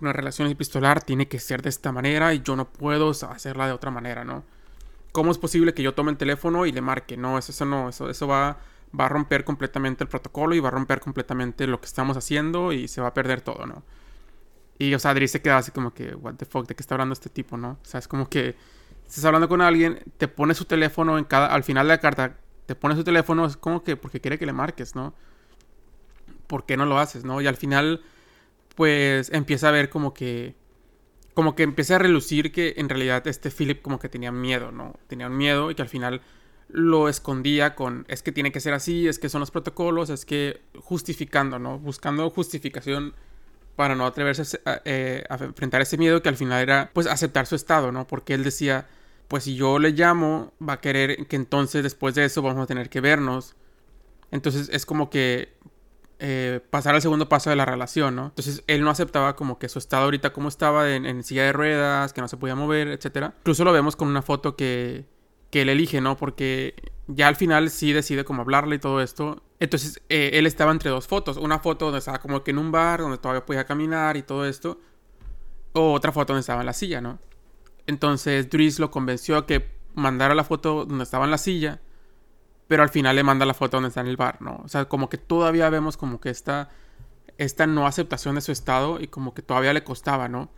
Una 0.00 0.12
relación 0.12 0.48
epistolar 0.48 1.02
tiene 1.02 1.28
que 1.28 1.38
ser 1.38 1.62
de 1.62 1.68
esta 1.68 1.92
manera 1.92 2.34
y 2.34 2.42
yo 2.42 2.56
no 2.56 2.68
puedo 2.72 3.10
hacerla 3.10 3.66
de 3.66 3.72
otra 3.72 3.90
manera, 3.90 4.24
¿no? 4.24 4.44
¿Cómo 5.12 5.30
es 5.30 5.38
posible 5.38 5.74
que 5.74 5.82
yo 5.82 5.94
tome 5.94 6.10
el 6.10 6.16
teléfono 6.16 6.66
y 6.66 6.72
le 6.72 6.80
marque? 6.80 7.16
No, 7.16 7.38
eso, 7.38 7.64
no, 7.64 7.90
eso, 7.90 8.08
eso 8.08 8.26
va, 8.26 8.58
va 8.98 9.06
a 9.06 9.08
romper 9.08 9.44
completamente 9.44 10.04
el 10.04 10.08
protocolo 10.08 10.54
y 10.54 10.60
va 10.60 10.68
a 10.68 10.72
romper 10.72 11.00
completamente 11.00 11.66
lo 11.66 11.80
que 11.80 11.86
estamos 11.86 12.16
haciendo 12.16 12.72
y 12.72 12.88
se 12.88 13.00
va 13.00 13.08
a 13.08 13.14
perder 13.14 13.42
todo, 13.42 13.66
¿no? 13.66 13.82
Y, 14.78 14.94
o 14.94 14.98
sea, 14.98 15.12
Adri 15.12 15.28
se 15.28 15.42
queda 15.42 15.58
así 15.58 15.70
como 15.70 15.92
que, 15.92 16.14
what 16.14 16.34
the 16.34 16.46
fuck, 16.46 16.66
¿de 16.66 16.74
qué 16.74 16.82
está 16.82 16.94
hablando 16.94 17.12
este 17.12 17.28
tipo, 17.28 17.56
no? 17.56 17.78
O 17.82 17.84
sea, 17.84 17.98
es 18.00 18.08
como 18.08 18.28
que 18.28 18.56
estás 19.06 19.24
hablando 19.24 19.48
con 19.48 19.60
alguien, 19.60 20.02
te 20.16 20.28
pone 20.28 20.54
su 20.54 20.64
teléfono 20.64 21.18
en 21.18 21.24
cada, 21.24 21.48
al 21.48 21.62
final 21.62 21.86
de 21.86 21.94
la 21.94 22.00
carta, 22.00 22.38
te 22.66 22.74
pone 22.74 22.96
su 22.96 23.04
teléfono, 23.04 23.44
es 23.44 23.56
como 23.56 23.84
que 23.84 23.96
porque 23.96 24.20
quiere 24.20 24.38
que 24.38 24.46
le 24.46 24.52
marques, 24.52 24.94
¿no? 24.94 25.14
¿Por 26.46 26.64
qué 26.64 26.76
no 26.76 26.86
lo 26.86 26.98
haces, 26.98 27.24
no? 27.24 27.40
Y 27.40 27.46
al 27.46 27.56
final, 27.56 28.02
pues 28.74 29.30
empieza 29.32 29.68
a 29.68 29.72
ver 29.72 29.90
como 29.90 30.14
que 30.14 30.56
como 31.34 31.54
que 31.54 31.62
empieza 31.62 31.96
a 31.96 31.98
relucir 31.98 32.52
que 32.52 32.74
en 32.76 32.88
realidad 32.88 33.26
este 33.26 33.50
Philip 33.50 33.82
como 33.82 33.98
que 33.98 34.08
tenía 34.08 34.32
miedo, 34.32 34.72
¿no? 34.72 34.94
Tenía 35.06 35.28
un 35.28 35.36
miedo 35.36 35.70
y 35.70 35.74
que 35.74 35.82
al 35.82 35.88
final 35.88 36.20
lo 36.68 37.08
escondía 37.08 37.74
con, 37.74 38.04
es 38.08 38.22
que 38.22 38.32
tiene 38.32 38.52
que 38.52 38.60
ser 38.60 38.74
así, 38.74 39.08
es 39.08 39.18
que 39.18 39.28
son 39.28 39.40
los 39.40 39.50
protocolos, 39.50 40.10
es 40.10 40.24
que 40.24 40.60
justificando, 40.78 41.58
¿no? 41.58 41.78
Buscando 41.78 42.28
justificación 42.30 43.14
para 43.76 43.94
no 43.94 44.06
atreverse 44.06 44.60
a, 44.64 44.80
eh, 44.84 45.24
a, 45.28 45.36
enfrentar 45.36 45.80
ese 45.80 45.98
miedo 45.98 46.22
que 46.22 46.28
al 46.28 46.36
final 46.36 46.62
era 46.62 46.90
pues 46.92 47.06
aceptar 47.06 47.46
su 47.46 47.54
estado, 47.56 47.92
¿no? 47.92 48.06
Porque 48.06 48.34
él 48.34 48.44
decía, 48.44 48.86
pues 49.28 49.44
si 49.44 49.54
yo 49.54 49.78
le 49.78 49.92
llamo, 49.92 50.52
va 50.66 50.74
a 50.74 50.80
querer 50.80 51.26
que 51.26 51.36
entonces 51.36 51.82
después 51.82 52.14
de 52.14 52.24
eso 52.24 52.42
vamos 52.42 52.64
a 52.64 52.66
tener 52.66 52.90
que 52.90 53.00
vernos. 53.00 53.56
Entonces 54.30 54.70
es 54.72 54.86
como 54.86 55.10
que 55.10 55.54
eh, 56.24 56.60
pasar 56.70 56.94
al 56.94 57.02
segundo 57.02 57.28
paso 57.28 57.50
de 57.50 57.56
la 57.56 57.64
relación, 57.64 58.14
¿no? 58.14 58.26
Entonces 58.26 58.62
él 58.68 58.82
no 58.82 58.90
aceptaba 58.90 59.34
como 59.34 59.58
que 59.58 59.68
su 59.68 59.80
estado 59.80 60.04
ahorita 60.04 60.32
como 60.32 60.48
estaba 60.48 60.88
en, 60.94 61.24
silla 61.24 61.42
de 61.42 61.52
ruedas, 61.52 62.12
que 62.12 62.20
no 62.20 62.28
se 62.28 62.36
podía 62.36 62.54
mover, 62.54 62.86
etc. 62.86 63.32
Incluso 63.38 63.64
lo 63.64 63.72
vemos 63.72 63.96
con 63.96 64.06
una 64.06 64.22
foto 64.22 64.54
que, 64.54 65.04
que 65.50 65.62
él 65.62 65.68
elige, 65.68 66.00
¿no? 66.00 66.16
Porque 66.16 66.76
ya 67.08 67.26
al 67.26 67.34
final 67.34 67.70
sí 67.70 67.92
decide 67.92 68.24
como 68.24 68.42
hablarle 68.42 68.76
y 68.76 68.78
todo 68.78 69.02
esto. 69.02 69.42
Entonces 69.58 70.00
eh, 70.10 70.30
él 70.34 70.46
estaba 70.46 70.70
entre 70.70 70.90
dos 70.90 71.08
fotos. 71.08 71.38
Una 71.38 71.58
foto 71.58 71.86
donde 71.86 71.98
estaba 71.98 72.20
como 72.20 72.44
que 72.44 72.52
en 72.52 72.58
un 72.58 72.70
bar, 72.70 73.00
donde 73.00 73.18
todavía 73.18 73.44
podía 73.44 73.64
caminar 73.64 74.16
y 74.16 74.22
todo 74.22 74.46
esto. 74.46 74.78
O 75.72 75.92
otra 75.92 76.12
foto 76.12 76.34
donde 76.34 76.42
estaba 76.42 76.60
en 76.60 76.66
la 76.66 76.72
silla, 76.72 77.00
¿no? 77.00 77.18
Entonces 77.88 78.48
Dries 78.48 78.78
lo 78.78 78.92
convenció 78.92 79.38
a 79.38 79.44
que 79.44 79.72
mandara 79.96 80.36
la 80.36 80.44
foto 80.44 80.84
donde 80.84 81.02
estaba 81.02 81.24
en 81.24 81.32
la 81.32 81.38
silla 81.38 81.80
pero 82.72 82.84
al 82.84 82.88
final 82.88 83.14
le 83.14 83.22
manda 83.22 83.44
la 83.44 83.52
foto 83.52 83.76
donde 83.76 83.88
está 83.88 84.00
en 84.00 84.06
el 84.06 84.16
bar, 84.16 84.40
¿no? 84.40 84.62
O 84.64 84.66
sea, 84.66 84.86
como 84.86 85.10
que 85.10 85.18
todavía 85.18 85.68
vemos 85.68 85.98
como 85.98 86.22
que 86.22 86.30
esta, 86.30 86.70
esta 87.36 87.66
no 87.66 87.86
aceptación 87.86 88.34
de 88.36 88.40
su 88.40 88.50
estado 88.50 88.98
y 88.98 89.08
como 89.08 89.34
que 89.34 89.42
todavía 89.42 89.74
le 89.74 89.84
costaba, 89.84 90.26
¿no? 90.26 90.48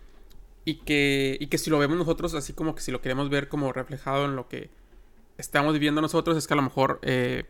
Y 0.64 0.76
que, 0.76 1.36
y 1.40 1.48
que 1.48 1.58
si 1.58 1.70
lo 1.70 1.78
vemos 1.80 1.98
nosotros 1.98 2.34
así 2.34 2.52
como 2.52 2.76
que 2.76 2.82
si 2.82 2.92
lo 2.92 3.00
queremos 3.00 3.30
ver 3.30 3.48
como 3.48 3.72
reflejado 3.72 4.26
en 4.26 4.36
lo 4.36 4.46
que 4.46 4.70
estamos 5.38 5.72
viviendo 5.72 6.00
nosotros, 6.00 6.36
es 6.36 6.46
que 6.46 6.54
a 6.54 6.56
lo 6.56 6.62
mejor 6.62 7.00
eh, 7.02 7.46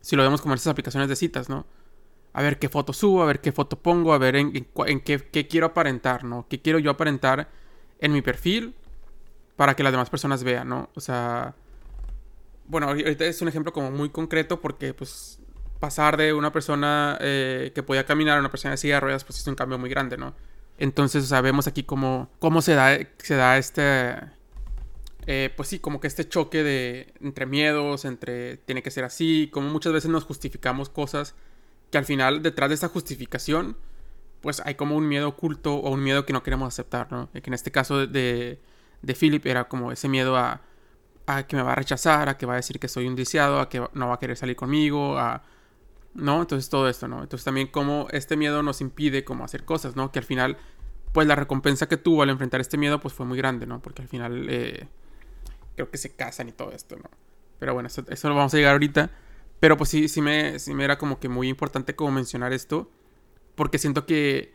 si 0.00 0.16
lo 0.16 0.22
vemos 0.22 0.40
como 0.40 0.54
en 0.54 0.56
esas 0.56 0.70
aplicaciones 0.72 1.10
de 1.10 1.16
citas, 1.16 1.50
¿no? 1.50 1.66
A 2.32 2.40
ver 2.40 2.58
qué 2.58 2.70
foto 2.70 2.94
subo, 2.94 3.22
a 3.22 3.26
ver 3.26 3.42
qué 3.42 3.52
foto 3.52 3.78
pongo, 3.78 4.14
a 4.14 4.18
ver 4.18 4.34
en, 4.34 4.66
en, 4.86 5.00
qué, 5.02 5.28
qué 5.30 5.46
quiero 5.46 5.66
aparentar, 5.66 6.24
¿no? 6.24 6.46
¿Qué 6.48 6.62
quiero 6.62 6.78
yo 6.78 6.90
aparentar 6.90 7.50
en 7.98 8.12
mi 8.12 8.22
perfil 8.22 8.74
para 9.56 9.76
que 9.76 9.82
las 9.82 9.92
demás 9.92 10.08
personas 10.08 10.42
vean, 10.42 10.70
¿no? 10.70 10.88
O 10.94 11.02
sea, 11.02 11.54
bueno, 12.70 12.86
ahorita 12.88 13.24
es 13.24 13.42
un 13.42 13.48
ejemplo 13.48 13.72
como 13.72 13.90
muy 13.90 14.10
concreto 14.10 14.60
porque 14.60 14.94
pues 14.94 15.40
pasar 15.80 16.16
de 16.16 16.32
una 16.32 16.52
persona 16.52 17.18
eh, 17.20 17.72
que 17.74 17.82
podía 17.82 18.06
caminar 18.06 18.36
a 18.36 18.40
una 18.40 18.50
persona 18.50 18.72
de 18.72 18.76
silla 18.76 18.94
de 18.94 19.00
ruedas 19.00 19.24
pues 19.24 19.40
es 19.40 19.46
un 19.48 19.56
cambio 19.56 19.76
muy 19.78 19.90
grande, 19.90 20.16
¿no? 20.16 20.34
Entonces, 20.78 21.24
o 21.24 21.26
sea, 21.26 21.40
vemos 21.40 21.66
aquí 21.66 21.82
cómo, 21.82 22.30
cómo 22.38 22.62
se, 22.62 22.74
da, 22.74 22.96
se 23.18 23.34
da 23.34 23.58
este, 23.58 24.14
eh, 25.26 25.52
pues 25.56 25.68
sí, 25.68 25.78
como 25.80 26.00
que 26.00 26.06
este 26.06 26.28
choque 26.28 26.62
de, 26.62 27.12
entre 27.20 27.44
miedos, 27.44 28.04
entre 28.04 28.58
tiene 28.58 28.82
que 28.82 28.90
ser 28.90 29.04
así, 29.04 29.50
como 29.52 29.68
muchas 29.68 29.92
veces 29.92 30.10
nos 30.10 30.24
justificamos 30.24 30.88
cosas 30.88 31.34
que 31.90 31.98
al 31.98 32.04
final 32.04 32.42
detrás 32.42 32.70
de 32.70 32.76
esa 32.76 32.88
justificación, 32.88 33.76
pues 34.40 34.62
hay 34.64 34.76
como 34.76 34.96
un 34.96 35.08
miedo 35.08 35.28
oculto 35.28 35.74
o 35.74 35.90
un 35.90 36.02
miedo 36.02 36.24
que 36.24 36.32
no 36.32 36.42
queremos 36.42 36.68
aceptar, 36.68 37.10
¿no? 37.10 37.30
Que 37.32 37.42
en 37.44 37.54
este 37.54 37.70
caso 37.70 38.06
de, 38.06 38.60
de 39.02 39.14
Philip 39.14 39.44
era 39.46 39.68
como 39.68 39.92
ese 39.92 40.08
miedo 40.08 40.36
a 40.36 40.62
a 41.26 41.46
que 41.46 41.56
me 41.56 41.62
va 41.62 41.72
a 41.72 41.74
rechazar, 41.74 42.28
a 42.28 42.36
que 42.36 42.46
va 42.46 42.54
a 42.54 42.56
decir 42.56 42.78
que 42.78 42.88
soy 42.88 43.06
un 43.06 43.16
deseado, 43.16 43.60
a 43.60 43.68
que 43.68 43.82
no 43.92 44.08
va 44.08 44.14
a 44.14 44.18
querer 44.18 44.36
salir 44.36 44.56
conmigo, 44.56 45.18
a... 45.18 45.42
¿No? 46.12 46.40
Entonces 46.40 46.68
todo 46.68 46.88
esto, 46.88 47.06
¿no? 47.06 47.22
Entonces 47.22 47.44
también 47.44 47.68
como 47.68 48.08
este 48.10 48.36
miedo 48.36 48.64
nos 48.64 48.80
impide 48.80 49.24
como 49.24 49.44
hacer 49.44 49.64
cosas, 49.64 49.94
¿no? 49.94 50.10
Que 50.10 50.18
al 50.18 50.24
final, 50.24 50.56
pues 51.12 51.28
la 51.28 51.36
recompensa 51.36 51.88
que 51.88 51.96
tuvo 51.96 52.22
al 52.22 52.30
enfrentar 52.30 52.60
este 52.60 52.76
miedo, 52.76 53.00
pues 53.00 53.14
fue 53.14 53.26
muy 53.26 53.38
grande, 53.38 53.64
¿no? 53.64 53.80
Porque 53.80 54.02
al 54.02 54.08
final 54.08 54.48
eh, 54.50 54.88
creo 55.76 55.88
que 55.88 55.98
se 55.98 56.10
casan 56.16 56.48
y 56.48 56.52
todo 56.52 56.72
esto, 56.72 56.96
¿no? 56.96 57.08
Pero 57.60 57.74
bueno, 57.74 57.86
eso, 57.86 58.02
eso 58.08 58.28
lo 58.28 58.34
vamos 58.34 58.52
a 58.54 58.56
llegar 58.56 58.72
ahorita. 58.72 59.10
Pero 59.60 59.76
pues 59.76 59.90
sí, 59.90 60.08
sí 60.08 60.20
me, 60.20 60.58
sí 60.58 60.74
me 60.74 60.84
era 60.84 60.98
como 60.98 61.20
que 61.20 61.28
muy 61.28 61.48
importante 61.48 61.94
como 61.94 62.10
mencionar 62.10 62.52
esto. 62.52 62.90
Porque 63.54 63.78
siento 63.78 64.06
que, 64.06 64.54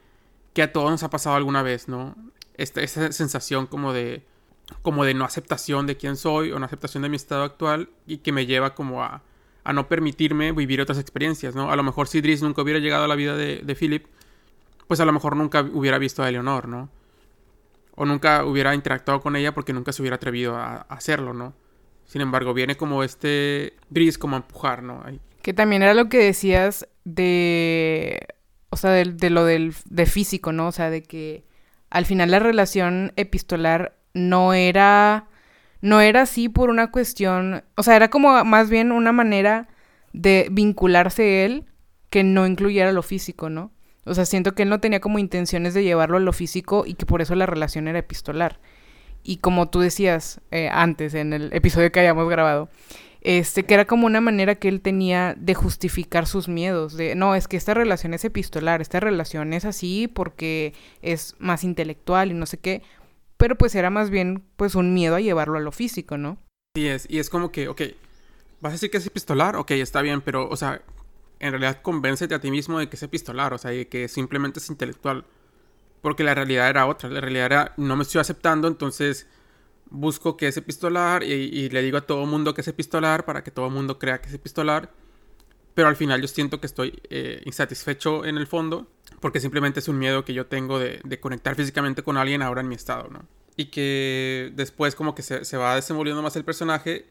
que 0.54 0.64
a 0.64 0.74
todos 0.74 0.92
nos 0.92 1.04
ha 1.04 1.10
pasado 1.10 1.36
alguna 1.36 1.62
vez, 1.62 1.88
¿no? 1.88 2.16
Esta, 2.56 2.82
esa 2.82 3.12
sensación 3.12 3.68
como 3.68 3.94
de 3.94 4.26
como 4.82 5.06
de 5.06 5.14
no 5.14 5.26
aceptación 5.26 5.88
de 5.88 5.98
quién 5.98 6.16
soy 6.16 6.52
o 6.52 6.60
no 6.60 6.66
aceptación 6.66 7.04
de 7.04 7.10
mi 7.10 7.16
estado 7.16 7.44
actual 7.44 7.90
y 8.08 8.18
que 8.18 8.32
me 8.32 8.46
lleva 8.46 8.76
como 8.76 9.04
a, 9.04 9.22
a 9.64 9.74
no 9.74 9.88
permitirme 9.88 10.52
vivir 10.52 10.82
otras 10.82 11.00
experiencias, 11.00 11.56
¿no? 11.56 11.72
A 11.72 11.76
lo 11.76 11.84
mejor 11.84 12.08
si 12.08 12.22
Driss 12.22 12.42
nunca 12.42 12.62
hubiera 12.62 12.80
llegado 12.80 13.06
a 13.06 13.08
la 13.08 13.16
vida 13.16 13.36
de, 13.36 13.58
de 13.58 13.76
Philip, 13.76 14.06
pues 14.88 15.00
a 15.00 15.06
lo 15.06 15.12
mejor 15.12 15.36
nunca 15.36 15.62
hubiera 15.62 15.98
visto 15.98 16.24
a 16.24 16.30
Eleonor, 16.30 16.68
¿no? 16.68 16.90
O 17.96 18.06
nunca 18.06 18.46
hubiera 18.46 18.76
interactuado 18.76 19.22
con 19.22 19.36
ella 19.36 19.54
porque 19.54 19.74
nunca 19.74 19.92
se 19.92 20.02
hubiera 20.02 20.18
atrevido 20.18 20.56
a, 20.56 20.82
hacerlo, 20.82 21.34
¿no? 21.34 21.54
Sin 22.06 22.22
embargo, 22.22 22.54
viene 22.54 22.78
como 22.78 23.04
este 23.04 23.74
Driss 23.90 24.18
como 24.18 24.36
a 24.36 24.40
empujar, 24.40 24.84
¿no? 24.84 25.04
Que 25.42 25.54
también 25.54 25.82
era 25.82 25.94
lo 25.94 26.10
que 26.10 26.20
decías 26.20 26.88
de... 27.04 28.28
O 28.70 28.78
sea, 28.78 28.92
de, 28.92 29.06
de 29.06 29.30
lo 29.30 29.46
del 29.46 29.74
de 29.86 30.06
físico, 30.06 30.52
¿no? 30.52 30.68
O 30.68 30.72
sea, 30.72 30.90
de 30.90 31.02
que 31.02 31.46
al 31.90 32.06
final 32.06 32.30
la 32.30 32.40
relación 32.40 33.14
epistolar 33.16 33.96
no 34.16 34.54
era, 34.54 35.28
no 35.82 36.02
era 36.02 36.24
así 36.24 36.50
por 36.50 36.72
una 36.72 36.90
cuestión, 36.90 37.64
o 37.76 37.84
sea, 37.84 37.96
era 37.96 38.10
como 38.10 38.44
más 38.46 38.72
bien 38.72 38.92
una 38.92 39.12
manera 39.12 39.68
de 40.14 40.48
vincularse 40.52 41.46
él 41.46 41.66
que 42.10 42.24
no 42.24 42.48
incluyera 42.48 42.92
lo 42.94 43.04
físico, 43.04 43.50
¿no? 43.50 43.72
O 44.06 44.14
sea, 44.14 44.26
siento 44.26 44.56
que 44.56 44.64
él 44.64 44.70
no 44.70 44.80
tenía 44.80 45.02
como 45.02 45.20
intenciones 45.20 45.74
de 45.74 45.84
llevarlo 45.84 46.18
a 46.18 46.22
lo 46.22 46.32
físico 46.32 46.86
y 46.88 46.94
que 46.94 47.06
por 47.06 47.22
eso 47.22 47.36
la 47.36 47.46
relación 47.46 47.88
era 47.88 48.00
epistolar. 48.00 48.60
Y 49.24 49.38
como 49.38 49.70
tú 49.70 49.80
decías 49.80 50.40
eh, 50.52 50.70
antes 50.72 51.14
en 51.14 51.34
el 51.34 51.52
episodio 51.52 51.92
que 51.92 52.00
hayamos 52.00 52.30
grabado, 52.30 52.70
este, 53.26 53.64
que 53.64 53.74
era 53.74 53.86
como 53.86 54.06
una 54.06 54.22
manera 54.22 54.54
que 54.54 54.68
él 54.68 54.82
tenía 54.82 55.34
de 55.36 55.56
justificar 55.56 56.28
sus 56.28 56.48
miedos, 56.48 56.96
de, 56.96 57.16
no, 57.16 57.34
es 57.34 57.48
que 57.48 57.58
esta 57.58 57.74
relación 57.74 58.14
es 58.14 58.24
epistolar, 58.24 58.82
esta 58.82 59.00
relación 59.00 59.52
es 59.52 59.66
así 59.66 60.08
porque 60.08 60.76
es 61.02 61.36
más 61.40 61.64
intelectual 61.64 62.30
y 62.30 62.36
no 62.36 62.46
sé 62.46 62.60
qué, 62.60 62.84
pero 63.38 63.56
pues 63.56 63.76
era 63.76 63.90
más 63.90 64.10
bien 64.10 64.44
pues 64.56 64.76
un 64.76 64.94
miedo 64.94 65.16
a 65.16 65.22
llevarlo 65.22 65.58
a 65.58 65.62
lo 65.62 65.72
físico, 65.72 66.18
¿no? 66.18 66.38
Sí 66.76 66.88
es, 66.88 67.08
y 67.10 67.20
es 67.20 67.30
como 67.30 67.52
que, 67.52 67.68
ok, 67.68 67.82
vas 68.62 68.72
a 68.72 68.76
decir 68.76 68.92
que 68.92 68.98
es 68.98 69.08
epistolar, 69.08 69.56
ok, 69.56 69.72
está 69.72 70.02
bien, 70.02 70.22
pero, 70.22 70.50
o 70.50 70.56
sea, 70.56 70.82
en 71.40 71.52
realidad 71.52 71.82
convéncete 71.82 72.36
a 72.36 72.40
ti 72.40 72.52
mismo 72.52 72.80
de 72.80 72.90
que 72.90 72.96
es 72.96 73.04
epistolar, 73.04 73.54
o 73.54 73.58
sea, 73.58 73.72
de 73.72 73.88
que 73.88 74.08
simplemente 74.08 74.60
es 74.60 74.70
intelectual. 74.70 75.26
Porque 76.02 76.24
la 76.24 76.36
realidad 76.36 76.70
era 76.70 76.86
otra, 76.86 77.10
la 77.10 77.22
realidad 77.22 77.46
era, 77.46 77.74
no 77.78 77.96
me 77.96 78.04
estoy 78.04 78.22
aceptando, 78.22 78.68
entonces 78.68 79.28
busco 79.90 80.38
que 80.38 80.48
es 80.48 80.58
epistolar 80.58 81.24
y, 81.24 81.70
le 81.70 81.82
digo 81.82 81.98
a 81.98 82.02
todo 82.02 82.26
mundo 82.26 82.54
que 82.54 82.62
es 82.62 82.68
epistolar 82.68 83.26
para 83.26 83.44
que 83.44 83.52
todo 83.52 83.70
mundo 83.70 84.00
crea 84.00 84.22
que 84.22 84.30
es 84.30 84.34
epistolar. 84.34 84.92
Pero 85.74 85.88
al 85.88 85.96
final 85.96 86.22
yo 86.22 86.28
siento 86.28 86.60
que 86.60 86.68
estoy 86.68 87.02
eh, 87.10 87.42
insatisfecho 87.46 88.26
en 88.26 88.38
el 88.38 88.48
fondo 88.48 88.88
porque 89.20 89.40
simplemente 89.40 89.80
es 89.80 89.88
un 89.88 89.98
miedo 89.98 90.26
que 90.26 90.34
yo 90.34 90.48
tengo 90.48 90.80
de, 90.80 91.20
conectar 91.20 91.56
físicamente 91.56 92.04
con 92.04 92.18
alguien 92.18 92.42
ahora 92.42 92.62
en 92.62 92.68
mi 92.68 92.76
estado, 92.76 93.10
¿no? 93.10 93.26
Y 93.56 93.66
que 93.66 94.52
después 94.56 94.96
como 94.96 95.16
que 95.16 95.22
se, 95.22 95.58
va 95.58 95.76
desenvolviendo 95.76 96.22
más 96.22 96.36
el 96.36 96.44
personaje 96.44 97.06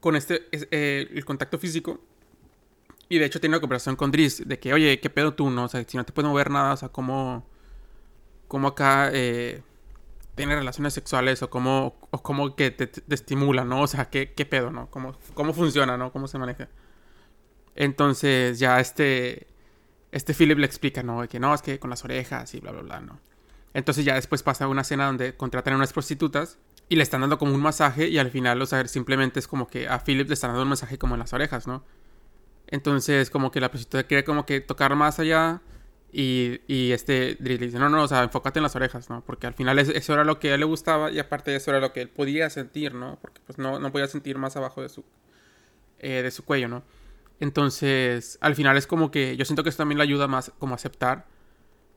con 0.00 0.16
este, 0.16 0.48
eh, 0.52 1.08
el 1.12 1.24
contacto 1.24 1.58
físico. 1.58 2.00
Y 3.08 3.18
de 3.18 3.26
hecho 3.26 3.40
tiene 3.40 3.54
una 3.54 3.60
conversación 3.60 3.94
con 3.94 4.10
Driss 4.10 4.46
de 4.46 4.58
que, 4.58 4.72
oye, 4.72 4.98
¿qué 4.98 5.10
pedo 5.10 5.34
tú, 5.34 5.50
no? 5.50 5.64
O 5.64 5.68
sea, 5.68 5.84
si 5.86 5.96
no 5.96 6.04
te 6.04 6.12
puedes 6.12 6.28
mover 6.28 6.50
nada, 6.50 6.72
o 6.72 6.76
sea, 6.76 6.88
¿cómo, 6.88 7.46
cómo 8.48 8.68
acá 8.68 9.10
eh, 9.12 9.62
tiene 10.34 10.56
relaciones 10.56 10.92
sexuales 10.94 11.42
o 11.42 11.50
cómo, 11.50 11.96
o 12.10 12.22
cómo 12.22 12.56
que 12.56 12.72
te, 12.72 12.90
estimula, 13.14 13.64
¿no? 13.64 13.82
O 13.82 13.86
sea, 13.86 14.10
¿qué, 14.10 14.32
qué 14.32 14.44
pedo, 14.44 14.72
no? 14.72 14.90
¿Cómo, 14.90 15.16
¿Cómo 15.34 15.54
funciona, 15.54 15.96
no? 15.96 16.10
¿Cómo 16.10 16.26
se 16.26 16.38
maneja? 16.38 16.68
Entonces 17.76 18.58
ya 18.58 18.80
este 18.80 19.46
este 20.12 20.34
Philip 20.34 20.58
le 20.58 20.66
explica, 20.66 21.02
¿no? 21.02 21.26
Que 21.28 21.40
no, 21.40 21.54
es 21.54 21.62
que 21.62 21.78
con 21.78 21.90
las 21.90 22.04
orejas 22.04 22.54
y 22.54 22.60
bla, 22.60 22.72
bla, 22.72 22.82
bla, 22.82 23.00
¿no? 23.00 23.20
Entonces 23.74 24.04
ya 24.04 24.14
después 24.14 24.42
pasa 24.42 24.68
una 24.68 24.82
escena 24.82 25.06
donde 25.06 25.36
contratan 25.36 25.74
a 25.74 25.76
unas 25.76 25.92
prostitutas 25.92 26.58
y 26.88 26.96
le 26.96 27.02
están 27.02 27.20
dando 27.20 27.38
como 27.38 27.52
un 27.52 27.60
masaje 27.60 28.08
y 28.08 28.18
al 28.18 28.30
final, 28.30 28.62
o 28.62 28.66
sea, 28.66 28.86
simplemente 28.88 29.38
es 29.38 29.48
como 29.48 29.68
que 29.68 29.88
a 29.88 29.98
Philip 29.98 30.28
le 30.28 30.34
están 30.34 30.50
dando 30.50 30.62
un 30.62 30.70
masaje 30.70 30.98
como 30.98 31.14
en 31.14 31.20
las 31.20 31.32
orejas, 31.32 31.66
¿no? 31.66 31.84
Entonces 32.68 33.30
como 33.30 33.50
que 33.50 33.60
la 33.60 33.70
prostituta 33.70 34.04
quiere 34.04 34.24
como 34.24 34.46
que 34.46 34.60
tocar 34.60 34.94
más 34.96 35.18
allá 35.18 35.60
y, 36.12 36.60
y 36.66 36.92
este 36.92 37.36
le 37.40 37.58
dice, 37.58 37.78
no, 37.78 37.90
no, 37.90 38.04
o 38.04 38.08
sea, 38.08 38.22
enfócate 38.22 38.60
en 38.60 38.62
las 38.62 38.76
orejas, 38.76 39.10
¿no? 39.10 39.22
Porque 39.24 39.46
al 39.46 39.54
final 39.54 39.78
eso 39.78 40.12
era 40.12 40.24
lo 40.24 40.38
que 40.38 40.52
a 40.52 40.54
él 40.54 40.60
le 40.60 40.66
gustaba 40.66 41.10
y 41.10 41.18
aparte 41.18 41.54
eso 41.54 41.70
era 41.70 41.80
lo 41.80 41.92
que 41.92 42.00
él 42.00 42.08
podía 42.08 42.48
sentir, 42.48 42.94
¿no? 42.94 43.18
Porque 43.20 43.40
pues 43.44 43.58
no, 43.58 43.78
no 43.78 43.92
podía 43.92 44.06
sentir 44.06 44.38
más 44.38 44.56
abajo 44.56 44.80
de 44.80 44.88
su, 44.88 45.04
eh, 45.98 46.22
de 46.22 46.30
su 46.30 46.44
cuello, 46.44 46.68
¿no? 46.68 46.82
Entonces, 47.40 48.38
al 48.40 48.54
final 48.54 48.76
es 48.76 48.86
como 48.86 49.10
que 49.10 49.36
yo 49.36 49.44
siento 49.44 49.62
que 49.62 49.68
eso 49.68 49.78
también 49.78 49.98
le 49.98 50.04
ayuda 50.04 50.26
más 50.26 50.52
como 50.58 50.74
aceptar 50.74 51.26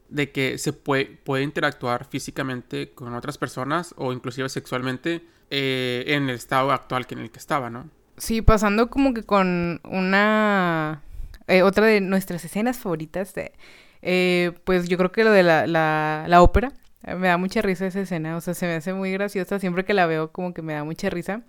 de 0.09 0.31
que 0.31 0.57
se 0.57 0.73
puede, 0.73 1.05
puede 1.05 1.43
interactuar 1.43 2.05
físicamente 2.05 2.91
con 2.91 3.13
otras 3.13 3.37
personas 3.37 3.93
o 3.97 4.11
inclusive 4.11 4.49
sexualmente 4.49 5.23
eh, 5.49 6.03
en 6.07 6.29
el 6.29 6.35
estado 6.35 6.71
actual 6.71 7.05
que 7.07 7.15
en 7.15 7.21
el 7.21 7.31
que 7.31 7.39
estaba, 7.39 7.69
¿no? 7.69 7.89
Sí, 8.17 8.41
pasando 8.41 8.89
como 8.89 9.13
que 9.13 9.23
con 9.23 9.79
una... 9.83 11.03
Eh, 11.47 11.63
otra 11.63 11.85
de 11.85 12.01
nuestras 12.01 12.43
escenas 12.45 12.77
favoritas, 12.77 13.33
de, 13.33 13.53
eh, 14.01 14.51
pues 14.65 14.87
yo 14.87 14.97
creo 14.97 15.11
que 15.11 15.23
lo 15.23 15.31
de 15.31 15.43
la, 15.43 15.65
la, 15.67 16.25
la 16.27 16.41
ópera, 16.41 16.73
Me 17.01 17.27
da 17.27 17.37
mucha 17.37 17.61
risa 17.61 17.87
esa 17.87 18.01
escena, 18.01 18.35
o 18.35 18.41
sea, 18.41 18.53
se 18.53 18.65
me 18.67 18.73
hace 18.73 18.93
muy 18.93 19.11
graciosa. 19.11 19.57
Siempre 19.59 19.85
que 19.85 19.93
la 19.93 20.05
veo, 20.05 20.31
como 20.31 20.53
que 20.53 20.61
me 20.61 20.73
da 20.73 20.83
mucha 20.83 21.09
risa. 21.09 21.41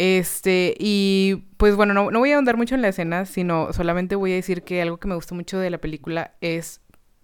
Este, 0.00 0.76
y 0.78 1.42
pues 1.56 1.74
bueno, 1.74 1.92
no, 1.92 2.12
no 2.12 2.20
voy 2.20 2.30
a 2.30 2.36
ahondar 2.36 2.56
mucho 2.56 2.76
en 2.76 2.82
la 2.82 2.88
escena, 2.88 3.24
sino 3.24 3.72
solamente 3.72 4.14
voy 4.14 4.30
a 4.30 4.36
decir 4.36 4.62
que 4.62 4.80
algo 4.80 4.98
que 4.98 5.08
me 5.08 5.16
gusta 5.16 5.34
mucho 5.34 5.58
de 5.58 5.70
la 5.70 5.78
película 5.78 6.36
es 6.40 6.80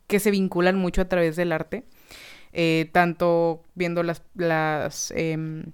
que 0.09 0.19
se 0.19 0.33
vinculan 0.33 0.77
mucho 0.77 1.01
a 1.01 1.05
través 1.05 1.37
del 1.37 1.53
arte. 1.53 1.85
Eh, 2.53 2.91
tanto 2.93 3.63
viendo 3.77 4.03
las, 4.03 4.25
las 4.35 5.13
em, 5.13 5.67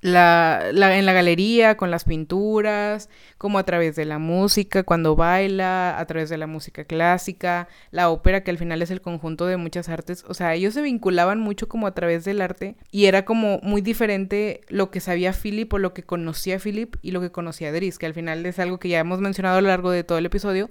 la, 0.00 0.70
en 0.70 1.06
la 1.06 1.12
galería, 1.12 1.76
con 1.76 1.90
las 1.90 2.04
pinturas, 2.04 3.08
como 3.38 3.58
a 3.58 3.64
través 3.64 3.96
de 3.96 4.04
la 4.04 4.18
música, 4.18 4.82
cuando 4.82 5.16
baila, 5.16 5.98
a 5.98 6.06
través 6.06 6.30
de 6.30 6.38
la 6.38 6.46
música 6.46 6.84
clásica, 6.84 7.68
la 7.90 8.08
ópera, 8.08 8.42
que 8.42 8.50
al 8.50 8.58
final 8.58 8.80
es 8.82 8.90
el 8.90 9.00
conjunto 9.00 9.46
de 9.46 9.56
muchas 9.56 9.88
artes. 9.88 10.24
O 10.26 10.34
sea, 10.34 10.54
ellos 10.54 10.74
se 10.74 10.82
vinculaban 10.82 11.40
mucho 11.40 11.68
como 11.68 11.86
a 11.86 11.94
través 11.94 12.24
del 12.24 12.40
arte 12.40 12.76
y 12.90 13.06
era 13.06 13.24
como 13.24 13.58
muy 13.62 13.82
diferente 13.82 14.62
lo 14.68 14.90
que 14.90 15.00
sabía 15.00 15.32
Philip 15.32 15.72
o 15.72 15.78
lo 15.78 15.92
que 15.92 16.02
conocía 16.02 16.58
Philip 16.58 16.96
y 17.02 17.10
lo 17.10 17.20
que 17.20 17.30
conocía 17.32 17.72
Dries, 17.72 17.98
que 17.98 18.06
al 18.06 18.14
final 18.14 18.44
es 18.46 18.58
algo 18.58 18.78
que 18.78 18.88
ya 18.88 19.00
hemos 19.00 19.20
mencionado 19.20 19.58
a 19.58 19.60
lo 19.60 19.68
largo 19.68 19.90
de 19.90 20.04
todo 20.04 20.18
el 20.18 20.26
episodio, 20.26 20.70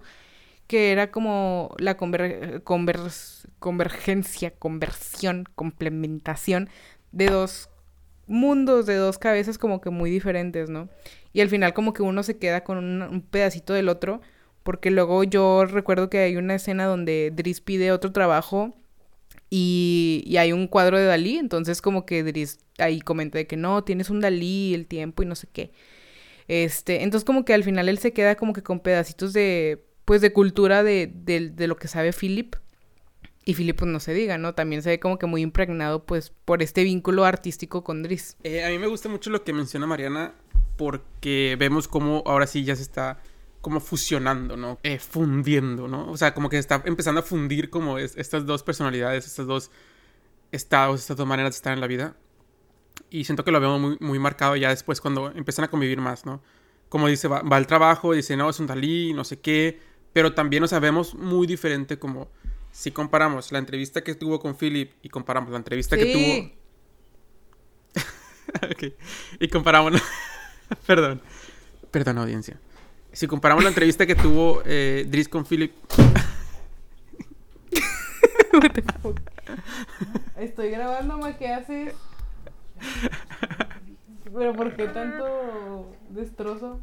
que 0.68 0.92
era 0.92 1.12
como 1.12 1.76
la 1.80 1.98
conver 1.98 2.62
convergencia, 3.60 4.52
conversión, 4.52 5.46
complementación 5.56 6.70
de 7.12 7.28
dos 7.28 7.69
mundos 8.30 8.86
de 8.86 8.96
dos 8.96 9.18
cabezas 9.18 9.58
como 9.58 9.82
que 9.82 9.90
muy 9.90 10.10
diferentes, 10.10 10.70
¿no? 10.70 10.88
Y 11.34 11.42
al 11.42 11.50
final 11.50 11.74
como 11.74 11.94
que 11.94 12.04
uno 12.04 12.24
se 12.24 12.38
queda 12.38 12.64
con 12.64 12.78
un, 12.78 13.22
pedacito 13.22 13.74
del 13.74 13.90
otro, 13.90 14.22
porque 14.64 14.92
luego 14.92 15.24
yo 15.24 15.66
recuerdo 15.66 16.10
que 16.10 16.20
hay 16.20 16.38
una 16.38 16.56
escena 16.56 16.86
donde 16.86 17.32
Driss 17.36 17.62
pide 17.62 17.92
otro 17.92 18.12
trabajo 18.12 18.76
y, 19.50 20.36
hay 20.38 20.54
un 20.54 20.68
cuadro 20.68 20.98
de 20.98 21.06
Dalí, 21.06 21.38
entonces 21.38 21.82
como 21.82 22.06
que 22.06 22.24
Driss 22.24 22.60
ahí 22.78 23.02
comenta 23.02 23.38
de 23.38 23.48
que 23.48 23.58
no, 23.58 23.84
tienes 23.84 24.10
un 24.10 24.22
Dalí, 24.22 24.74
el 24.74 24.86
tiempo 24.88 25.24
y 25.24 25.26
no 25.26 25.36
sé 25.36 25.48
qué. 25.52 25.72
Este, 26.48 27.04
entonces 27.04 27.26
como 27.26 27.46
que 27.46 27.54
al 27.54 27.64
final 27.64 27.90
él 27.90 28.00
se 28.00 28.14
queda 28.14 28.36
como 28.36 28.54
que 28.54 28.64
con 28.64 28.80
pedacitos 28.80 29.34
de, 29.34 29.84
pues 30.06 30.22
de 30.22 30.34
cultura 30.34 30.84
de, 30.84 31.12
de, 31.14 31.50
de 31.50 31.68
lo 31.68 31.78
que 31.78 31.88
sabe 31.88 32.14
Philip 32.14 32.56
y 33.50 33.56
Philip, 33.56 33.76
pues 33.76 33.90
no 33.90 34.00
se 34.00 34.14
diga, 34.14 34.38
¿no? 34.38 34.54
También 34.54 34.84
se 34.84 34.92
ve 34.92 35.00
como 35.00 35.18
que 35.18 35.26
muy 35.26 35.42
impregnado, 35.42 36.06
pues, 36.06 36.32
por 36.46 36.62
este 36.62 36.84
vínculo 36.84 37.26
artístico 37.26 37.84
con 37.84 38.04
Driss. 38.04 38.38
Eh, 38.44 38.64
a 38.64 38.70
mí 38.70 38.78
me 38.78 38.86
gusta 38.86 39.10
mucho 39.10 39.32
lo 39.32 39.44
que 39.44 39.54
menciona 39.54 39.88
Mariana, 39.88 40.36
porque 40.78 41.56
vemos 41.58 41.88
cómo 41.88 42.22
ahora 42.28 42.46
sí 42.46 42.64
ya 42.64 42.76
se 42.76 42.84
está 42.84 43.20
como 43.62 43.80
fusionando, 43.80 44.56
¿no? 44.56 44.78
Eh, 44.84 45.00
fundiendo, 45.00 45.88
¿no? 45.88 46.12
O 46.12 46.16
sea, 46.16 46.36
como 46.36 46.48
que 46.48 46.60
está 46.60 46.84
empezando 46.86 47.22
a 47.22 47.24
fundir 47.24 47.72
como 47.72 47.98
estas 47.98 48.46
dos 48.46 48.62
personalidades, 48.62 49.26
estos 49.26 49.48
dos 49.48 49.72
estados, 50.52 51.02
estas 51.02 51.18
dos 51.18 51.26
maneras 51.26 51.54
de 51.54 51.56
estar 51.56 51.74
en 51.74 51.82
la 51.82 51.88
vida. 51.88 52.16
Y 53.10 53.24
siento 53.24 53.44
que 53.44 53.50
lo 53.52 53.60
vemos 53.60 53.82
muy, 53.82 53.98
muy 54.00 54.20
marcado 54.20 54.56
ya 54.58 54.70
después 54.70 55.02
cuando 55.02 55.32
empiezan 55.32 55.66
a 55.66 55.70
convivir 55.70 56.00
más, 56.02 56.24
¿no? 56.24 56.44
Como 56.88 57.08
dice, 57.08 57.28
va, 57.28 57.42
va 57.42 57.58
al 57.58 57.66
trabajo, 57.66 58.14
dice, 58.14 58.38
no, 58.38 58.48
es 58.48 58.60
un 58.60 58.68
Dalí, 58.68 59.12
no 59.14 59.24
sé 59.24 59.40
qué, 59.40 59.80
pero 60.14 60.36
también, 60.36 60.64
o 60.64 60.68
sea, 60.68 60.80
vemos 60.80 61.16
muy 61.16 61.48
diferente 61.48 61.98
como 61.98 62.30
si 62.72 62.92
comparamos 62.92 63.52
la 63.52 63.60
entrevista 63.60 64.02
que 64.04 64.16
tuvo 64.16 64.40
con 64.40 64.56
Philip 64.56 64.92
y 65.02 65.10
comparamos 65.10 65.52
la 65.52 65.58
entrevista 65.58 65.98
que 65.98 66.14
tuvo. 66.14 66.52
ok. 68.72 68.94
Y 69.40 69.48
comparamos. 69.48 70.02
Perdón. 70.86 71.22
Perdón, 71.92 72.20
audiencia. 72.20 72.60
Si 73.12 73.28
comparamos 73.28 73.64
la 73.64 73.70
entrevista 73.70 74.06
que 74.06 74.16
tuvo 74.16 74.62
eh, 74.66 75.06
Driss 75.08 75.28
con 75.28 75.46
Philip. 75.46 75.74
Estoy 80.38 80.70
grabando 80.70 81.18
más 81.18 81.36
que 81.38 81.48
hace. 81.48 81.94
Pero 84.24 84.54
¿por 84.54 84.76
qué 84.76 84.88
tanto 84.88 85.96
destrozo? 86.10 86.80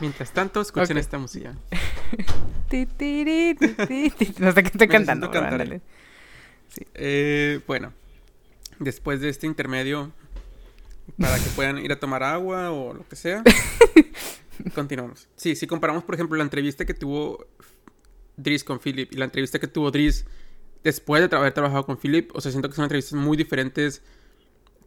Mientras 0.00 0.32
tanto, 0.32 0.60
escuchen 0.60 0.98
esta 0.98 1.18
música. 1.18 1.54
no 4.38 4.52
sé 4.52 4.62
qué 4.62 4.68
estoy 4.68 4.88
cantando. 4.88 5.30
Eh, 6.94 7.60
bueno, 7.66 7.92
después 8.78 9.20
de 9.20 9.28
este 9.28 9.46
intermedio, 9.46 10.12
para 11.18 11.36
que 11.38 11.50
puedan 11.50 11.78
ir 11.78 11.92
a 11.92 12.00
tomar 12.00 12.22
agua 12.22 12.70
o 12.70 12.94
lo 12.94 13.06
que 13.08 13.16
sea, 13.16 13.42
continuamos. 14.74 15.28
Sí, 15.36 15.54
si 15.54 15.66
comparamos, 15.66 16.04
por 16.04 16.14
ejemplo, 16.14 16.36
la 16.36 16.44
entrevista 16.44 16.84
que 16.84 16.94
tuvo 16.94 17.46
Driss 18.36 18.64
con 18.64 18.80
Philip 18.80 19.12
y 19.12 19.16
la 19.16 19.26
entrevista 19.26 19.58
que 19.58 19.66
tuvo 19.66 19.90
Driss 19.90 20.24
después 20.82 21.28
de 21.28 21.36
haber 21.36 21.52
trabajado 21.52 21.84
con 21.84 21.98
Philip, 21.98 22.30
o 22.34 22.40
sea, 22.40 22.50
siento 22.50 22.68
que 22.68 22.74
son 22.74 22.84
entrevistas 22.84 23.14
muy 23.14 23.36
diferentes 23.36 24.02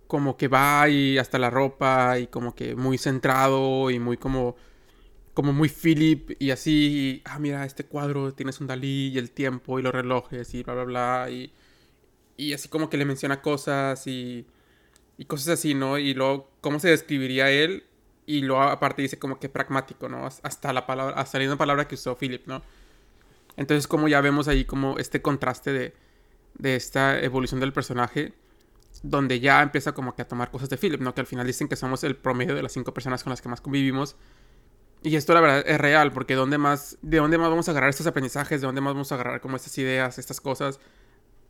como 0.08 0.38
que 0.38 0.48
va 0.48 0.88
y 0.90 1.18
hasta 1.18 1.40
la 1.40 1.50
ropa 1.50 2.20
y 2.20 2.28
como 2.28 2.54
que 2.54 2.76
muy 2.76 2.98
centrado 2.98 3.90
y 3.90 4.00
muy 4.00 4.18
como 4.18 4.56
como 5.36 5.54
muy 5.54 5.70
Philip 5.70 6.32
y 6.40 6.52
así, 6.52 7.22
ah, 7.26 7.40
mira, 7.40 7.66
este 7.66 7.86
cuadro 7.86 8.34
tienes 8.34 8.62
un 8.62 8.68
Dalí 8.68 9.10
y 9.10 9.18
el 9.20 9.32
tiempo 9.32 9.78
y 9.80 9.84
los 9.84 9.94
relojes 9.94 10.54
y 10.56 10.64
bla, 10.64 10.74
bla, 10.76 10.84
bla. 10.86 11.30
Y, 11.30 11.52
y 12.38 12.54
así 12.54 12.70
como 12.70 12.90
que 12.90 12.98
le 12.98 13.06
menciona 13.06 13.42
cosas 13.42 14.08
y, 14.08 14.48
y 15.18 15.26
cosas 15.26 15.50
así, 15.60 15.74
¿no? 15.76 15.98
Y 15.98 16.14
luego, 16.14 16.50
¿cómo 16.62 16.80
se 16.80 16.90
describiría 16.90 17.52
él? 17.52 17.84
Y 18.26 18.42
luego 18.42 18.64
aparte 18.64 19.02
dice 19.02 19.20
como 19.20 19.40
que 19.40 19.50
pragmático, 19.50 20.10
¿no? 20.10 20.26
Hasta 20.26 20.74
la 20.74 20.88
palabra, 20.88 21.16
hasta 21.18 21.38
la 21.40 21.58
palabra 21.58 21.88
que 21.88 21.96
usó 21.96 22.18
Philip, 22.18 22.48
¿no? 22.48 22.64
Entonces 23.58 23.88
como 23.88 24.08
ya 24.08 24.22
vemos 24.22 24.48
ahí 24.48 24.66
como 24.66 24.98
este 25.00 25.22
contraste 25.22 25.74
de, 25.74 25.94
de 26.58 26.76
esta 26.78 27.20
evolución 27.22 27.60
del 27.60 27.74
personaje, 27.74 28.34
donde 29.04 29.42
ya 29.42 29.62
empieza 29.62 29.94
como 29.94 30.16
que 30.16 30.22
a 30.22 30.28
tomar 30.28 30.50
cosas 30.50 30.70
de 30.70 30.78
Philip, 30.78 31.02
¿no? 31.02 31.14
Que 31.14 31.22
al 31.22 31.28
final 31.28 31.46
dicen 31.46 31.68
que 31.68 31.76
somos 31.76 32.06
el 32.06 32.16
promedio 32.16 32.56
de 32.56 32.64
las 32.64 32.72
cinco 32.72 32.94
personas 32.94 33.24
con 33.24 33.32
las 33.32 33.42
que 33.42 33.50
más 33.50 33.62
convivimos 33.62 34.16
y 35.06 35.16
esto 35.16 35.36
la 35.36 35.42
verdad 35.42 35.64
es 35.68 35.78
real, 35.80 36.12
porque 36.12 36.34
¿dónde 36.34 36.58
más, 36.58 36.98
¿de 37.04 37.18
dónde 37.18 37.38
más 37.38 37.50
vamos 37.50 37.68
a 37.68 37.72
agarrar 37.72 37.92
estos 37.92 38.08
aprendizajes? 38.08 38.62
¿De 38.62 38.66
dónde 38.66 38.82
más 38.82 38.94
vamos 38.94 39.12
a 39.12 39.16
agarrar 39.16 39.40
como 39.40 39.56
estas 39.56 39.78
ideas, 39.78 40.18
estas 40.18 40.42
cosas? 40.42 40.80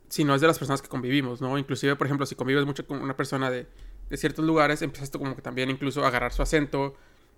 Si 0.10 0.26
no 0.26 0.36
es 0.36 0.42
de 0.42 0.48
las 0.48 0.60
personas 0.60 0.82
que 0.82 0.90
convivimos, 0.90 1.40
¿no? 1.40 1.58
Inclusive, 1.58 1.96
por 1.96 2.06
ejemplo, 2.06 2.26
si 2.26 2.36
convives 2.36 2.66
mucho 2.66 2.86
con 2.86 3.02
una 3.02 3.16
persona 3.16 3.50
de, 3.50 3.66
de 4.10 4.18
ciertos 4.18 4.44
lugares, 4.44 4.82
empiezas 4.82 5.10
como 5.10 5.38
que 5.38 5.42
también 5.42 5.70
incluso 5.70 6.04
a 6.04 6.10
agarrar 6.10 6.34
su 6.34 6.42
acento, 6.42 6.96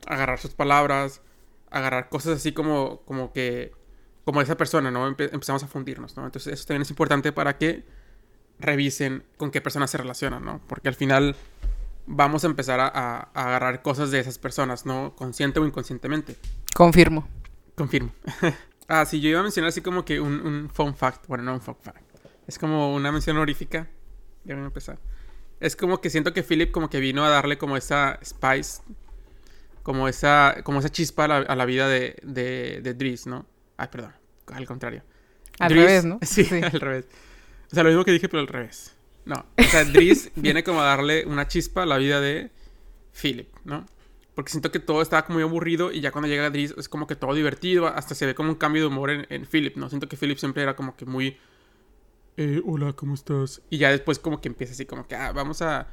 agarrar 0.08 0.40
sus 0.40 0.52
palabras, 0.52 1.22
agarrar 1.70 2.10
cosas 2.10 2.38
así 2.38 2.52
como, 2.52 3.02
como 3.06 3.32
que, 3.32 3.72
como 4.26 4.42
esa 4.42 4.58
persona, 4.58 4.90
¿no? 4.90 5.08
empezamos 5.08 5.64
a 5.64 5.68
fundirnos, 5.68 6.18
¿no? 6.18 6.26
Entonces 6.26 6.52
eso 6.52 6.66
también 6.66 6.82
es 6.82 6.90
importante 6.90 7.32
para 7.32 7.60
que 7.60 7.84
revisen 8.60 9.24
con 9.38 9.52
qué 9.52 9.62
personas 9.62 9.92
se 9.92 9.98
relacionan, 9.98 10.44
¿no? 10.44 10.62
Porque 10.68 10.90
al 10.90 10.96
final 10.96 11.36
vamos 12.08 12.44
a 12.44 12.48
empezar 12.48 12.80
a, 12.80 13.30
agarrar 13.34 13.82
cosas 13.82 14.10
de 14.10 14.20
esas 14.20 14.40
personas, 14.40 14.86
¿no? 14.86 15.16
Consciente 15.16 15.60
o 15.60 15.66
inconscientemente. 15.66 16.36
Confirmo. 16.74 17.28
Confirmo. 17.76 18.12
ah, 18.88 19.06
sí, 19.06 19.22
yo 19.22 19.30
iba 19.30 19.40
a 19.42 19.44
mencionar 19.44 19.70
así 19.70 19.82
como 19.82 20.04
que 20.04 20.20
un, 20.20 20.40
un 20.46 20.70
fun 20.70 20.96
fact. 20.96 21.28
Bueno, 21.28 21.44
no 21.44 21.54
un 21.54 21.62
fun 21.62 21.76
fact. 21.80 22.02
Es 22.48 22.58
como 22.58 22.96
una 22.96 23.12
mención 23.12 23.36
honorífica. 23.36 23.88
Ya 24.46 24.56
voy 24.56 24.64
a 24.64 24.68
empezar. 24.68 24.98
Es 25.60 25.76
como 25.76 26.02
que 26.02 26.10
siento 26.10 26.34
que 26.34 26.44
Philip 26.44 26.72
como 26.72 26.90
que 26.90 27.00
vino 27.00 27.26
a 27.26 27.30
darle 27.30 27.58
como 27.58 27.78
esa 27.78 28.20
spice, 28.24 28.82
como 29.84 30.08
esa, 30.08 30.58
como 30.64 30.80
esa 30.80 30.90
chispa 30.90 31.26
a 31.26 31.56
la, 31.56 31.66
vida 31.66 31.88
de, 31.88 32.16
de, 32.24 32.80
de 32.82 32.94
Driss, 32.94 33.28
¿no? 33.28 33.46
Ay, 33.76 33.88
perdón, 33.92 34.14
al 34.54 34.66
contrario. 34.66 35.04
Al 35.60 35.72
revés, 35.72 36.06
¿no? 36.06 36.20
sí, 36.24 36.48
al 36.52 36.80
revés. 36.80 37.06
O 37.72 37.76
sea, 37.76 37.84
lo 37.84 37.90
mismo 37.90 38.06
que 38.06 38.12
dije, 38.12 38.30
pero 38.30 38.42
al 38.42 38.48
revés. 38.48 38.97
No, 39.28 39.46
o 39.58 39.64
sea, 39.64 39.84
Driss 39.84 40.32
viene 40.36 40.64
como 40.64 40.82
a 40.82 40.86
darle 40.86 41.26
una 41.26 41.50
chispa 41.50 41.84
a 41.84 41.86
la 41.86 41.98
vida 41.98 42.22
de 42.22 42.50
Philip, 43.12 43.50
¿no? 43.66 43.86
Porque 44.36 44.52
siento 44.52 44.72
que 44.72 44.80
todo 44.80 45.02
estaba 45.02 45.26
como 45.26 45.36
muy 45.40 45.44
aburrido 45.44 45.92
y 45.92 46.00
ya 46.00 46.12
cuando 46.12 46.30
llega 46.30 46.50
Driss 46.50 46.74
es 46.78 46.88
como 46.88 47.08
que 47.08 47.16
todo 47.18 47.34
divertido, 47.34 47.88
hasta 47.88 48.16
se 48.16 48.26
ve 48.26 48.36
como 48.36 48.50
un 48.50 48.56
cambio 48.56 48.84
de 48.84 48.88
humor 48.88 49.10
en, 49.10 49.46
Philip, 49.46 49.76
¿no? 49.76 49.90
Siento 49.90 50.08
que 50.08 50.16
Philip 50.16 50.38
siempre 50.38 50.64
era 50.64 50.76
como 50.76 50.96
que 50.96 51.06
muy... 51.06 51.38
Eh, 52.38 52.62
hola, 52.66 52.94
¿cómo 52.94 53.16
estás? 53.16 53.62
Y 53.70 53.80
ya 53.80 53.92
después 53.92 54.20
como 54.20 54.40
que 54.40 54.48
empieza 54.48 54.74
así 54.74 54.86
como 54.86 55.08
que, 55.08 55.16
ah, 55.16 55.34
vamos 55.34 55.62
a 55.62 55.88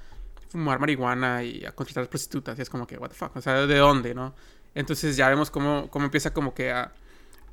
fumar 0.48 0.78
marihuana 0.78 1.42
y 1.42 1.64
a 1.64 1.72
contratar 1.72 2.08
prostitutas. 2.08 2.56
Y 2.58 2.62
es 2.62 2.70
como 2.70 2.86
que, 2.86 2.98
what 2.98 3.08
the 3.08 3.14
fuck, 3.14 3.34
o 3.34 3.40
sea, 3.40 3.66
¿de 3.66 3.78
dónde, 3.78 4.14
no? 4.14 4.34
Entonces 4.74 5.16
ya 5.16 5.28
vemos 5.28 5.50
cómo, 5.50 5.90
cómo 5.90 6.04
empieza 6.04 6.32
como 6.32 6.54
que 6.54 6.70
a 6.70 6.92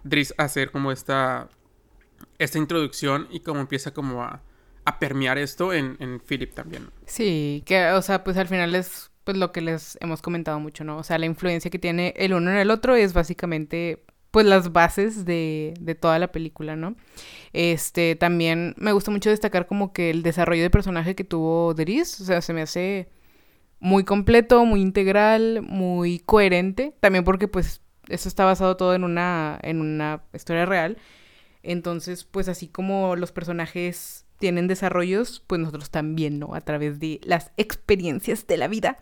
Driss 0.03 0.35
a 0.37 0.43
hacer 0.43 0.71
como 0.71 0.91
esta, 0.91 1.49
esta 2.37 2.57
introducción 2.59 3.27
y 3.31 3.39
cómo 3.39 3.61
empieza 3.61 3.93
como 3.93 4.23
a 4.23 4.41
a 4.85 4.99
permear 4.99 5.37
esto 5.37 5.73
en, 5.73 5.97
en 5.99 6.19
Philip 6.19 6.53
también. 6.53 6.91
Sí, 7.05 7.63
que, 7.65 7.91
o 7.91 8.01
sea, 8.01 8.23
pues 8.23 8.37
al 8.37 8.47
final 8.47 8.75
es 8.75 9.11
pues 9.23 9.37
lo 9.37 9.51
que 9.51 9.61
les 9.61 9.97
hemos 10.01 10.21
comentado 10.21 10.59
mucho, 10.59 10.83
¿no? 10.83 10.97
O 10.97 11.03
sea, 11.03 11.17
la 11.19 11.25
influencia 11.27 11.69
que 11.69 11.79
tiene 11.79 12.13
el 12.17 12.33
uno 12.33 12.51
en 12.51 12.57
el 12.57 12.71
otro 12.71 12.95
es 12.95 13.13
básicamente 13.13 14.03
pues 14.31 14.45
las 14.45 14.71
bases 14.71 15.25
de, 15.25 15.73
de 15.79 15.93
toda 15.95 16.17
la 16.19 16.31
película, 16.31 16.75
¿no? 16.75 16.95
Este, 17.53 18.15
también 18.15 18.75
me 18.77 18.93
gusta 18.93 19.11
mucho 19.11 19.29
destacar 19.29 19.67
como 19.67 19.93
que 19.93 20.09
el 20.11 20.23
desarrollo 20.23 20.63
de 20.63 20.69
personaje 20.69 21.15
que 21.15 21.23
tuvo 21.25 21.73
Dries, 21.75 22.21
o 22.21 22.25
sea, 22.25 22.41
se 22.41 22.53
me 22.53 22.61
hace 22.63 23.09
muy 23.79 24.03
completo, 24.03 24.65
muy 24.65 24.81
integral, 24.81 25.61
muy 25.63 26.19
coherente, 26.19 26.95
también 26.99 27.23
porque 27.23 27.47
pues 27.47 27.81
eso 28.09 28.29
está 28.29 28.45
basado 28.45 28.77
todo 28.77 28.95
en 28.95 29.03
una, 29.03 29.59
en 29.63 29.81
una 29.81 30.23
historia 30.33 30.65
real 30.65 30.97
Entonces, 31.63 32.23
pues 32.25 32.47
así 32.49 32.67
como 32.67 33.15
los 33.15 33.31
personajes 33.31 34.25
tienen 34.41 34.67
desarrollos, 34.67 35.41
pues 35.47 35.61
nosotros 35.61 35.89
también, 35.89 36.37
¿no? 36.37 36.53
A 36.53 36.59
través 36.59 36.99
de 36.99 37.21
las 37.23 37.51
experiencias 37.55 38.45
de 38.47 38.57
la 38.57 38.67
vida. 38.67 38.99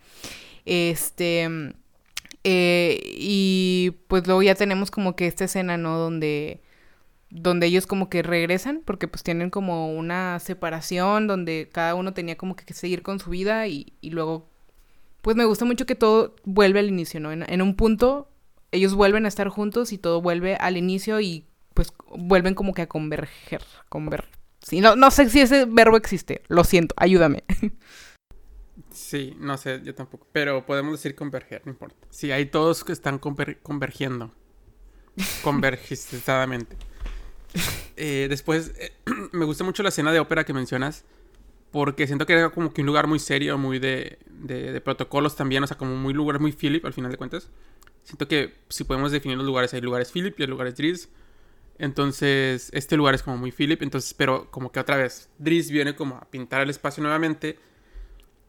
Este... 0.66 1.74
Eh, 2.46 3.02
y 3.18 3.98
pues 4.08 4.26
luego 4.26 4.42
ya 4.42 4.56
tenemos 4.56 4.92
como 4.92 5.16
que 5.16 5.28
esta 5.28 5.46
escena, 5.46 5.76
¿no? 5.76 5.98
Donde 5.98 6.62
donde 7.30 7.68
ellos 7.68 7.86
como 7.86 8.10
que 8.10 8.24
regresan, 8.24 8.82
porque 8.84 9.08
pues 9.08 9.24
tienen 9.24 9.50
como 9.50 9.94
una 9.94 10.40
separación 10.40 11.28
donde 11.28 11.70
cada 11.72 11.96
uno 11.96 12.14
tenía 12.14 12.38
como 12.38 12.56
que 12.56 12.74
seguir 12.74 13.04
con 13.04 13.20
su 13.20 13.30
vida 13.30 13.68
y, 13.68 13.94
y 14.02 14.10
luego, 14.10 14.50
pues 15.22 15.36
me 15.36 15.46
gusta 15.46 15.66
mucho 15.66 15.86
que 15.86 15.96
todo 15.96 16.36
vuelve 16.44 16.80
al 16.80 16.88
inicio, 16.90 17.20
¿no? 17.20 17.32
En, 17.32 17.62
un 17.62 17.76
punto 17.76 18.30
ellos 18.72 18.96
vuelven 18.96 19.26
a 19.26 19.28
estar 19.28 19.48
juntos 19.50 19.94
y 19.94 19.98
todo 19.98 20.22
vuelve 20.22 20.56
al 20.56 20.78
inicio 20.78 21.20
y 21.20 21.46
pues 21.74 21.94
vuelven 22.10 22.56
como 22.56 22.74
que 22.74 22.84
a 22.84 22.90
converger, 22.90 23.62
conver... 23.90 24.26
Sí, 24.62 24.82
no, 24.82 24.95
no 24.95 25.10
sé 25.12 25.30
si 25.30 25.41
ese 25.41 25.66
verbo 25.66 25.97
existe, 25.97 26.41
lo 26.47 26.64
siento, 26.64 26.93
ayúdame. 26.97 27.43
Sí, 28.91 29.36
no 29.39 29.57
sé, 29.57 29.82
yo 29.84 29.95
tampoco, 29.95 30.28
pero 30.32 30.66
podemos 30.66 30.93
decir 30.93 31.16
converger, 31.16 31.62
no 31.66 31.72
importa. 31.72 31.95
Sí, 32.10 32.32
hay 32.32 32.45
todos 32.45 32.84
que 32.84 32.91
están 32.91 33.20
convergiendo, 33.20 34.32
convergistadamente. 35.43 36.76
Eh, 37.95 38.28
después, 38.30 38.74
eh, 38.78 38.93
me 39.32 39.45
gusta 39.45 39.64
mucho 39.64 39.84
la 39.84 39.89
escena 39.89 40.12
de 40.12 40.20
ópera 40.20 40.43
que 40.43 40.53
mencionas. 40.53 41.05
Porque 41.72 42.07
siento 42.07 42.26
que 42.26 42.34
era 42.34 42.49
como 42.49 42.74
que 42.74 42.82
un 42.82 42.88
lugar 42.88 43.05
muy 43.05 43.20
serio, 43.20 43.57
muy 43.57 43.78
de, 43.78 44.18
de, 44.28 44.82
protocolos 44.82 45.36
también. 45.36 45.64
O 45.64 45.68
sea, 45.68 45.78
como 45.78 45.95
muy 45.95 46.14
lugar 46.14 46.39
muy 46.39 46.51
Philip, 46.51 46.84
al 46.84 46.93
final 46.93 47.12
de 47.12 47.18
cuentas. 47.18 47.49
Siento 48.03 48.28
que 48.28 48.55
si 48.70 48.86
podemos 48.86 49.12
definir 49.12 49.38
los 49.38 49.45
lugares, 49.45 49.74
hay 49.76 49.82
lugares 49.82 50.12
Philip 50.12 50.39
y 50.39 50.43
hay 50.43 50.47
lugares 50.47 50.76
Driz. 50.76 51.10
Entonces, 51.80 52.69
este 52.73 52.97
lugar 52.97 53.15
es 53.15 53.23
como 53.23 53.38
muy 53.38 53.51
Philip. 53.51 53.82
Entonces, 53.82 54.13
pero 54.13 54.51
como 54.51 54.71
que 54.71 54.80
otra 54.80 54.97
vez, 54.97 55.30
Driz 55.39 55.71
viene 55.71 55.95
como 55.95 56.17
a 56.17 56.30
pintar 56.30 56.61
el 56.61 56.69
espacio 56.69 57.01
nuevamente. 57.01 57.57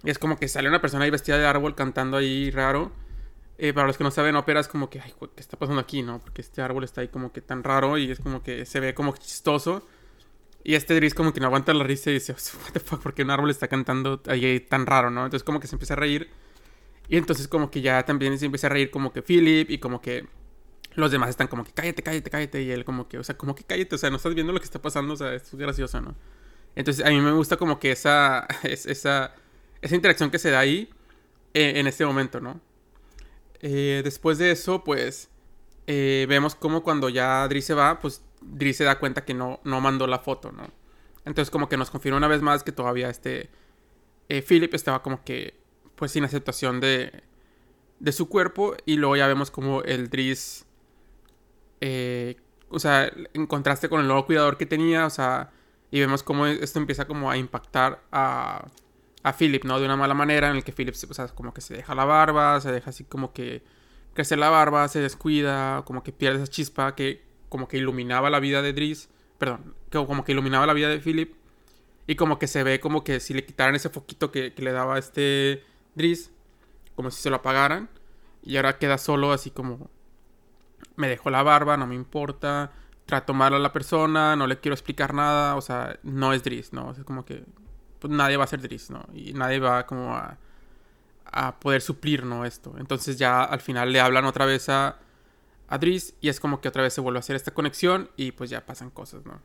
Y 0.02 0.10
es 0.10 0.18
como 0.18 0.36
que 0.36 0.48
sale 0.48 0.68
una 0.68 0.80
persona 0.80 1.04
ahí 1.04 1.10
vestida 1.10 1.38
de 1.38 1.46
árbol 1.46 1.74
cantando 1.74 2.16
ahí 2.16 2.50
raro. 2.50 2.92
Eh, 3.56 3.72
para 3.72 3.86
los 3.86 3.96
que 3.96 4.04
no 4.04 4.10
saben, 4.10 4.36
ópera 4.36 4.60
es 4.60 4.68
como 4.68 4.90
que, 4.90 5.00
ay, 5.00 5.14
¿qué 5.18 5.40
está 5.40 5.58
pasando 5.58 5.80
aquí, 5.80 6.02
no? 6.02 6.18
Porque 6.18 6.40
este 6.40 6.60
árbol 6.62 6.82
está 6.82 7.02
ahí 7.02 7.08
como 7.08 7.32
que 7.32 7.40
tan 7.40 7.62
raro 7.62 7.98
y 7.98 8.10
es 8.10 8.18
como 8.18 8.42
que 8.42 8.66
se 8.66 8.80
ve 8.80 8.94
como 8.94 9.14
chistoso. 9.16 9.86
Y 10.64 10.74
este 10.74 10.94
Driz 10.94 11.14
como 11.14 11.32
que 11.32 11.40
no 11.40 11.46
aguanta 11.46 11.72
la 11.72 11.84
risa 11.84 12.10
y 12.10 12.14
dice, 12.14 12.32
what 12.32 12.72
the 12.72 12.80
fuck, 12.80 13.00
porque 13.00 13.22
un 13.22 13.30
árbol 13.30 13.50
está 13.50 13.68
cantando 13.68 14.20
ahí 14.26 14.60
tan 14.60 14.86
raro, 14.86 15.10
¿no? 15.10 15.24
Entonces 15.24 15.44
como 15.44 15.60
que 15.60 15.66
se 15.66 15.76
empieza 15.76 15.94
a 15.94 15.98
reír. 15.98 16.30
Y 17.08 17.16
entonces 17.16 17.48
como 17.48 17.70
que 17.70 17.80
ya 17.80 18.04
también 18.04 18.38
se 18.38 18.46
empieza 18.46 18.66
a 18.66 18.70
reír 18.70 18.90
como 18.90 19.12
que 19.12 19.22
Philip 19.22 19.70
y 19.70 19.78
como 19.78 20.00
que 20.00 20.26
los 20.94 21.10
demás 21.10 21.30
están 21.30 21.48
como 21.48 21.64
que 21.64 21.72
cállate, 21.72 22.02
cállate, 22.02 22.30
cállate. 22.30 22.62
Y 22.62 22.70
él 22.70 22.84
como 22.84 23.08
que, 23.08 23.18
o 23.18 23.24
sea, 23.24 23.36
como 23.36 23.54
que 23.54 23.64
cállate, 23.64 23.94
o 23.94 23.98
sea, 23.98 24.10
no 24.10 24.16
estás 24.16 24.34
viendo 24.34 24.52
lo 24.52 24.58
que 24.58 24.64
está 24.64 24.80
pasando, 24.80 25.14
o 25.14 25.16
sea, 25.16 25.34
es 25.34 25.54
gracioso, 25.54 26.00
¿no? 26.00 26.14
Entonces 26.76 27.04
a 27.04 27.10
mí 27.10 27.20
me 27.20 27.32
gusta 27.32 27.56
como 27.56 27.78
que 27.78 27.92
esa, 27.92 28.46
esa, 28.62 29.34
esa 29.82 29.94
interacción 29.94 30.30
que 30.30 30.38
se 30.38 30.50
da 30.50 30.60
ahí 30.60 30.90
eh, 31.54 31.74
en 31.76 31.86
este 31.86 32.04
momento, 32.06 32.40
¿no? 32.40 32.60
Eh, 33.60 34.00
después 34.04 34.38
de 34.38 34.52
eso, 34.52 34.84
pues 34.84 35.28
eh, 35.86 36.26
vemos 36.28 36.54
como 36.54 36.82
cuando 36.82 37.08
ya 37.08 37.46
Dri 37.48 37.62
se 37.62 37.74
va, 37.74 37.98
pues 37.98 38.22
Dri 38.40 38.72
se 38.72 38.84
da 38.84 38.98
cuenta 38.98 39.24
que 39.24 39.34
no, 39.34 39.60
no 39.64 39.80
mandó 39.80 40.06
la 40.06 40.18
foto, 40.18 40.52
¿no? 40.52 40.70
Entonces 41.24 41.50
como 41.50 41.68
que 41.68 41.76
nos 41.76 41.90
confirma 41.90 42.16
una 42.16 42.28
vez 42.28 42.42
más 42.42 42.62
que 42.62 42.72
todavía 42.72 43.10
este 43.10 43.50
eh, 44.28 44.42
Philip 44.42 44.72
estaba 44.74 45.02
como 45.02 45.24
que 45.24 45.54
pues 45.96 46.12
sin 46.12 46.24
aceptación 46.24 46.80
de, 46.80 47.24
de 47.98 48.12
su 48.12 48.28
cuerpo 48.28 48.76
y 48.86 48.96
luego 48.96 49.16
ya 49.16 49.26
vemos 49.26 49.50
como 49.50 49.82
el 49.82 50.08
Driz, 51.80 52.36
o 52.68 52.78
sea, 52.78 53.10
en 53.34 53.46
contraste 53.46 53.88
con 53.88 54.00
el 54.00 54.06
nuevo 54.06 54.26
cuidador 54.26 54.56
que 54.56 54.66
tenía, 54.66 55.06
o 55.06 55.10
sea, 55.10 55.50
y 55.90 56.00
vemos 56.00 56.22
como 56.22 56.46
esto 56.46 56.78
empieza 56.78 57.06
como 57.06 57.30
a 57.30 57.36
impactar 57.36 58.02
a 58.12 58.66
a 59.22 59.32
Philip, 59.32 59.64
¿no? 59.64 59.78
De 59.78 59.84
una 59.84 59.96
mala 59.96 60.14
manera 60.14 60.50
en 60.50 60.56
el 60.56 60.64
que 60.64 60.72
Philip, 60.72 60.94
o 61.08 61.14
sea, 61.14 61.28
como 61.28 61.52
que 61.52 61.60
se 61.60 61.74
deja 61.74 61.94
la 61.94 62.04
barba, 62.04 62.60
se 62.60 62.72
deja 62.72 62.90
así 62.90 63.04
como 63.04 63.32
que 63.32 63.62
crecer 64.14 64.38
la 64.38 64.50
barba, 64.50 64.88
se 64.88 65.00
descuida, 65.00 65.82
como 65.84 66.02
que 66.02 66.12
pierde 66.12 66.42
esa 66.42 66.50
chispa 66.50 66.94
que 66.94 67.22
como 67.48 67.68
que 67.68 67.78
iluminaba 67.78 68.30
la 68.30 68.40
vida 68.40 68.62
de 68.62 68.72
Driz, 68.72 69.08
perdón, 69.38 69.74
que 69.90 69.98
como 70.06 70.24
que 70.24 70.32
iluminaba 70.32 70.66
la 70.66 70.72
vida 70.72 70.88
de 70.88 71.00
Philip 71.00 71.34
y 72.06 72.14
como 72.16 72.38
que 72.38 72.46
se 72.46 72.62
ve 72.62 72.80
como 72.80 73.04
que 73.04 73.20
si 73.20 73.34
le 73.34 73.44
quitaran 73.44 73.74
ese 73.74 73.90
foquito 73.90 74.30
que, 74.30 74.52
le 74.56 74.72
daba 74.72 74.98
este 74.98 75.64
Driz, 75.94 76.30
como 76.94 77.10
si 77.10 77.20
se 77.22 77.30
lo 77.30 77.36
apagaran 77.36 77.88
y 78.42 78.56
ahora 78.56 78.78
queda 78.78 78.98
solo 78.98 79.32
así 79.32 79.50
como 79.50 79.90
me 81.00 81.08
dejó 81.08 81.30
la 81.30 81.42
barba, 81.42 81.76
no 81.76 81.86
me 81.86 81.94
importa, 81.94 82.70
trato 83.06 83.34
mal 83.34 83.54
a 83.54 83.58
la 83.58 83.72
persona, 83.72 84.36
no 84.36 84.46
le 84.46 84.60
quiero 84.60 84.74
explicar 84.74 85.14
nada, 85.14 85.56
o 85.56 85.60
sea, 85.60 85.98
no 86.02 86.32
es 86.32 86.44
Driz, 86.44 86.72
¿no? 86.72 86.92
es 86.92 87.02
como 87.04 87.24
que 87.24 87.44
pues 87.98 88.12
nadie 88.12 88.36
va 88.36 88.44
a 88.44 88.46
ser 88.46 88.62
Driz, 88.62 88.90
¿no? 88.90 89.04
Y 89.12 89.34
nadie 89.34 89.58
va 89.58 89.86
como 89.86 90.16
a, 90.16 90.38
a 91.26 91.60
poder 91.60 91.82
suplir, 91.82 92.24
¿no? 92.24 92.44
Esto. 92.44 92.74
Entonces 92.78 93.18
ya 93.18 93.44
al 93.44 93.60
final 93.60 93.92
le 93.92 94.00
hablan 94.00 94.24
otra 94.24 94.46
vez 94.46 94.68
a, 94.68 94.96
a 95.68 95.78
Driz 95.78 96.14
y 96.20 96.28
es 96.28 96.40
como 96.40 96.60
que 96.60 96.68
otra 96.68 96.82
vez 96.82 96.94
se 96.94 97.00
vuelve 97.00 97.18
a 97.18 97.20
hacer 97.20 97.36
esta 97.36 97.52
conexión 97.52 98.10
y 98.16 98.32
pues 98.32 98.50
ya 98.50 98.64
pasan 98.64 98.90
cosas, 98.90 99.24
¿no? 99.26 99.40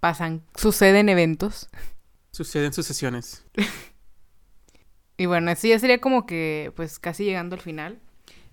Pasan, 0.00 0.42
suceden 0.56 1.10
eventos. 1.10 1.68
Suceden 2.32 2.72
sucesiones. 2.72 3.44
y 5.18 5.26
bueno, 5.26 5.50
así 5.50 5.68
ya 5.68 5.78
sería 5.78 6.00
como 6.00 6.24
que 6.24 6.72
pues 6.74 6.98
casi 6.98 7.24
llegando 7.24 7.54
al 7.54 7.60
final. 7.60 8.00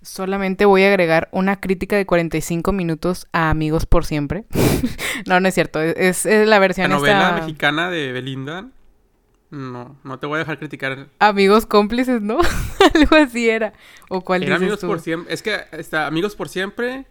Solamente 0.02 0.64
voy 0.64 0.84
a 0.84 0.88
agregar 0.88 1.28
una 1.32 1.60
crítica 1.60 1.96
de 1.96 2.06
45 2.06 2.72
minutos 2.72 3.26
a 3.32 3.50
Amigos 3.50 3.86
por 3.86 4.04
Siempre. 4.04 4.44
no, 5.26 5.40
no 5.40 5.48
es 5.48 5.54
cierto. 5.54 5.80
Es, 5.80 6.24
la 6.24 6.58
versión. 6.58 6.90
La 6.90 6.96
novela 6.96 7.32
mexicana 7.32 7.90
de 7.90 8.12
Belinda. 8.12 8.68
No, 9.50 9.96
no 10.04 10.18
te 10.18 10.26
voy 10.26 10.36
a 10.36 10.38
dejar 10.40 10.58
criticar. 10.58 11.08
Amigos 11.18 11.66
cómplices, 11.66 12.20
¿no? 12.20 12.38
Algo 12.94 13.16
así 13.16 13.48
era. 13.48 13.72
¿O 14.08 14.20
cuál 14.20 14.42
era 14.42 14.56
Amigos 14.56 14.80
por 14.80 15.00
Siempre. 15.00 15.32
Es 15.32 15.42
que 15.42 15.56
está 15.72 16.06
Amigos 16.06 16.36
por 16.36 16.48
Siempre, 16.48 17.06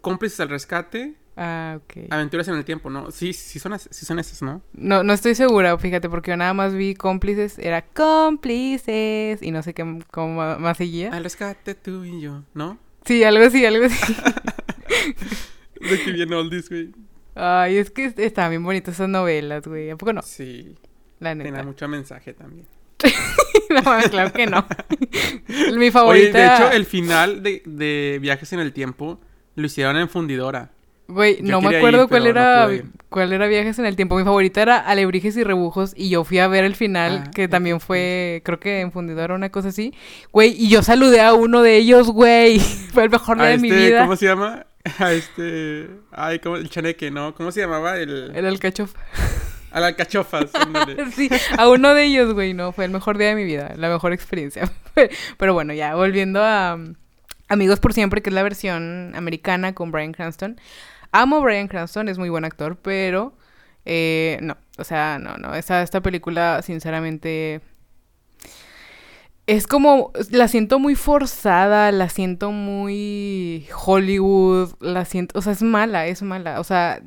Cómplices 0.00 0.40
al 0.40 0.48
Rescate 0.48 1.16
Ah, 1.36 1.78
ok. 1.78 2.08
Aventuras 2.10 2.46
en 2.48 2.56
el 2.56 2.64
tiempo, 2.64 2.90
¿no? 2.90 3.10
Sí, 3.10 3.32
sí 3.32 3.58
son, 3.58 3.78
sí 3.78 4.04
son 4.04 4.18
esas, 4.18 4.42
¿no? 4.42 4.62
No, 4.74 5.02
no 5.02 5.12
estoy 5.12 5.34
segura, 5.34 5.76
fíjate, 5.78 6.08
porque 6.10 6.30
yo 6.30 6.36
nada 6.36 6.52
más 6.52 6.74
vi 6.74 6.94
cómplices, 6.94 7.58
era 7.58 7.82
cómplices, 7.82 9.42
y 9.42 9.50
no 9.50 9.62
sé 9.62 9.72
qué, 9.72 10.00
cómo 10.10 10.58
más 10.58 10.76
seguía. 10.76 11.10
Al 11.12 11.24
rescate 11.24 11.74
tú 11.74 12.04
y 12.04 12.20
yo, 12.20 12.42
¿no? 12.54 12.78
Sí, 13.04 13.24
algo 13.24 13.44
así, 13.44 13.64
algo 13.64 13.86
así. 13.86 14.14
De 15.80 16.00
que 16.04 16.12
viene 16.12 16.36
oldies, 16.36 16.68
güey. 16.68 16.92
Ay, 17.34 17.78
es 17.78 17.90
que 17.90 18.12
estaban 18.16 18.50
bien 18.50 18.62
bonitas 18.62 18.94
esas 18.94 19.08
novelas, 19.08 19.66
güey. 19.66 19.90
¿A 19.90 19.96
poco 19.96 20.12
no? 20.12 20.22
Sí. 20.22 20.76
La 21.18 21.34
neta. 21.34 21.50
Tenía 21.50 21.64
mucho 21.64 21.88
mensaje 21.88 22.34
también. 22.34 22.66
no, 23.70 23.82
claro 24.10 24.32
que 24.32 24.46
no. 24.46 24.64
Mi 25.76 25.90
favorita... 25.90 26.28
Oye, 26.28 26.32
de 26.32 26.46
hecho, 26.46 26.70
el 26.70 26.86
final 26.86 27.42
de, 27.42 27.62
de 27.64 28.18
Viajes 28.20 28.52
en 28.52 28.60
el 28.60 28.72
Tiempo 28.72 29.18
lo 29.54 29.66
hicieron 29.66 29.96
en 29.96 30.08
fundidora. 30.08 30.70
Güey, 31.08 31.42
no 31.42 31.60
me 31.60 31.76
acuerdo 31.76 32.08
cuál 32.08 32.26
era 32.26 32.68
cuál 33.12 33.32
era 33.32 33.46
Viajes 33.46 33.78
en 33.78 33.86
el 33.86 33.94
Tiempo. 33.94 34.16
Mi 34.16 34.24
favorita 34.24 34.62
era 34.62 34.78
Alebrijes 34.78 35.36
y 35.36 35.44
Rebujos 35.44 35.92
y 35.96 36.08
yo 36.08 36.24
fui 36.24 36.38
a 36.38 36.48
ver 36.48 36.64
el 36.64 36.74
final, 36.74 37.24
ah, 37.26 37.30
que 37.30 37.46
también 37.46 37.78
fue, 37.78 38.42
creo 38.44 38.58
que 38.58 38.80
en 38.80 38.90
Fundidora 38.90 39.34
una 39.34 39.50
cosa 39.50 39.68
así. 39.68 39.94
Güey, 40.32 40.54
y 40.56 40.68
yo 40.68 40.82
saludé 40.82 41.20
a 41.20 41.34
uno 41.34 41.62
de 41.62 41.76
ellos, 41.76 42.10
güey. 42.10 42.58
fue 42.92 43.04
el 43.04 43.10
mejor 43.10 43.36
día 43.36 43.48
de 43.48 43.58
mi 43.58 43.68
este, 43.68 43.86
vida. 43.86 44.00
¿Cómo 44.02 44.16
se 44.16 44.26
llama? 44.26 44.66
A 44.98 45.12
este... 45.12 45.88
Ay, 46.10 46.40
como 46.40 46.56
el 46.56 46.68
chaneque, 46.68 47.10
¿no? 47.10 47.36
¿Cómo 47.36 47.52
se 47.52 47.60
llamaba? 47.60 47.98
El... 47.98 48.32
El 48.34 48.46
alcachofa. 48.46 48.98
A 49.70 49.78
la 49.78 49.86
alcachofa, 49.88 50.40
sí, 51.14 51.30
a 51.56 51.68
uno 51.68 51.94
de 51.94 52.04
ellos, 52.04 52.34
güey, 52.34 52.52
no, 52.52 52.72
fue 52.72 52.84
el 52.86 52.90
mejor 52.90 53.16
día 53.16 53.28
de 53.28 53.36
mi 53.36 53.44
vida, 53.44 53.74
la 53.76 53.88
mejor 53.88 54.12
experiencia. 54.12 54.70
Pero 55.38 55.54
bueno, 55.54 55.72
ya, 55.72 55.94
volviendo 55.94 56.42
a... 56.42 56.74
Um, 56.74 56.94
Amigos 57.48 57.80
por 57.80 57.92
Siempre, 57.92 58.22
que 58.22 58.30
es 58.30 58.34
la 58.34 58.42
versión 58.42 59.12
americana 59.14 59.74
con 59.74 59.92
Brian 59.92 60.12
Cranston. 60.12 60.58
Amo 61.12 61.36
a 61.36 61.40
Brian 61.40 61.68
Cranston, 61.68 62.08
es 62.08 62.18
muy 62.18 62.30
buen 62.30 62.44
actor, 62.44 62.76
pero 62.76 63.34
eh, 63.84 64.38
no, 64.42 64.56
o 64.78 64.84
sea, 64.84 65.18
no, 65.18 65.36
no, 65.36 65.54
esta, 65.54 65.82
esta 65.82 66.00
película 66.00 66.62
sinceramente 66.62 67.60
es 69.46 69.66
como, 69.66 70.12
la 70.30 70.48
siento 70.48 70.78
muy 70.78 70.94
forzada, 70.94 71.90
la 71.92 72.08
siento 72.08 72.52
muy 72.52 73.66
Hollywood, 73.84 74.74
la 74.80 75.04
siento, 75.04 75.38
o 75.38 75.42
sea, 75.42 75.52
es 75.52 75.62
mala, 75.62 76.06
es 76.06 76.22
mala, 76.22 76.60
o 76.60 76.64
sea, 76.64 77.02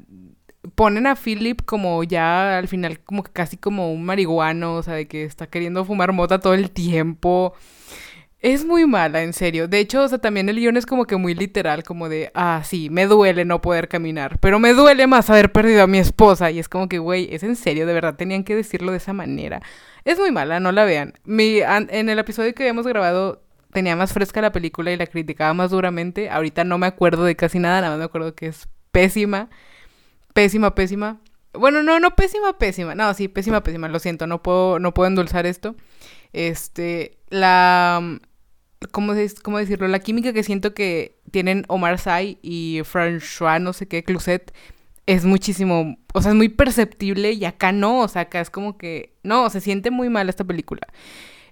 ponen 0.76 1.08
a 1.08 1.16
Philip 1.16 1.62
como 1.66 2.04
ya 2.04 2.58
al 2.58 2.68
final 2.68 3.00
como 3.00 3.24
que 3.24 3.32
casi 3.32 3.58
como 3.58 3.92
un 3.94 4.04
marihuano, 4.04 4.76
o 4.76 4.84
sea, 4.84 4.96
de 4.96 5.08
que 5.08 5.24
está 5.24 5.48
queriendo 5.48 5.86
fumar 5.86 6.12
mota 6.14 6.40
todo 6.40 6.54
el 6.54 6.72
tiempo. 6.72 7.54
Es 8.40 8.64
muy 8.64 8.86
mala, 8.86 9.24
en 9.24 9.34
serio. 9.34 9.68
De 9.68 9.80
hecho, 9.80 10.04
o 10.04 10.08
sea, 10.08 10.20
también 10.20 10.50
el 10.50 10.58
guion 10.58 10.78
es 10.78 10.86
como 10.86 11.06
que 11.06 11.16
muy 11.16 11.34
literal, 11.34 11.84
como 11.84 12.10
de, 12.10 12.32
ah, 12.36 12.62
sí, 12.64 12.90
me 12.92 13.08
duele 13.08 13.44
no 13.44 13.60
poder 13.62 13.88
caminar, 13.88 14.38
pero 14.40 14.60
me 14.60 14.74
duele 14.74 15.08
más 15.08 15.30
haber 15.32 15.52
perdido 15.52 15.82
a 15.84 15.88
mi 15.88 15.98
esposa. 15.98 16.52
Y 16.52 16.60
es 16.60 16.70
como 16.70 16.88
que, 16.88 17.00
güey, 17.00 17.34
es 17.34 17.42
en 17.44 17.56
serio, 17.56 17.88
de 17.88 17.94
verdad, 17.94 18.16
tenían 18.16 18.44
que 18.44 18.56
decirlo 18.56 18.92
de 18.92 18.98
esa 18.98 19.14
manera. 19.14 19.62
Es 20.04 20.20
muy 20.20 20.32
mala, 20.32 20.60
no 20.60 20.72
la 20.72 20.86
vean. 20.86 21.14
Mi, 21.24 21.60
en 21.62 22.10
el 22.10 22.20
episodio 22.20 22.54
que 22.54 22.64
habíamos 22.64 22.86
grabado 22.86 23.42
tenía 23.74 23.96
más 23.96 24.14
fresca 24.14 24.42
la 24.42 24.52
película 24.52 24.92
y 24.92 24.98
la 24.98 25.08
criticaba 25.08 25.54
más 25.56 25.72
duramente. 25.72 26.30
Ahorita 26.30 26.64
no 26.64 26.78
me 26.78 26.88
acuerdo 26.88 27.24
de 27.24 27.36
casi 27.36 27.58
nada, 27.60 27.82
nada 27.82 27.92
más 27.92 28.00
me 28.00 28.06
acuerdo 28.06 28.36
que 28.36 28.48
es 28.48 28.68
pésima. 28.92 29.50
Pésima, 30.34 30.76
pésima. 30.76 31.20
Bueno, 31.54 31.82
no, 31.84 32.00
no 32.00 32.16
pésima, 32.16 32.58
pésima. 32.58 32.94
No, 32.96 33.14
sí, 33.14 33.28
pésima, 33.28 33.64
pésima. 33.64 33.88
Lo 33.88 34.00
siento, 34.00 34.28
no 34.28 34.44
puedo, 34.44 34.80
no 34.80 34.94
puedo 34.94 35.08
endulzar 35.08 35.46
esto. 35.46 35.76
Este, 36.36 37.18
la... 37.30 38.20
¿Cómo, 38.92 39.14
¿Cómo 39.42 39.58
decirlo? 39.58 39.88
La 39.88 40.00
química 40.00 40.34
que 40.34 40.44
siento 40.44 40.74
que 40.74 41.18
tienen 41.32 41.64
Omar 41.70 41.98
Sy 41.98 42.38
y 42.42 42.82
François, 42.82 43.62
no 43.62 43.72
sé 43.72 43.88
qué, 43.88 44.04
Cluset, 44.04 44.54
es 45.06 45.24
muchísimo, 45.24 45.98
o 46.14 46.22
sea, 46.22 46.32
es 46.32 46.36
muy 46.36 46.50
perceptible 46.50 47.32
y 47.32 47.46
acá 47.46 47.72
no, 47.72 48.02
o 48.02 48.08
sea, 48.10 48.24
acá 48.24 48.42
es 48.42 48.50
como 48.50 48.78
que, 48.78 49.16
no, 49.24 49.50
se 49.50 49.62
siente 49.62 49.92
muy 49.92 50.10
mal 50.10 50.28
esta 50.28 50.44
película. 50.44 50.86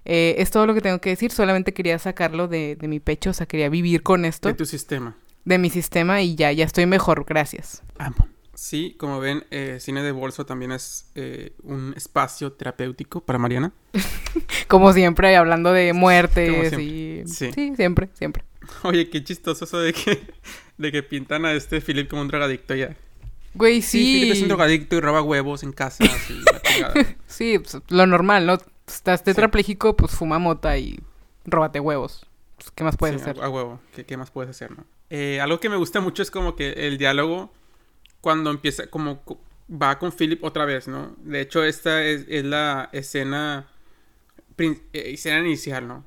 Eh, 0.04 0.36
es 0.38 0.50
todo 0.50 0.66
lo 0.66 0.74
que 0.74 0.82
tengo 0.82 1.00
que 1.00 1.10
decir, 1.10 1.32
solamente 1.32 1.72
quería 1.72 1.98
sacarlo 1.98 2.46
de, 2.46 2.76
de 2.76 2.86
mi 2.86 3.00
pecho, 3.00 3.30
o 3.30 3.32
sea, 3.32 3.46
quería 3.46 3.70
vivir 3.70 4.02
con 4.02 4.26
esto. 4.26 4.48
De 4.48 4.54
tu 4.54 4.66
sistema. 4.66 5.16
De 5.46 5.58
mi 5.58 5.70
sistema 5.70 6.20
y 6.20 6.34
ya, 6.36 6.52
ya 6.52 6.66
estoy 6.66 6.84
mejor, 6.84 7.24
gracias. 7.24 7.82
Amo. 7.98 8.28
Sí, 8.54 8.94
como 8.98 9.20
ven, 9.20 9.44
eh, 9.50 9.78
Cine 9.80 10.02
de 10.02 10.12
Bolso 10.12 10.46
también 10.46 10.72
es 10.72 11.10
eh, 11.14 11.54
un 11.62 11.92
espacio 11.96 12.52
terapéutico 12.52 13.20
para 13.20 13.38
Mariana. 13.38 13.72
como 14.68 14.92
siempre, 14.92 15.36
hablando 15.36 15.72
de 15.72 15.92
muertes 15.92 16.78
y... 16.78 17.22
Sí. 17.26 17.52
siempre, 17.76 18.10
siempre. 18.14 18.44
Oye, 18.82 19.10
qué 19.10 19.22
chistoso 19.22 19.64
eso 19.64 19.78
de 19.78 19.92
que, 19.92 20.22
de 20.78 20.92
que 20.92 21.02
pintan 21.02 21.44
a 21.44 21.52
este 21.52 21.80
Philip 21.80 22.08
como 22.08 22.22
un 22.22 22.28
drogadicto 22.28 22.74
ya. 22.74 22.96
Güey, 23.54 23.82
sí. 23.82 23.98
Sí, 23.98 24.20
Philip 24.20 24.32
es 24.32 24.42
un 24.42 24.48
drogadicto 24.48 24.96
y 24.96 25.00
roba 25.00 25.22
huevos 25.22 25.62
en 25.62 25.72
casa. 25.72 26.04
sí, 27.26 27.58
pues, 27.58 27.78
lo 27.88 28.06
normal, 28.06 28.46
¿no? 28.46 28.58
Estás 28.86 29.22
tetrapléjico, 29.22 29.96
pues 29.96 30.12
fuma 30.12 30.38
mota 30.38 30.76
y 30.76 31.00
róbate 31.44 31.80
huevos. 31.80 32.26
Pues, 32.56 32.70
¿Qué 32.70 32.84
más 32.84 32.96
puedes 32.96 33.20
hacer? 33.22 33.42
A, 33.42 33.48
huevo, 33.48 33.80
¿Qué, 33.94 34.04
¿Qué, 34.04 34.16
más 34.16 34.30
puedes 34.30 34.50
hacer, 34.50 34.70
no? 34.70 34.84
Eh, 35.10 35.40
algo 35.40 35.60
que 35.60 35.68
me 35.68 35.76
gusta 35.76 36.00
mucho 36.00 36.22
es 36.22 36.30
como 36.30 36.56
que 36.56 36.72
el 36.72 36.98
diálogo 36.98 37.52
cuando 38.24 38.48
empieza, 38.50 38.86
como 38.86 39.22
va 39.70 39.98
con 39.98 40.10
Philip 40.10 40.42
otra 40.42 40.64
vez, 40.64 40.88
¿no? 40.88 41.14
De 41.18 41.42
hecho, 41.42 41.62
esta 41.62 42.02
es, 42.02 42.26
la 42.26 42.88
escena, 42.90 43.68
eh, 44.56 44.80
escena 44.94 45.40
inicial, 45.40 45.86
¿no? 45.86 46.06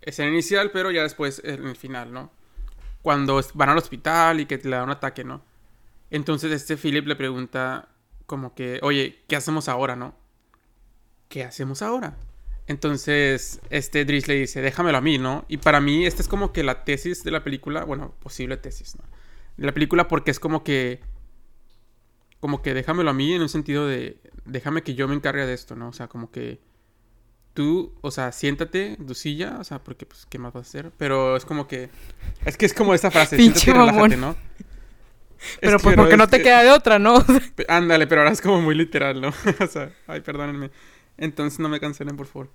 Escena 0.00 0.30
inicial, 0.30 0.70
pero 0.70 0.90
ya 0.90 1.02
después 1.02 1.42
en 1.44 1.66
el 1.66 1.76
final, 1.76 2.10
¿no? 2.10 2.32
Cuando 3.02 3.38
van 3.52 3.68
al 3.68 3.76
hospital 3.76 4.40
y 4.40 4.46
que 4.46 4.56
le 4.56 4.76
da 4.76 4.82
un 4.82 4.88
ataque, 4.88 5.24
¿no? 5.24 5.44
Entonces 6.10 6.52
este 6.52 6.78
Philip 6.78 7.06
le 7.06 7.16
pregunta 7.16 7.90
como 8.24 8.54
que, 8.54 8.80
oye, 8.80 9.22
¿qué 9.28 9.36
hacemos 9.36 9.68
ahora, 9.68 9.94
no? 9.94 10.14
¿Qué 11.28 11.44
hacemos 11.44 11.82
ahora? 11.82 12.16
Entonces, 12.66 13.60
este 13.68 14.06
Driss 14.06 14.26
le 14.26 14.36
dice, 14.36 14.62
déjamelo 14.62 14.96
a 14.96 15.02
mí, 15.02 15.18
¿no? 15.18 15.44
Y 15.48 15.58
para 15.58 15.82
mí, 15.82 16.06
esta 16.06 16.22
es 16.22 16.28
como 16.28 16.50
que 16.50 16.62
la 16.62 16.84
tesis 16.84 17.24
de 17.24 17.30
la 17.30 17.44
película, 17.44 17.84
bueno, 17.84 18.14
posible 18.22 18.56
tesis, 18.56 18.96
¿no? 18.96 19.04
De 19.58 19.66
la 19.66 19.74
película 19.74 20.08
porque 20.08 20.30
es 20.30 20.40
como 20.40 20.64
que 20.64 21.11
como 22.42 22.60
que 22.60 22.74
déjamelo 22.74 23.08
a 23.08 23.12
mí 23.14 23.32
en 23.32 23.40
un 23.40 23.48
sentido 23.48 23.86
de, 23.86 24.18
déjame 24.44 24.82
que 24.82 24.96
yo 24.96 25.06
me 25.06 25.14
encargue 25.14 25.46
de 25.46 25.54
esto, 25.54 25.76
¿no? 25.76 25.90
O 25.90 25.92
sea, 25.92 26.08
como 26.08 26.32
que 26.32 26.58
tú, 27.54 27.94
o 28.00 28.10
sea, 28.10 28.32
siéntate 28.32 28.94
en 28.94 29.06
tu 29.06 29.14
silla, 29.14 29.58
o 29.60 29.64
sea, 29.64 29.78
porque 29.78 30.06
pues, 30.06 30.26
¿qué 30.26 30.40
más 30.40 30.52
vas 30.52 30.66
a 30.66 30.68
hacer? 30.68 30.90
Pero 30.98 31.36
es 31.36 31.44
como 31.44 31.68
que, 31.68 31.88
es 32.44 32.56
que 32.56 32.66
es 32.66 32.74
como 32.74 32.94
esta 32.94 33.12
frase, 33.12 33.36
siéntate 33.36 33.70
y 33.70 33.72
relájate, 33.74 34.16
¿no? 34.16 34.34
Pero 35.60 35.78
pues 35.78 35.94
porque 35.94 36.16
no 36.16 36.26
te 36.26 36.42
queda 36.42 36.64
de 36.64 36.72
otra, 36.72 36.98
¿no? 36.98 37.24
Ándale, 37.68 38.08
pero 38.08 38.22
ahora 38.22 38.32
es 38.32 38.40
como 38.40 38.60
muy 38.60 38.74
literal, 38.74 39.20
¿no? 39.20 39.28
o 39.60 39.66
sea, 39.68 39.92
ay, 40.08 40.20
perdónenme. 40.22 40.72
Entonces 41.18 41.60
no 41.60 41.68
me 41.68 41.78
cancelen, 41.78 42.16
por 42.16 42.26
favor. 42.26 42.50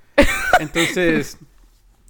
Entonces, 0.60 1.38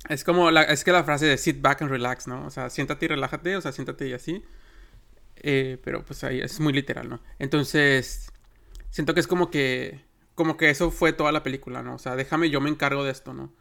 es 0.10 0.24
como, 0.24 0.50
la, 0.50 0.64
es 0.64 0.84
que 0.84 0.92
la 0.92 1.04
frase 1.04 1.28
de 1.28 1.38
sit 1.38 1.62
back 1.62 1.84
and 1.84 1.92
relax, 1.92 2.26
¿no? 2.26 2.44
O 2.44 2.50
sea, 2.50 2.72
siéntate 2.72 3.06
y 3.06 3.10
relájate, 3.10 3.56
o 3.56 3.62
sea, 3.62 3.72
siéntate 3.72 4.08
y 4.08 4.14
así. 4.14 4.44
Eh, 5.42 5.78
pero 5.84 6.04
pues 6.04 6.24
ahí 6.24 6.40
es 6.40 6.60
muy 6.60 6.74
literal, 6.74 7.10
¿no? 7.10 7.20
Entonces, 7.40 8.32
siento 8.90 9.14
que 9.14 9.20
es 9.20 9.28
como 9.28 9.52
que, 9.52 10.04
como 10.36 10.58
que 10.58 10.70
eso 10.70 10.92
fue 10.92 11.14
toda 11.14 11.32
la 11.32 11.44
película, 11.44 11.84
¿no? 11.84 11.96
O 11.96 12.00
sea, 12.00 12.16
déjame, 12.16 12.50
yo 12.50 12.62
me 12.62 12.70
encargo 12.70 13.04
de 13.04 13.12
esto, 13.12 13.34
¿no? 13.34 13.54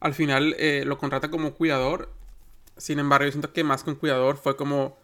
Al 0.00 0.14
final 0.14 0.54
eh, 0.58 0.84
lo 0.86 0.98
contrata 0.98 1.30
como 1.30 1.54
cuidador. 1.54 2.12
Sin 2.76 2.98
embargo, 2.98 3.26
yo 3.26 3.32
siento 3.32 3.52
que 3.52 3.64
más 3.64 3.84
que 3.84 3.90
un 3.90 3.96
cuidador 3.96 4.38
fue 4.38 4.56
como, 4.56 4.98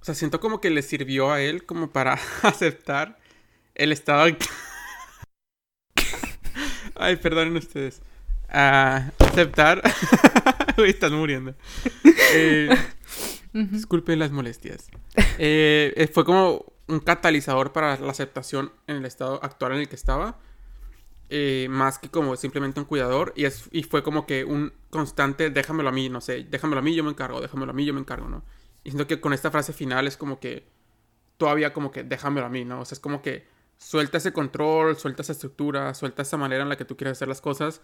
o 0.00 0.04
sea, 0.04 0.14
siento 0.14 0.40
como 0.40 0.60
que 0.60 0.70
le 0.70 0.82
sirvió 0.82 1.30
a 1.32 1.40
él 1.40 1.64
como 1.64 1.90
para 1.90 2.18
aceptar 2.42 3.18
el 3.74 3.92
estado... 3.92 4.26
Ay, 6.96 7.16
perdonen 7.16 7.56
ustedes. 7.56 8.02
aceptar... 8.48 9.82
Uy, 10.78 10.90
están 10.90 11.12
muriendo. 11.14 11.54
Eh, 12.32 12.68
Disculpen 13.52 14.18
las 14.18 14.30
molestias. 14.30 14.88
Eh, 15.38 15.94
eh, 15.96 16.08
fue 16.08 16.24
como 16.24 16.72
un 16.88 17.00
catalizador 17.00 17.72
para 17.72 17.98
la 17.98 18.10
aceptación 18.10 18.70
en 18.86 18.96
el 18.96 19.06
estado 19.06 19.40
actual 19.42 19.72
en 19.72 19.78
el 19.78 19.88
que 19.88 19.96
estaba. 19.96 20.38
Eh, 21.30 21.66
más 21.70 21.98
que 21.98 22.10
como 22.10 22.36
simplemente 22.36 22.78
un 22.80 22.86
cuidador. 22.86 23.32
Y, 23.34 23.46
es, 23.46 23.68
y 23.72 23.82
fue 23.82 24.02
como 24.02 24.26
que 24.26 24.44
un 24.44 24.72
constante, 24.90 25.48
déjamelo 25.48 25.88
a 25.88 25.92
mí, 25.92 26.10
no 26.10 26.20
sé, 26.20 26.46
déjamelo 26.50 26.80
a 26.80 26.82
mí, 26.82 26.94
yo 26.94 27.02
me 27.02 27.10
encargo, 27.10 27.40
déjamelo 27.40 27.70
a 27.70 27.74
mí, 27.74 27.86
yo 27.86 27.94
me 27.94 28.00
encargo, 28.00 28.28
¿no? 28.28 28.44
Y 28.84 28.90
siento 28.90 29.06
que 29.06 29.20
con 29.20 29.32
esta 29.32 29.50
frase 29.50 29.72
final 29.72 30.06
es 30.06 30.18
como 30.18 30.38
que 30.38 30.68
todavía 31.38 31.72
como 31.72 31.90
que 31.90 32.04
déjamelo 32.04 32.46
a 32.46 32.50
mí, 32.50 32.64
¿no? 32.66 32.80
O 32.80 32.84
sea, 32.84 32.94
es 32.96 33.00
como 33.00 33.22
que 33.22 33.46
suelta 33.78 34.18
ese 34.18 34.32
control, 34.32 34.96
suelta 34.96 35.22
esa 35.22 35.32
estructura, 35.32 35.94
suelta 35.94 36.22
esa 36.22 36.36
manera 36.36 36.62
en 36.62 36.68
la 36.68 36.76
que 36.76 36.84
tú 36.84 36.96
quieres 36.96 37.12
hacer 37.16 37.28
las 37.28 37.40
cosas 37.40 37.80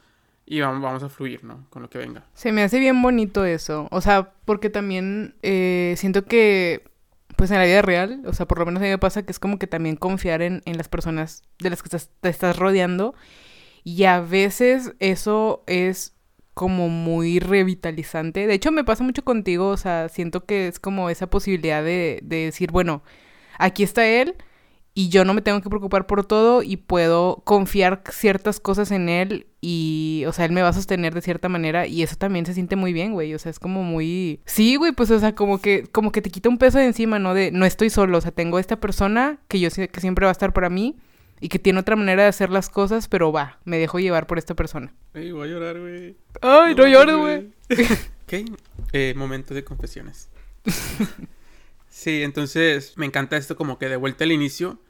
y 0.51 0.61
vamos, 0.61 1.03
a 1.03 1.09
fluir, 1.11 1.45
¿no? 1.45 1.67
Con 1.69 1.83
lo 1.83 1.91
que 1.91 1.99
venga. 1.99 2.25
Se 2.33 2.53
me 2.53 2.63
hace 2.63 2.79
bien 2.79 3.03
bonito 3.03 3.45
eso. 3.45 3.87
O 3.91 4.01
sea, 4.01 4.33
porque 4.47 4.71
también 4.71 5.35
eh, 5.43 5.95
siento 5.99 6.25
que, 6.25 6.85
pues 7.37 7.51
en 7.51 7.59
la 7.59 7.65
vida 7.65 7.83
real, 7.83 8.23
o 8.25 8.33
sea, 8.33 8.47
por 8.47 8.59
lo 8.59 8.65
menos 8.65 8.81
a 8.81 8.85
mí 8.85 8.91
me 8.91 8.99
pasa 8.99 9.23
que 9.23 9.33
es 9.33 9.39
como 9.39 9.59
que 9.59 9.67
también 9.67 9.97
confiar 9.97 10.41
en, 10.41 10.63
en 10.65 10.79
las 10.79 10.89
personas 10.89 11.43
de 11.59 11.69
las 11.69 11.83
que 11.83 11.91
te 11.91 12.29
estás 12.29 12.57
rodeando. 12.59 13.15
Y 13.85 14.05
a 14.05 14.21
veces 14.21 14.95
eso 15.01 15.65
es 15.67 16.15
como 16.55 16.89
muy 16.89 17.41
revitalizante. 17.41 18.47
De 18.47 18.55
hecho, 18.55 18.73
me 18.73 18.85
pasa 18.85 19.05
mucho 19.05 19.25
contigo, 19.25 19.69
o 19.69 19.77
sea, 19.77 20.09
siento 20.09 20.47
que 20.47 20.69
es 20.69 20.81
como 20.81 21.11
esa 21.11 21.29
posibilidad 21.29 21.85
de, 21.85 22.21
de 22.23 22.47
decir, 22.47 22.73
bueno, 22.73 23.03
aquí 23.59 23.83
está 23.83 24.07
él 24.07 24.35
y 24.99 25.11
yo 25.11 25.25
no 25.25 25.33
me 25.33 25.43
tengo 25.43 25.63
que 25.63 25.69
preocupar 25.69 26.09
por 26.09 26.27
todo 26.27 26.61
y 26.65 26.77
puedo 26.77 27.41
confiar 27.45 28.03
ciertas 28.11 28.59
cosas 28.59 28.91
en 28.91 29.09
él 29.09 29.47
y, 29.61 30.25
o 30.27 30.33
sea, 30.33 30.45
él 30.45 30.51
me 30.51 30.61
va 30.61 30.71
a 30.71 30.73
sostener 30.73 31.15
de 31.15 31.23
cierta 31.23 31.49
manera 31.49 31.87
y 31.87 32.03
eso 32.03 32.17
también 32.17 32.45
se 32.47 32.53
siente 32.53 32.75
muy 32.75 32.93
bien, 32.93 33.13
güey, 33.13 33.33
o 33.33 33.39
sea, 33.39 33.51
es 33.51 33.61
como 33.61 33.85
muy... 33.85 34.41
Sí, 34.45 34.75
güey, 34.75 34.91
pues, 34.91 35.13
o 35.13 35.21
sea, 35.21 35.37
como 35.37 35.61
que, 35.61 35.85
como 35.85 36.11
que 36.11 36.21
te 36.21 36.31
quita 36.31 36.49
un 36.49 36.59
peso 36.59 36.79
de 36.79 36.87
encima, 36.87 37.21
¿no? 37.21 37.33
De, 37.33 37.53
no 37.53 37.65
estoy 37.65 37.91
solo, 37.91 38.19
o 38.19 38.21
sea, 38.21 38.33
tengo 38.33 38.59
esta 38.59 38.81
persona 38.81 39.39
que 39.47 39.61
yo 39.61 39.71
sé 39.71 39.89
que 39.89 40.01
siempre 40.01 40.25
va 40.25 40.31
a 40.31 40.33
estar 40.33 40.53
para 40.53 40.69
mí 40.69 40.97
y 41.41 41.49
que 41.49 41.61
tiene 41.61 41.79
otra 41.79 41.95
manera 41.95 42.25
de 42.25 42.31
hacer 42.31 42.51
las 42.51 42.69
cosas, 42.69 43.07
pero 43.07 43.31
va, 43.31 43.61
me 43.65 43.79
dejo 43.79 44.01
llevar 44.01 44.27
por 44.27 44.39
esta 44.39 44.57
persona. 44.57 44.93
Ay, 45.15 45.31
voy 45.31 45.47
a 45.47 45.53
llorar, 45.53 45.79
güey. 45.79 46.17
Ay, 46.43 46.75
no, 46.75 46.89
llores, 46.89 47.17
güey. 47.17 47.53
ok, 48.25 48.59
eh, 48.93 49.15
momento 49.17 49.55
de 49.55 49.63
confesiones. 49.63 50.29
sí, 51.89 52.25
entonces 52.25 52.95
me 52.97 53.07
encanta 53.07 53.37
esto 53.37 53.55
como 53.55 53.79
que 53.79 53.89
de 53.89 53.95
vuelta 53.95 54.25
al 54.25 54.33
inicio 54.33 54.81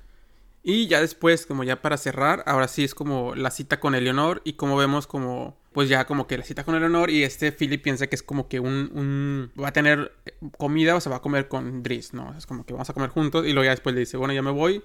y 0.63 0.87
ya 0.89 1.01
después, 1.01 1.47
como 1.47 1.65
ya 1.65 1.81
para 1.81 1.97
cerrar, 1.97 2.43
ahora 2.47 2.69
sí 2.69 2.85
es 2.85 2.95
como 2.95 3.35
la 3.35 3.51
cita 3.51 3.81
con 3.81 3.95
Eleonor 3.95 4.43
y 4.45 4.55
como 4.55 4.77
vemos 4.77 5.07
como, 5.07 5.57
pues 5.73 5.89
ya 5.89 6.05
como 6.07 6.27
que 6.27 6.37
la 6.37 6.45
cita 6.45 6.65
con 6.65 6.75
Eleonor 6.75 7.11
y 7.11 7.23
este 7.23 7.53
Philip 7.53 7.83
piensa 7.83 8.07
que 8.09 8.17
es 8.17 8.23
como 8.23 8.49
que 8.49 8.61
un, 8.61 9.53
va 9.61 9.69
a 9.69 9.73
tener 9.73 10.13
comida 10.59 10.97
o 10.97 11.01
se 11.01 11.11
va 11.11 11.17
a 11.17 11.23
comer 11.23 11.49
con 11.49 11.83
Driss, 11.83 12.13
¿no? 12.13 12.37
Es 12.37 12.47
como 12.47 12.67
que 12.67 12.73
vamos 12.73 12.91
a 12.91 12.93
comer 12.93 13.11
juntos 13.11 13.47
y 13.47 13.53
luego 13.53 13.65
ya 13.65 13.71
después 13.71 13.95
le 13.95 14.01
dice, 14.01 14.17
bueno, 14.17 14.35
ya 14.35 14.43
me 14.43 14.51
voy 14.51 14.83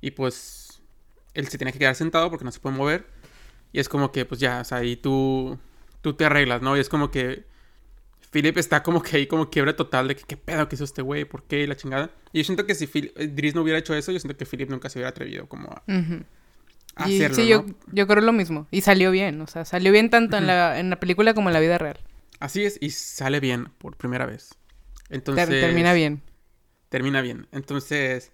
y 0.00 0.12
pues 0.12 0.82
él 1.34 1.48
se 1.48 1.58
tiene 1.58 1.72
que 1.72 1.78
quedar 1.78 1.94
sentado 1.94 2.30
porque 2.30 2.44
no 2.44 2.52
se 2.52 2.60
puede 2.60 2.76
mover 2.76 3.06
y 3.72 3.80
es 3.80 3.88
como 3.88 4.12
que 4.12 4.24
pues 4.26 4.40
ya, 4.40 4.60
o 4.60 4.64
sea, 4.64 4.78
ahí 4.78 4.96
tú, 4.96 5.58
tú 6.02 6.14
te 6.14 6.26
arreglas, 6.26 6.62
¿no? 6.62 6.76
Y 6.76 6.80
es 6.80 6.88
como 6.88 7.10
que 7.10 7.44
Philip 8.30 8.58
está 8.58 8.82
como 8.82 9.02
que 9.02 9.16
ahí 9.16 9.26
como 9.26 9.50
quiebre 9.50 9.72
total 9.72 10.08
de 10.08 10.16
que 10.16 10.24
qué 10.24 10.36
pedo 10.36 10.68
que 10.68 10.74
hizo 10.74 10.84
este 10.84 11.02
güey, 11.02 11.24
por 11.24 11.44
qué 11.44 11.66
la 11.66 11.76
chingada. 11.76 12.10
Y 12.32 12.38
yo 12.38 12.44
siento 12.44 12.66
que 12.66 12.74
si 12.74 12.88
eh, 12.94 13.28
Driss 13.28 13.54
no 13.54 13.62
hubiera 13.62 13.78
hecho 13.78 13.94
eso, 13.94 14.12
yo 14.12 14.18
siento 14.18 14.36
que 14.36 14.46
Philip 14.46 14.68
nunca 14.68 14.88
se 14.88 14.98
hubiera 14.98 15.10
atrevido 15.10 15.48
como 15.48 15.68
a, 15.68 15.82
hacerlo. 16.96 17.36
Sí, 17.36 17.46
yo, 17.46 17.64
yo 17.92 18.06
creo 18.06 18.22
lo 18.22 18.32
mismo. 18.32 18.66
Y 18.70 18.80
salió 18.80 19.10
bien, 19.10 19.40
o 19.40 19.46
sea, 19.46 19.64
salió 19.64 19.92
bien 19.92 20.10
tanto 20.10 20.36
en, 20.36 20.46
la, 20.46 20.78
en 20.78 20.90
la 20.90 21.00
película 21.00 21.34
como 21.34 21.48
en 21.48 21.54
la 21.54 21.60
vida 21.60 21.78
real. 21.78 21.98
Así 22.40 22.64
es, 22.64 22.78
y 22.80 22.90
sale 22.90 23.40
bien 23.40 23.70
por 23.78 23.96
primera 23.96 24.26
vez. 24.26 24.54
Entonces. 25.08 25.48
termina 25.48 25.92
bien. 25.92 26.22
Termina 26.88 27.20
bien. 27.20 27.46
Entonces. 27.52 28.32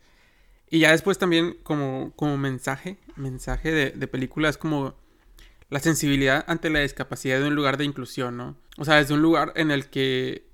Y 0.71 0.79
ya 0.79 0.93
después 0.93 1.19
también 1.19 1.59
como, 1.63 2.13
como 2.17 2.39
mensaje, 2.39 2.97
mensaje 3.15 3.71
de, 3.71 3.91
de 3.91 4.07
película 4.09 4.49
es 4.49 4.57
como 4.57 4.95
la 5.73 5.81
sensibilidad 5.81 6.45
ante 6.49 6.69
la 6.69 6.81
discapacidad 6.81 7.41
de 7.41 7.47
un 7.47 7.55
lugar 7.55 7.79
de 7.79 7.87
inclusión, 7.87 8.37
¿no? 8.37 8.59
O 8.77 8.85
sea, 8.85 8.97
desde 8.97 9.15
un 9.15 9.23
lugar 9.23 9.55
en 9.57 9.71
el 9.71 9.87
que, 9.87 10.47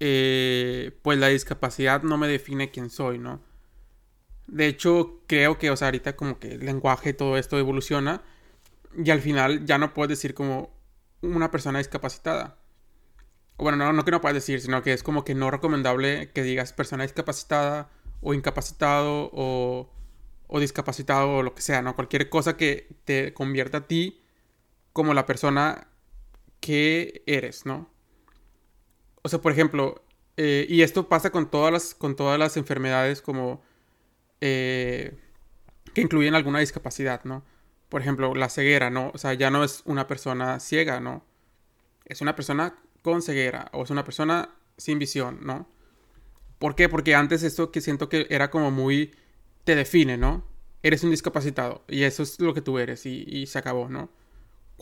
eh, 0.00 0.98
pues 1.02 1.16
la 1.16 1.28
discapacidad 1.28 2.02
no 2.02 2.18
me 2.18 2.26
define 2.26 2.72
quién 2.72 2.90
soy, 2.90 3.20
¿no? 3.20 3.40
De 4.48 4.66
hecho, 4.66 5.22
creo 5.28 5.58
que, 5.58 5.70
o 5.70 5.76
sea, 5.76 5.86
ahorita 5.88 6.16
como 6.16 6.40
que 6.40 6.54
el 6.54 6.66
lenguaje 6.66 7.12
todo 7.12 7.36
esto 7.36 7.56
evoluciona 7.56 8.22
y 8.96 9.08
al 9.12 9.20
final 9.20 9.64
ya 9.64 9.78
no 9.78 9.94
puedes 9.94 10.08
decir 10.08 10.34
como 10.34 10.74
una 11.20 11.52
persona 11.52 11.78
discapacitada. 11.78 12.58
Bueno, 13.58 13.78
no, 13.78 13.92
no 13.92 14.04
que 14.04 14.10
no 14.10 14.20
puedes 14.20 14.34
decir, 14.34 14.60
sino 14.60 14.82
que 14.82 14.92
es 14.92 15.04
como 15.04 15.24
que 15.24 15.36
no 15.36 15.52
recomendable 15.52 16.32
que 16.32 16.42
digas 16.42 16.72
persona 16.72 17.04
discapacitada 17.04 17.90
o 18.20 18.34
incapacitado 18.34 19.30
o, 19.32 19.88
o 20.48 20.58
discapacitado 20.58 21.36
o 21.36 21.42
lo 21.44 21.54
que 21.54 21.62
sea, 21.62 21.80
¿no? 21.80 21.94
Cualquier 21.94 22.28
cosa 22.28 22.56
que 22.56 22.88
te 23.04 23.32
convierta 23.34 23.78
a 23.78 23.86
ti 23.86 24.21
como 24.92 25.14
la 25.14 25.26
persona 25.26 25.88
que 26.60 27.22
eres, 27.26 27.66
¿no? 27.66 27.90
O 29.22 29.28
sea, 29.28 29.40
por 29.40 29.52
ejemplo, 29.52 30.04
eh, 30.36 30.66
y 30.68 30.82
esto 30.82 31.08
pasa 31.08 31.30
con 31.30 31.50
todas 31.50 31.72
las, 31.72 31.94
con 31.94 32.16
todas 32.16 32.38
las 32.38 32.56
enfermedades 32.56 33.22
como 33.22 33.62
eh, 34.40 35.16
que 35.94 36.00
incluyen 36.00 36.34
alguna 36.34 36.60
discapacidad, 36.60 37.24
¿no? 37.24 37.44
Por 37.88 38.00
ejemplo, 38.00 38.34
la 38.34 38.48
ceguera, 38.48 38.90
¿no? 38.90 39.10
O 39.14 39.18
sea, 39.18 39.34
ya 39.34 39.50
no 39.50 39.64
es 39.64 39.82
una 39.84 40.06
persona 40.06 40.60
ciega, 40.60 41.00
¿no? 41.00 41.24
Es 42.06 42.20
una 42.20 42.34
persona 42.34 42.76
con 43.02 43.22
ceguera 43.22 43.68
o 43.72 43.84
es 43.84 43.90
una 43.90 44.04
persona 44.04 44.50
sin 44.76 44.98
visión, 44.98 45.40
¿no? 45.42 45.68
¿Por 46.58 46.74
qué? 46.74 46.88
Porque 46.88 47.14
antes 47.14 47.42
esto 47.42 47.70
que 47.72 47.80
siento 47.80 48.08
que 48.08 48.26
era 48.30 48.50
como 48.50 48.70
muy... 48.70 49.14
te 49.64 49.74
define, 49.76 50.16
¿no? 50.16 50.44
Eres 50.82 51.04
un 51.04 51.10
discapacitado 51.10 51.84
y 51.88 52.04
eso 52.04 52.22
es 52.22 52.40
lo 52.40 52.54
que 52.54 52.62
tú 52.62 52.78
eres 52.78 53.06
y, 53.06 53.24
y 53.28 53.46
se 53.46 53.58
acabó, 53.58 53.88
¿no? 53.88 54.10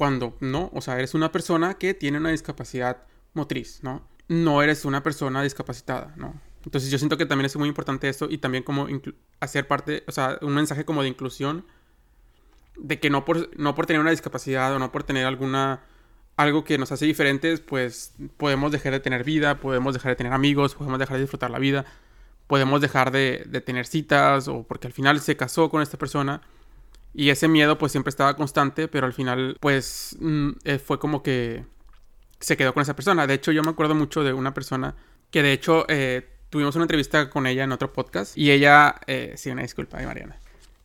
Cuando 0.00 0.34
no, 0.40 0.70
o 0.72 0.80
sea, 0.80 0.96
eres 0.96 1.12
una 1.12 1.30
persona 1.30 1.74
que 1.74 1.92
tiene 1.92 2.16
una 2.16 2.30
discapacidad 2.30 3.02
motriz, 3.34 3.80
¿no? 3.82 4.08
No 4.28 4.62
eres 4.62 4.86
una 4.86 5.02
persona 5.02 5.42
discapacitada, 5.42 6.14
¿no? 6.16 6.40
Entonces 6.64 6.90
yo 6.90 6.96
siento 6.96 7.18
que 7.18 7.26
también 7.26 7.44
es 7.44 7.54
muy 7.56 7.68
importante 7.68 8.08
esto 8.08 8.26
y 8.30 8.38
también 8.38 8.64
como 8.64 8.88
hacer 9.40 9.68
parte, 9.68 10.02
o 10.08 10.12
sea, 10.12 10.38
un 10.40 10.54
mensaje 10.54 10.86
como 10.86 11.02
de 11.02 11.08
inclusión, 11.08 11.66
de 12.78 12.98
que 12.98 13.10
no 13.10 13.26
por, 13.26 13.54
no 13.58 13.74
por 13.74 13.84
tener 13.84 14.00
una 14.00 14.10
discapacidad 14.10 14.74
o 14.74 14.78
no 14.78 14.90
por 14.90 15.02
tener 15.02 15.26
alguna, 15.26 15.82
algo 16.38 16.64
que 16.64 16.78
nos 16.78 16.90
hace 16.92 17.04
diferentes, 17.04 17.60
pues 17.60 18.14
podemos 18.38 18.72
dejar 18.72 18.92
de 18.92 19.00
tener 19.00 19.22
vida, 19.22 19.60
podemos 19.60 19.92
dejar 19.92 20.12
de 20.12 20.16
tener 20.16 20.32
amigos, 20.32 20.76
podemos 20.76 20.98
dejar 20.98 21.18
de 21.18 21.24
disfrutar 21.24 21.50
la 21.50 21.58
vida, 21.58 21.84
podemos 22.46 22.80
dejar 22.80 23.10
de, 23.10 23.44
de 23.46 23.60
tener 23.60 23.84
citas 23.84 24.48
o 24.48 24.62
porque 24.62 24.86
al 24.86 24.94
final 24.94 25.20
se 25.20 25.36
casó 25.36 25.68
con 25.68 25.82
esta 25.82 25.98
persona 25.98 26.40
y 27.12 27.30
ese 27.30 27.48
miedo 27.48 27.78
pues 27.78 27.92
siempre 27.92 28.10
estaba 28.10 28.36
constante, 28.36 28.88
pero 28.88 29.06
al 29.06 29.12
final 29.12 29.56
pues 29.60 30.16
mm, 30.20 30.50
eh, 30.64 30.78
fue 30.78 30.98
como 30.98 31.22
que 31.22 31.64
se 32.38 32.56
quedó 32.56 32.72
con 32.72 32.82
esa 32.82 32.94
persona. 32.94 33.26
De 33.26 33.34
hecho 33.34 33.52
yo 33.52 33.62
me 33.62 33.70
acuerdo 33.70 33.94
mucho 33.94 34.22
de 34.22 34.32
una 34.32 34.54
persona 34.54 34.94
que 35.30 35.42
de 35.42 35.52
hecho 35.52 35.84
eh, 35.88 36.28
tuvimos 36.50 36.74
una 36.76 36.84
entrevista 36.84 37.30
con 37.30 37.46
ella 37.46 37.64
en 37.64 37.72
otro 37.72 37.92
podcast 37.92 38.36
y 38.36 38.50
ella, 38.50 38.96
eh, 39.06 39.34
sí, 39.36 39.50
una 39.50 39.62
disculpa, 39.62 40.00
Mariana. 40.02 40.38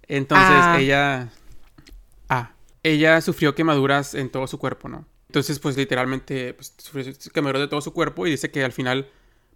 Entonces 0.07 0.47
Ah. 0.49 0.77
ella, 0.79 1.29
ah, 2.29 2.51
ella 2.83 3.21
sufrió 3.21 3.55
quemaduras 3.55 4.13
en 4.13 4.29
todo 4.29 4.47
su 4.47 4.59
cuerpo, 4.59 4.89
¿no? 4.89 5.05
Entonces 5.27 5.59
pues 5.59 5.75
literalmente 5.77 6.53
pues, 6.53 6.73
sufrió 6.77 7.11
quemaduras 7.33 7.61
de 7.61 7.67
todo 7.67 7.81
su 7.81 7.93
cuerpo 7.93 8.27
y 8.27 8.31
dice 8.31 8.51
que 8.51 8.63
al 8.63 8.71
final 8.71 9.09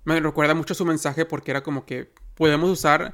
me 0.04 0.20
recuerda 0.20 0.54
mucho 0.56 0.74
su 0.74 0.86
mensaje 0.86 1.26
porque 1.26 1.52
era 1.52 1.62
como 1.64 1.86
que 1.86 2.12
podemos 2.36 2.70
usar 2.70 3.14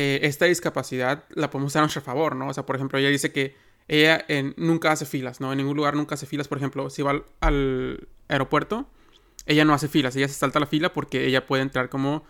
eh, 0.00 0.20
esta 0.22 0.46
discapacidad, 0.46 1.24
la 1.30 1.50
podemos 1.50 1.72
usar 1.72 1.80
a 1.80 1.84
nuestro 1.84 2.00
favor, 2.02 2.34
¿no? 2.34 2.48
O 2.48 2.54
sea, 2.54 2.64
por 2.64 2.76
ejemplo, 2.76 2.98
ella 2.98 3.10
dice 3.10 3.32
que 3.32 3.54
ella 3.86 4.24
nunca 4.56 4.92
hace 4.92 5.04
filas, 5.04 5.40
¿no? 5.40 5.52
En 5.52 5.58
ningún 5.58 5.76
lugar 5.76 5.94
nunca 5.94 6.14
hace 6.14 6.24
filas. 6.26 6.48
Por 6.48 6.58
ejemplo, 6.58 6.88
si 6.90 7.02
va 7.02 7.22
al, 7.40 8.08
aeropuerto, 8.28 8.86
ella 9.46 9.64
no 9.64 9.74
hace 9.74 9.88
filas, 9.88 10.16
ella 10.16 10.28
se 10.28 10.34
salta 10.34 10.58
la 10.60 10.66
fila 10.66 10.92
porque 10.92 11.26
ella 11.26 11.44
puede 11.46 11.62
entrar 11.62 11.88
como 11.88 12.24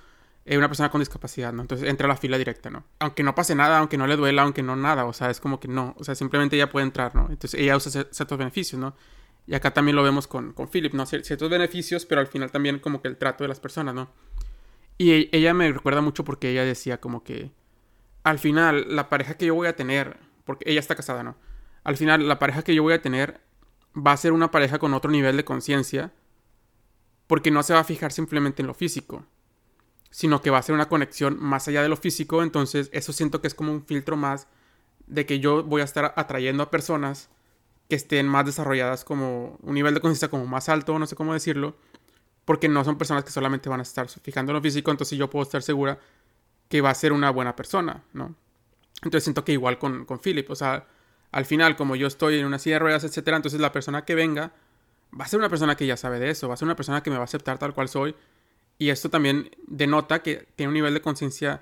eh, 0.46 0.56
una 0.58 0.68
persona 0.68 0.90
con 0.90 1.00
discapacidad, 1.00 1.52
¿no? 1.52 1.62
Entonces 1.62 1.88
entra 1.88 2.06
a 2.06 2.08
la 2.08 2.16
fila 2.16 2.38
directa, 2.38 2.70
¿no? 2.70 2.84
Aunque 2.98 3.22
no 3.22 3.34
pase 3.34 3.54
nada, 3.54 3.78
aunque 3.78 3.98
no 3.98 4.06
le 4.06 4.16
duela, 4.16 4.42
aunque 4.42 4.62
no 4.62 4.74
nada, 4.74 5.04
o 5.04 5.12
sea, 5.12 5.30
es 5.30 5.38
como 5.38 5.60
que 5.60 5.68
no, 5.68 5.94
o 5.98 6.02
sea, 6.04 6.14
simplemente 6.14 6.56
ella 6.56 6.70
puede 6.70 6.86
entrar, 6.86 7.14
¿no? 7.14 7.28
Entonces 7.30 7.60
ella 7.60 7.76
usa 7.76 7.92
cier- 7.92 8.08
ciertos 8.10 8.38
beneficios, 8.38 8.80
¿no? 8.80 8.94
Y 9.46 9.54
acá 9.54 9.70
también 9.72 9.96
lo 9.96 10.02
vemos 10.02 10.26
con, 10.26 10.52
con 10.54 10.66
Philip, 10.68 10.94
¿no? 10.94 11.04
Cier- 11.04 11.22
Ciertos 11.24 11.50
beneficios, 11.50 12.06
pero 12.06 12.20
al 12.22 12.26
final 12.26 12.50
también 12.50 12.78
como 12.78 13.02
que 13.02 13.08
el 13.08 13.16
trato 13.18 13.44
de 13.44 13.48
las 13.48 13.60
personas, 13.60 13.94
¿no? 13.94 14.10
Y 14.96 15.28
ella 15.36 15.54
me 15.54 15.70
recuerda 15.72 16.00
mucho 16.00 16.24
porque 16.24 16.50
ella 16.50 16.64
decía 16.64 17.00
como 17.00 17.22
que 17.22 17.50
al 18.22 18.38
final 18.38 18.94
la 18.94 19.08
pareja 19.08 19.34
que 19.34 19.46
yo 19.46 19.54
voy 19.54 19.68
a 19.68 19.76
tener, 19.76 20.18
porque 20.44 20.70
ella 20.70 20.80
está 20.80 20.94
casada, 20.94 21.22
¿no? 21.22 21.36
Al 21.84 21.96
final 21.96 22.28
la 22.28 22.38
pareja 22.38 22.62
que 22.62 22.74
yo 22.74 22.82
voy 22.82 22.94
a 22.94 23.02
tener 23.02 23.40
va 23.96 24.12
a 24.12 24.16
ser 24.16 24.32
una 24.32 24.50
pareja 24.50 24.78
con 24.78 24.94
otro 24.94 25.10
nivel 25.10 25.36
de 25.36 25.44
conciencia 25.44 26.12
porque 27.26 27.50
no 27.50 27.62
se 27.62 27.74
va 27.74 27.80
a 27.80 27.84
fijar 27.84 28.12
simplemente 28.12 28.62
en 28.62 28.66
lo 28.66 28.74
físico, 28.74 29.24
sino 30.10 30.42
que 30.42 30.50
va 30.50 30.58
a 30.58 30.62
ser 30.62 30.74
una 30.74 30.88
conexión 30.88 31.38
más 31.40 31.68
allá 31.68 31.82
de 31.82 31.88
lo 31.88 31.96
físico, 31.96 32.42
entonces 32.42 32.90
eso 32.92 33.12
siento 33.12 33.40
que 33.40 33.46
es 33.46 33.54
como 33.54 33.72
un 33.72 33.84
filtro 33.84 34.16
más 34.16 34.48
de 35.06 35.26
que 35.26 35.40
yo 35.40 35.62
voy 35.62 35.80
a 35.80 35.84
estar 35.84 36.12
atrayendo 36.16 36.62
a 36.62 36.70
personas 36.70 37.30
que 37.88 37.96
estén 37.96 38.28
más 38.28 38.46
desarrolladas 38.46 39.04
como 39.04 39.58
un 39.62 39.74
nivel 39.74 39.94
de 39.94 40.00
conciencia 40.00 40.28
como 40.28 40.46
más 40.46 40.68
alto, 40.68 40.98
no 40.98 41.06
sé 41.06 41.16
cómo 41.16 41.32
decirlo, 41.32 41.76
porque 42.44 42.68
no 42.68 42.84
son 42.84 42.98
personas 42.98 43.24
que 43.24 43.30
solamente 43.30 43.68
van 43.68 43.80
a 43.80 43.84
estar 43.84 44.08
fijando 44.08 44.50
en 44.50 44.56
lo 44.56 44.62
físico, 44.62 44.90
entonces 44.90 45.18
yo 45.18 45.30
puedo 45.30 45.44
estar 45.44 45.62
segura 45.62 45.98
que 46.70 46.80
va 46.80 46.90
a 46.90 46.94
ser 46.94 47.12
una 47.12 47.30
buena 47.30 47.54
persona, 47.54 48.04
¿no? 48.14 48.34
Entonces 49.02 49.24
siento 49.24 49.44
que 49.44 49.52
igual 49.52 49.78
con, 49.78 50.06
con 50.06 50.20
Philip, 50.20 50.48
o 50.50 50.54
sea, 50.54 50.86
al 51.32 51.44
final, 51.44 51.76
como 51.76 51.96
yo 51.96 52.06
estoy 52.06 52.38
en 52.38 52.46
una 52.46 52.58
silla 52.58 52.76
de 52.76 52.78
ruedas, 52.78 53.04
etcétera, 53.04 53.36
entonces 53.36 53.60
la 53.60 53.72
persona 53.72 54.04
que 54.04 54.14
venga 54.14 54.52
va 55.18 55.24
a 55.24 55.28
ser 55.28 55.40
una 55.40 55.48
persona 55.48 55.76
que 55.76 55.84
ya 55.84 55.96
sabe 55.96 56.20
de 56.20 56.30
eso, 56.30 56.48
va 56.48 56.54
a 56.54 56.56
ser 56.56 56.66
una 56.66 56.76
persona 56.76 57.02
que 57.02 57.10
me 57.10 57.16
va 57.16 57.22
a 57.22 57.24
aceptar 57.24 57.58
tal 57.58 57.74
cual 57.74 57.88
soy. 57.88 58.14
Y 58.78 58.90
esto 58.90 59.10
también 59.10 59.50
denota 59.66 60.22
que 60.22 60.48
tiene 60.56 60.68
un 60.68 60.74
nivel 60.74 60.94
de 60.94 61.00
conciencia, 61.00 61.60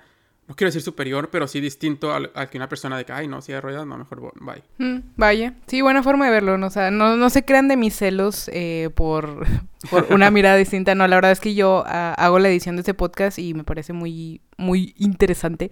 no 0.49 0.55
quiero 0.55 0.69
decir 0.69 0.81
superior, 0.81 1.29
pero 1.29 1.47
sí 1.47 1.61
distinto 1.61 2.11
al, 2.11 2.31
al 2.33 2.49
que 2.49 2.57
una 2.57 2.67
persona 2.67 2.97
de 2.97 3.05
que, 3.05 3.13
ay, 3.13 3.27
no, 3.27 3.39
silla 3.39 3.57
de 3.57 3.61
ruedas, 3.61 3.85
no, 3.85 3.99
mejor 3.99 4.33
bye. 4.41 4.63
Mm, 4.79 5.11
vaya, 5.15 5.53
sí, 5.67 5.81
buena 5.81 6.01
forma 6.01 6.25
de 6.25 6.31
verlo, 6.31 6.57
¿no? 6.57 6.65
O 6.65 6.69
sea, 6.71 6.89
no, 6.89 7.15
no 7.17 7.29
se 7.29 7.45
crean 7.45 7.67
de 7.67 7.77
mis 7.77 7.95
celos 7.95 8.49
eh, 8.51 8.89
por, 8.95 9.45
por 9.91 10.07
una 10.11 10.31
mirada 10.31 10.55
distinta, 10.55 10.95
no, 10.95 11.07
la 11.07 11.17
verdad 11.17 11.31
es 11.31 11.39
que 11.39 11.53
yo 11.53 11.83
ah, 11.85 12.15
hago 12.17 12.39
la 12.39 12.49
edición 12.49 12.75
de 12.75 12.79
este 12.79 12.95
podcast 12.95 13.37
y 13.37 13.53
me 13.53 13.63
parece 13.63 13.93
muy, 13.93 14.41
muy 14.57 14.95
interesante. 14.97 15.69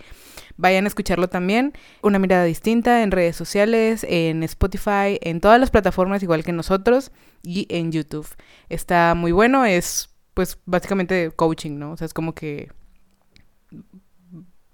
Vayan 0.58 0.86
a 0.86 0.90
escucharlo 0.90 1.28
también, 1.28 1.74
una 2.04 2.20
mirada 2.20 2.44
distinta 2.44 3.02
en 3.02 3.10
redes 3.10 3.36
sociales, 3.36 4.06
en 4.08 4.44
Spotify, 4.44 5.18
en 5.22 5.42
todas 5.42 5.60
las 5.60 5.72
plataformas 5.72 6.22
igual 6.22 6.44
que 6.44 6.52
nosotros 6.52 7.12
y 7.42 7.66
en 7.72 7.92
YouTube. 7.92 8.28
Está 8.70 9.16
muy 9.16 9.32
bueno, 9.32 9.66
es 9.66 10.14
pues 10.36 10.60
básicamente 10.68 11.32
coaching, 11.36 11.80
¿no? 11.80 11.94
O 11.94 11.98
sea, 11.98 12.06
es 12.06 12.14
como 12.14 12.36
que 12.36 12.70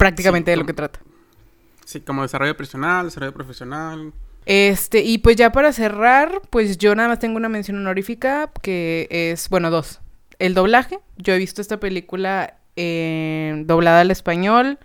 prácticamente 0.03 0.51
Sí, 0.51 0.53
de 0.53 0.57
lo 0.57 0.65
que 0.65 0.73
trata. 0.73 0.99
Sí, 1.85 2.01
como 2.01 2.21
desarrollo 2.23 2.57
personal, 2.57 3.05
desarrollo 3.05 3.33
profesional. 3.33 4.13
Este, 4.45 5.01
y 5.01 5.19
pues 5.19 5.37
ya 5.37 5.51
para 5.51 5.71
cerrar, 5.71 6.41
pues 6.49 6.77
yo 6.77 6.93
nada 6.95 7.07
más 7.07 7.19
tengo 7.19 7.37
una 7.37 7.47
mención 7.47 7.77
honorífica 7.77 8.51
que 8.61 9.07
es, 9.09 9.47
bueno, 9.49 9.71
dos. 9.71 10.01
El 10.39 10.53
doblaje. 10.53 10.99
Yo 11.17 11.33
he 11.33 11.37
visto 11.37 11.61
esta 11.61 11.79
película 11.79 12.57
eh, 12.75 13.63
doblada 13.65 14.01
al 14.01 14.11
español 14.11 14.77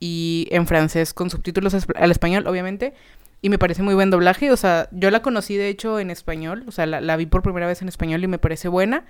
y 0.00 0.48
en 0.50 0.66
francés 0.66 1.14
con 1.14 1.30
subtítulos 1.30 1.74
al 1.74 2.10
español, 2.10 2.46
obviamente. 2.46 2.92
Y 3.40 3.48
me 3.48 3.58
parece 3.58 3.82
muy 3.82 3.94
buen 3.94 4.10
doblaje. 4.10 4.50
O 4.50 4.56
sea, 4.56 4.88
yo 4.92 5.10
la 5.10 5.22
conocí 5.22 5.56
de 5.56 5.68
hecho 5.68 5.98
en 5.98 6.10
español. 6.10 6.64
O 6.66 6.72
sea, 6.72 6.84
la, 6.84 7.00
la 7.00 7.16
vi 7.16 7.24
por 7.24 7.42
primera 7.42 7.66
vez 7.66 7.80
en 7.80 7.88
español 7.88 8.22
y 8.22 8.26
me 8.26 8.38
parece 8.38 8.68
buena. 8.68 9.06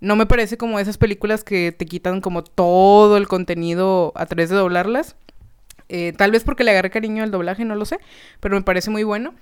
No 0.00 0.16
me 0.16 0.26
parece 0.26 0.56
como 0.56 0.78
esas 0.78 0.98
películas 0.98 1.44
que 1.44 1.72
te 1.72 1.86
quitan 1.86 2.20
como 2.20 2.44
todo 2.44 3.16
el 3.16 3.26
contenido 3.28 4.12
a 4.14 4.26
través 4.26 4.50
de 4.50 4.56
doblarlas. 4.56 5.16
Eh, 5.88 6.12
tal 6.16 6.30
vez 6.30 6.44
porque 6.44 6.64
le 6.64 6.70
agarré 6.70 6.90
cariño 6.90 7.22
al 7.22 7.30
doblaje, 7.30 7.64
no 7.64 7.74
lo 7.74 7.84
sé, 7.84 7.98
pero 8.40 8.56
me 8.56 8.62
parece 8.62 8.90
muy 8.90 9.02
bueno. 9.04 9.34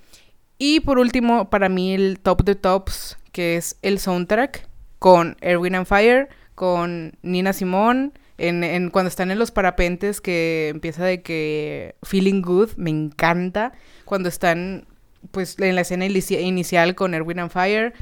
Y 0.58 0.80
por 0.80 0.98
último, 0.98 1.50
para 1.50 1.68
mí 1.68 1.94
el 1.94 2.18
top 2.20 2.44
de 2.44 2.54
tops, 2.54 3.16
que 3.32 3.56
es 3.56 3.76
el 3.82 3.98
soundtrack 3.98 4.68
con 4.98 5.36
Erwin 5.40 5.74
and 5.74 5.86
Fire, 5.86 6.28
con 6.54 7.12
Nina 7.22 7.52
Simone, 7.52 8.12
en, 8.38 8.90
cuando 8.90 9.08
están 9.08 9.30
en 9.30 9.38
los 9.38 9.50
parapentes 9.50 10.20
que 10.20 10.68
empieza 10.68 11.04
de 11.04 11.22
que 11.22 11.94
Feeling 12.02 12.42
Good, 12.42 12.70
me 12.76 12.90
encanta. 12.90 13.72
Cuando 14.04 14.28
están 14.28 14.86
pues 15.30 15.56
en 15.60 15.76
la 15.76 15.82
escena 15.82 16.06
inici- 16.06 16.40
inicial 16.40 16.96
con 16.96 17.14
Erwin 17.14 17.38
and 17.38 17.50
Fire, 17.50 17.92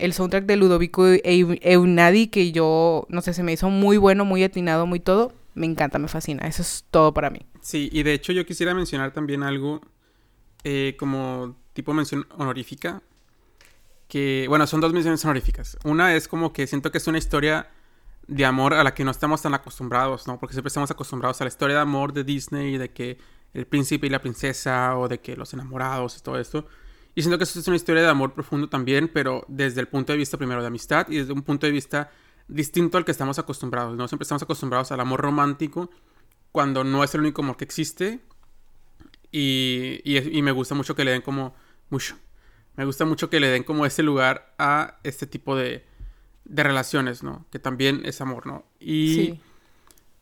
el 0.00 0.12
soundtrack 0.12 0.44
de 0.46 0.56
Ludovico 0.56 1.04
Eu- 1.06 1.58
Eunadi, 1.62 2.28
que 2.28 2.52
yo, 2.52 3.06
no 3.08 3.20
sé, 3.22 3.32
se 3.34 3.42
me 3.42 3.52
hizo 3.52 3.70
muy 3.70 3.96
bueno, 3.96 4.24
muy 4.24 4.42
atinado, 4.42 4.86
muy 4.86 5.00
todo. 5.00 5.32
Me 5.54 5.66
encanta, 5.66 5.98
me 5.98 6.08
fascina. 6.08 6.46
Eso 6.46 6.62
es 6.62 6.84
todo 6.90 7.12
para 7.12 7.30
mí. 7.30 7.40
Sí, 7.60 7.88
y 7.92 8.02
de 8.02 8.14
hecho 8.14 8.32
yo 8.32 8.46
quisiera 8.46 8.74
mencionar 8.74 9.12
también 9.12 9.42
algo 9.42 9.80
eh, 10.64 10.96
como 10.98 11.56
tipo 11.72 11.92
mención 11.94 12.26
honorífica. 12.36 13.02
Que, 14.08 14.46
bueno, 14.48 14.66
son 14.66 14.80
dos 14.80 14.92
menciones 14.92 15.24
honoríficas. 15.24 15.78
Una 15.84 16.14
es 16.16 16.26
como 16.26 16.52
que 16.52 16.66
siento 16.66 16.90
que 16.90 16.98
es 16.98 17.06
una 17.06 17.18
historia 17.18 17.68
de 18.26 18.44
amor 18.44 18.74
a 18.74 18.82
la 18.82 18.92
que 18.94 19.04
no 19.04 19.10
estamos 19.10 19.42
tan 19.42 19.54
acostumbrados, 19.54 20.26
¿no? 20.26 20.38
Porque 20.38 20.52
siempre 20.54 20.68
estamos 20.68 20.90
acostumbrados 20.90 21.40
a 21.40 21.44
la 21.44 21.48
historia 21.48 21.76
de 21.76 21.82
amor 21.82 22.12
de 22.12 22.24
Disney, 22.24 22.76
de 22.76 22.90
que 22.90 23.18
el 23.54 23.66
príncipe 23.66 24.06
y 24.06 24.10
la 24.10 24.20
princesa, 24.20 24.96
o 24.96 25.08
de 25.08 25.18
que 25.20 25.36
los 25.36 25.52
enamorados 25.54 26.16
y 26.18 26.22
todo 26.22 26.38
esto. 26.38 26.66
Y 27.14 27.22
siento 27.22 27.38
que 27.38 27.44
esto 27.44 27.58
es 27.58 27.66
una 27.66 27.76
historia 27.76 28.02
de 28.02 28.08
amor 28.08 28.32
profundo 28.34 28.68
también, 28.68 29.10
pero 29.12 29.44
desde 29.48 29.80
el 29.80 29.88
punto 29.88 30.12
de 30.12 30.18
vista 30.18 30.38
primero 30.38 30.60
de 30.60 30.68
amistad 30.68 31.06
y 31.08 31.16
desde 31.18 31.32
un 31.32 31.42
punto 31.42 31.66
de 31.66 31.72
vista 31.72 32.10
distinto 32.48 32.98
al 32.98 33.04
que 33.04 33.10
estamos 33.12 33.38
acostumbrados, 33.38 33.96
¿no? 33.96 34.08
Siempre 34.08 34.24
estamos 34.24 34.42
acostumbrados 34.42 34.92
al 34.92 35.00
amor 35.00 35.20
romántico 35.20 35.90
cuando 36.52 36.84
no 36.84 37.04
es 37.04 37.14
el 37.14 37.20
único 37.22 37.42
amor 37.42 37.56
que 37.56 37.64
existe. 37.64 38.20
Y, 39.32 40.00
y, 40.04 40.38
y 40.38 40.42
me 40.42 40.52
gusta 40.52 40.74
mucho 40.74 40.94
que 40.94 41.04
le 41.04 41.12
den 41.12 41.22
como... 41.22 41.54
Mucho. 41.88 42.16
Me 42.76 42.84
gusta 42.84 43.04
mucho 43.04 43.28
que 43.30 43.40
le 43.40 43.48
den 43.48 43.64
como 43.64 43.84
ese 43.84 44.02
lugar 44.02 44.54
a 44.58 44.98
este 45.02 45.26
tipo 45.26 45.56
de, 45.56 45.84
de 46.44 46.62
relaciones, 46.62 47.22
¿no? 47.22 47.46
Que 47.50 47.58
también 47.58 48.02
es 48.04 48.20
amor, 48.20 48.46
¿no? 48.46 48.64
Y 48.78 49.14
Sí. 49.14 49.40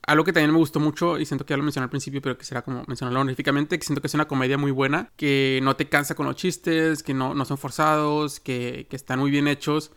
Algo 0.08 0.24
que 0.24 0.32
también 0.32 0.50
me 0.52 0.58
gustó 0.58 0.80
mucho, 0.80 1.18
y 1.18 1.26
siento 1.26 1.44
que 1.44 1.52
ya 1.52 1.58
lo 1.58 1.62
mencioné 1.62 1.84
al 1.84 1.90
principio, 1.90 2.20
pero 2.22 2.36
quisiera 2.36 2.62
como 2.62 2.82
mencionarlo 2.86 3.20
honoríficamente, 3.20 3.78
que 3.78 3.84
siento 3.84 4.00
que 4.00 4.08
es 4.08 4.14
una 4.14 4.26
comedia 4.26 4.58
muy 4.58 4.70
buena, 4.70 5.10
que 5.16 5.60
no 5.62 5.76
te 5.76 5.88
cansa 5.88 6.14
con 6.14 6.26
los 6.26 6.36
chistes, 6.36 7.02
que 7.02 7.14
no, 7.14 7.34
no 7.34 7.44
son 7.44 7.58
forzados, 7.58 8.40
que, 8.40 8.86
que 8.88 8.96
están 8.96 9.18
muy 9.18 9.30
bien 9.30 9.46
hechos. 9.48 9.92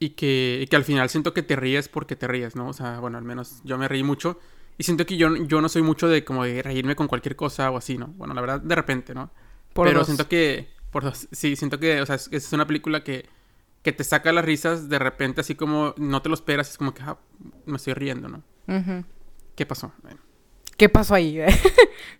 Y 0.00 0.10
que, 0.10 0.58
y 0.62 0.66
que 0.66 0.76
al 0.76 0.84
final 0.84 1.08
siento 1.08 1.32
que 1.32 1.42
te 1.42 1.56
ríes 1.56 1.88
porque 1.88 2.16
te 2.16 2.26
ríes, 2.26 2.56
¿no? 2.56 2.68
O 2.68 2.72
sea, 2.72 2.98
bueno, 3.00 3.16
al 3.16 3.24
menos 3.24 3.60
yo 3.64 3.78
me 3.78 3.88
reí 3.88 4.02
mucho. 4.02 4.38
Y 4.76 4.82
siento 4.82 5.06
que 5.06 5.16
yo, 5.16 5.34
yo 5.36 5.60
no 5.62 5.68
soy 5.68 5.82
mucho 5.82 6.08
de 6.08 6.24
como 6.24 6.44
de 6.44 6.62
reírme 6.62 6.96
con 6.96 7.06
cualquier 7.08 7.36
cosa 7.36 7.70
o 7.70 7.76
así, 7.78 7.96
¿no? 7.96 8.08
Bueno, 8.08 8.34
la 8.34 8.40
verdad, 8.40 8.60
de 8.60 8.74
repente, 8.74 9.14
¿no? 9.14 9.30
Por 9.72 9.86
Pero 9.86 10.00
dos. 10.00 10.08
siento 10.08 10.28
que... 10.28 10.68
Por 10.90 11.04
dos, 11.04 11.28
sí, 11.32 11.56
siento 11.56 11.78
que, 11.78 12.02
o 12.02 12.06
sea, 12.06 12.16
es, 12.16 12.28
es 12.32 12.52
una 12.52 12.66
película 12.66 13.02
que, 13.02 13.26
que 13.82 13.92
te 13.92 14.04
saca 14.04 14.32
las 14.32 14.44
risas 14.44 14.88
de 14.88 14.98
repente, 14.98 15.40
así 15.42 15.54
como 15.54 15.94
no 15.96 16.22
te 16.22 16.28
lo 16.28 16.34
esperas, 16.34 16.70
es 16.70 16.78
como 16.78 16.92
que 16.92 17.02
ah, 17.02 17.16
me 17.64 17.76
estoy 17.76 17.94
riendo, 17.94 18.28
¿no? 18.28 18.42
¿Qué 19.56 19.66
pasó? 19.66 19.92
Bueno. 20.02 20.20
¿Qué 20.76 20.88
pasó 20.88 21.14
ahí? 21.14 21.40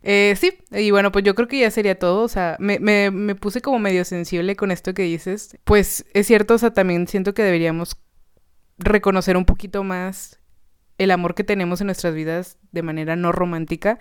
Eh, 0.07 0.35
sí, 0.39 0.53
y 0.71 0.91
bueno, 0.91 1.11
pues 1.13 1.25
yo 1.25 1.35
creo 1.35 1.49
que 1.49 1.61
ya 1.61 1.71
sería 1.71 1.99
todo. 1.99 2.25
O 2.25 2.29
sea, 2.29 2.57
me, 2.61 2.79
me, 2.79 3.11
me 3.11 3.35
puse 3.35 3.63
como 3.63 3.79
medio 3.79 4.05
sensible 4.05 4.55
con 4.55 4.71
esto 4.71 4.93
que 4.93 5.03
dices. 5.03 5.57
Pues 5.65 6.05
es 6.13 6.27
cierto, 6.27 6.55
o 6.55 6.59
sea, 6.59 6.73
también 6.75 7.09
siento 7.09 7.33
que 7.33 7.43
deberíamos 7.43 7.97
reconocer 8.77 9.39
un 9.39 9.47
poquito 9.47 9.83
más 9.83 10.41
el 10.99 11.11
amor 11.11 11.35
que 11.35 11.43
tenemos 11.43 11.81
en 11.81 11.87
nuestras 11.87 12.15
vidas 12.15 12.59
de 12.71 12.83
manera 12.83 13.17
no 13.17 13.33
romántica. 13.33 13.99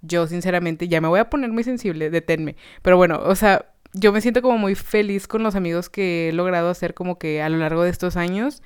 Yo, 0.00 0.26
sinceramente, 0.26 0.88
ya 0.88 1.02
me 1.02 1.08
voy 1.08 1.20
a 1.20 1.28
poner 1.28 1.52
muy 1.52 1.64
sensible, 1.64 2.08
deténme. 2.08 2.56
Pero 2.80 2.96
bueno, 2.96 3.20
o 3.22 3.36
sea, 3.36 3.66
yo 3.92 4.10
me 4.10 4.22
siento 4.22 4.40
como 4.40 4.56
muy 4.56 4.74
feliz 4.74 5.28
con 5.28 5.42
los 5.42 5.54
amigos 5.54 5.90
que 5.90 6.30
he 6.30 6.32
logrado 6.32 6.70
hacer 6.70 6.94
como 6.94 7.18
que 7.18 7.42
a 7.42 7.48
lo 7.50 7.58
largo 7.58 7.82
de 7.82 7.90
estos 7.90 8.16
años 8.16 8.62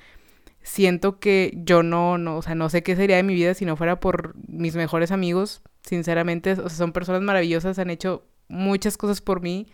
siento 0.67 1.19
que 1.19 1.53
yo 1.55 1.81
no, 1.81 2.17
no, 2.17 2.37
o 2.37 2.41
sea, 2.41 2.53
no 2.53 2.69
sé 2.69 2.83
qué 2.83 2.95
sería 2.95 3.15
de 3.15 3.23
mi 3.23 3.33
vida 3.33 3.53
si 3.53 3.65
no 3.65 3.77
fuera 3.77 3.99
por 3.99 4.35
mis 4.47 4.75
mejores 4.75 5.11
amigos. 5.11 5.61
Sinceramente, 5.81 6.51
o 6.51 6.69
sea, 6.69 6.77
son 6.77 6.91
personas 6.91 7.21
maravillosas, 7.21 7.79
han 7.79 7.89
hecho 7.89 8.25
muchas 8.49 8.97
cosas 8.97 9.21
por 9.21 9.41
mí. 9.41 9.67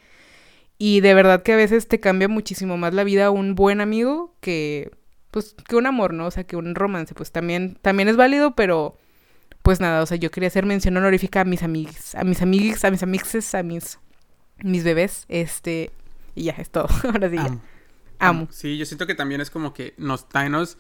Y 0.78 1.02
de 1.02 1.14
verdad 1.16 1.42
que 1.42 1.54
a 1.54 1.56
veces 1.56 1.88
te 1.88 2.00
cambia 2.00 2.28
muchísimo 2.28 2.78
más 2.78 2.94
la 2.94 3.04
vida 3.04 3.32
un 3.32 3.56
buen 3.56 3.82
amigo 3.82 4.36
que, 4.40 4.92
pues, 5.32 5.56
que 5.68 5.76
un 5.76 5.88
amor, 5.88 6.14
¿no? 6.14 6.28
O 6.28 6.32
sea, 6.32 6.44
que 6.44 6.58
un 6.58 6.76
romance, 6.76 7.16
pues 7.16 7.32
también, 7.32 7.78
también 7.82 8.08
es 8.08 8.16
válido, 8.16 8.56
pero, 8.56 8.98
pues 9.64 9.80
nada, 9.80 10.04
o 10.04 10.06
sea, 10.06 10.18
yo 10.18 10.30
quería 10.30 10.48
hacer 10.48 10.66
mención 10.66 10.96
honorífica 10.98 11.42
a 11.42 11.46
mis 11.46 11.64
amigos, 11.64 12.14
a 12.14 12.24
mis 12.24 12.42
amigos, 12.42 12.84
a 12.86 12.92
mis 12.92 13.02
amixes, 13.02 13.56
a 13.56 13.64
mis, 13.64 14.00
mis 14.60 14.84
bebés, 14.84 15.26
este, 15.28 15.92
y 16.36 16.44
ya, 16.44 16.54
es 16.54 16.70
todo. 16.70 16.88
Ahora 17.04 17.30
sí, 17.30 17.38
ya. 17.38 17.60
Amo. 18.20 18.48
Sí, 18.52 18.78
yo 18.78 18.86
siento 18.86 19.06
que 19.08 19.16
también 19.16 19.42
es 19.42 19.50
como 19.50 19.74
que 19.74 19.94
nos 19.98 20.30
trae, 20.30 20.50
nos- 20.50 20.78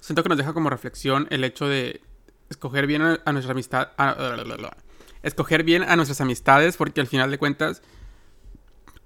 siento 0.00 0.22
que 0.22 0.28
nos 0.28 0.38
deja 0.38 0.52
como 0.52 0.70
reflexión 0.70 1.26
el 1.30 1.44
hecho 1.44 1.68
de 1.68 2.00
escoger 2.48 2.86
bien 2.86 3.02
a, 3.02 3.32
nuestra 3.32 3.52
amistad, 3.52 3.88
a- 3.96 4.34
escoger 5.22 5.62
bien 5.64 5.82
a 5.82 5.96
nuestras 5.96 6.20
amistades, 6.20 6.76
porque 6.76 7.00
al 7.00 7.06
final 7.06 7.30
de 7.30 7.38
cuentas, 7.38 7.82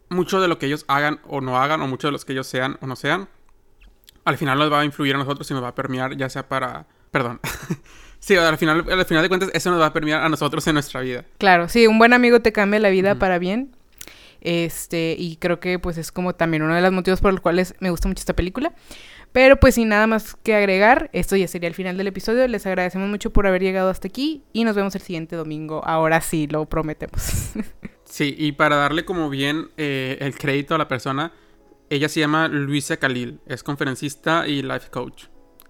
mucho 0.09 0.41
de 0.41 0.49
lo 0.49 0.59
que 0.59 0.67
ellos 0.67 0.85
hagan 0.89 1.21
o 1.27 1.41
no 1.41 1.59
hagan, 1.59 1.81
o 1.83 1.89
mucho 1.89 2.09
de 2.09 2.13
los 2.13 2.25
que 2.25 2.33
ellos 2.33 2.47
sean 2.47 2.79
o 2.81 2.87
no 2.87 2.97
sean, 2.97 3.29
al 4.25 4.39
final 4.39 4.59
nos 4.59 4.73
va 4.73 4.81
a 4.81 4.85
influir 4.85 5.15
a 5.15 5.19
nosotros 5.19 5.51
y 5.51 5.55
nos 5.55 5.63
va 5.63 5.69
a 5.69 5.75
permear, 5.75 6.17
ya 6.17 6.29
sea 6.29 6.49
para, 6.49 6.87
perdón, 7.11 7.41
sí, 8.21 8.37
al 8.37 8.57
final, 8.59 8.85
al 8.91 9.05
final 9.05 9.23
de 9.23 9.29
cuentas, 9.29 9.51
eso 9.53 9.71
nos 9.71 9.81
va 9.81 9.87
a 9.87 9.93
permear 9.93 10.23
a 10.23 10.29
nosotros 10.29 10.67
en 10.67 10.75
nuestra 10.75 11.01
vida. 11.01 11.25
Claro, 11.39 11.69
sí, 11.69 11.87
un 11.87 11.99
buen 11.99 12.13
amigo 12.13 12.41
te 12.41 12.53
cambia 12.53 12.81
la 12.81 12.91
vida 12.91 13.17
para 13.17 13.39
bien. 13.39 13.75
Este, 14.45 15.17
y 15.19 15.37
creo 15.37 15.59
que 15.59 15.79
pues 15.79 15.99
es 15.99 16.13
como 16.13 16.35
también 16.35 16.63
uno 16.63 16.75
de 16.75 16.83
los 16.83 16.93
motivos 16.93 17.21
por 17.21 17.33
los 17.33 17.41
cuales 17.41 17.75
me 17.81 17.91
gusta 17.91 18.07
mucho 18.09 18.21
esta 18.21 18.35
película. 18.37 18.73
Pero 19.33 19.59
pues 19.59 19.75
sin 19.75 19.89
nada 19.89 20.07
más 20.07 20.37
que 20.45 20.55
agregar, 20.55 21.11
esto 21.13 21.35
ya 21.35 21.49
sería 21.49 21.67
el 21.69 21.75
final 21.75 21.97
del 21.97 22.07
episodio. 22.07 22.47
Les 22.47 22.65
agradecemos 22.67 23.09
mucho 23.09 23.33
por 23.33 23.49
haber 23.49 23.63
llegado 23.63 23.91
hasta 23.91 24.07
aquí 24.07 24.45
y 24.53 24.63
nos 24.63 24.77
vemos 24.77 24.95
el 24.95 25.01
siguiente 25.01 25.35
domingo. 25.35 25.83
Ahora 25.85 26.21
sí, 26.21 26.47
lo 26.47 26.65
prometemos. 26.67 27.53
Sí, 28.07 28.33
y 28.39 28.53
para 28.53 28.77
darle 28.77 29.05
como 29.05 29.29
bien 29.29 29.71
eh, 29.77 30.19
el 30.21 30.37
crédito 30.39 30.77
a 30.77 30.79
la 30.79 30.87
persona, 30.87 31.33
ella 31.91 32.09
se 32.09 32.21
llama 32.21 32.47
Luisa 32.47 32.97
Khalil, 32.99 33.41
es 33.47 33.65
conferencista 33.65 34.47
y 34.47 34.63
life 34.63 34.89
coach. 34.91 35.25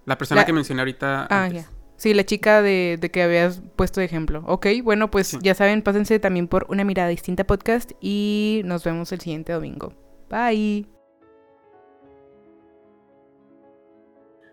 La 0.05 0.15
persona 0.17 0.41
La- 0.41 0.45
que 0.45 0.53
mencioné 0.53 0.81
ahorita. 0.81 1.27
ah, 1.27 1.43
antes. 1.45 1.65
Sí, 1.97 2.13
la 2.13 2.25
chica 2.25 2.61
de, 2.61 2.97
de 2.99 3.09
que 3.09 3.23
habías 3.23 3.61
puesto 3.75 3.99
de 4.01 4.05
ejemplo. 4.05 4.43
Ok, 4.47 4.67
bueno, 4.83 5.09
pues 5.11 5.27
Sí. 5.27 5.37
ya 5.41 5.55
saben, 5.55 5.81
pásense 5.81 6.19
también 6.19 6.47
por 6.47 6.65
una 6.69 6.83
mirada 6.83 7.09
distinta 7.09 7.45
podcast 7.45 7.91
y 8.01 8.61
nos 8.65 8.83
vemos 8.83 9.11
el 9.11 9.21
siguiente 9.21 9.53
domingo. 9.53 9.93
Bye. 10.29 10.94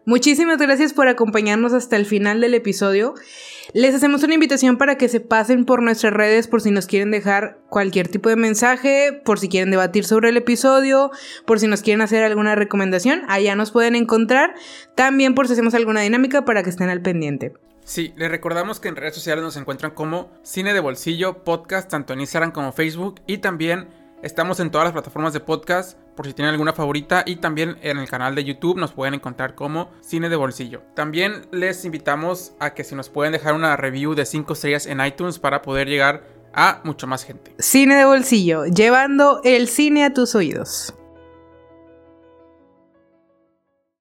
Muchísimas 0.05 0.59
gracias 0.59 0.93
por 0.93 1.07
acompañarnos 1.07 1.73
hasta 1.73 1.95
el 1.97 2.07
final 2.07 2.41
del 2.41 2.55
episodio. 2.55 3.15
Les 3.73 3.95
hacemos 3.95 4.25
una 4.25 4.35
invitación 4.35 4.77
para 4.77 4.97
que 4.97 5.09
se 5.09 5.21
pasen 5.21 5.65
por 5.65 5.81
nuestras 5.81 6.13
redes 6.13 6.49
por 6.49 6.61
si 6.61 6.73
nos 6.73 6.87
quieren 6.87 7.13
dejar 7.13 7.61
cualquier 7.69 8.09
tipo 8.09 8.29
de 8.29 8.35
mensaje, 8.35 9.21
por 9.25 9.39
si 9.39 9.49
quieren 9.49 9.71
debatir 9.71 10.05
sobre 10.05 10.31
el 10.31 10.37
episodio, 10.37 11.13
por 11.47 11.61
si 11.61 11.69
nos 11.69 11.83
quieren 11.83 12.01
hacer 12.01 12.25
alguna 12.25 12.57
recomendación, 12.57 13.23
allá 13.29 13.55
nos 13.55 13.71
pueden 13.71 13.95
encontrar. 13.95 14.55
También 14.97 15.37
por 15.37 15.47
si 15.47 15.53
hacemos 15.53 15.75
alguna 15.75 16.01
dinámica 16.01 16.45
para 16.45 16.65
que 16.65 16.71
estén 16.71 16.89
al 16.89 17.01
pendiente. 17.01 17.53
Sí, 17.85 18.13
les 18.17 18.31
recordamos 18.31 18.81
que 18.81 18.89
en 18.89 18.97
redes 18.97 19.15
sociales 19.15 19.45
nos 19.45 19.57
encuentran 19.57 19.93
como 19.93 20.31
Cine 20.43 20.73
de 20.73 20.81
Bolsillo 20.81 21.45
Podcast, 21.45 21.91
tanto 21.91 22.13
en 22.13 22.21
Instagram 22.21 22.51
como 22.51 22.73
Facebook. 22.73 23.21
Y 23.27 23.39
también 23.39 23.89
estamos 24.23 24.59
en 24.59 24.71
todas 24.71 24.87
las 24.87 24.93
plataformas 24.93 25.33
de 25.33 25.41
podcast, 25.41 25.99
por 26.17 26.27
si 26.27 26.33
tienen 26.33 26.53
alguna 26.53 26.73
favorita. 26.73 27.23
Y 27.27 27.37
también 27.37 27.79
en 27.83 27.99
el 27.99 28.09
canal 28.09 28.35
de 28.35 28.45
YouTube 28.45 28.79
nos 28.79 28.93
pueden 28.93 29.15
encontrar 29.15 29.55
como 29.55 29.91
Cine 30.01 30.29
de 30.29 30.37
Bolsillo. 30.37 30.83
También 30.95 31.47
les 31.51 31.85
invitamos 31.85 32.55
a 32.59 32.75
que 32.75 32.85
si 32.85 32.95
nos 32.95 33.09
pueden 33.09 33.33
dejar 33.33 33.55
una 33.55 33.77
review 33.77 34.15
de 34.15 34.27
5 34.27 34.53
estrellas 34.53 34.87
en 34.87 35.05
iTunes 35.05 35.39
para 35.39 35.63
poder 35.63 35.89
llegar 35.89 36.25
a 36.55 36.81
mucho 36.85 37.07
más 37.07 37.25
gente. 37.25 37.55
Cine 37.59 37.97
de 37.97 38.05
bolsillo, 38.05 38.67
llevando 38.67 39.41
el 39.45 39.69
cine 39.69 40.05
a 40.05 40.13
tus 40.13 40.35
oídos. 40.35 40.95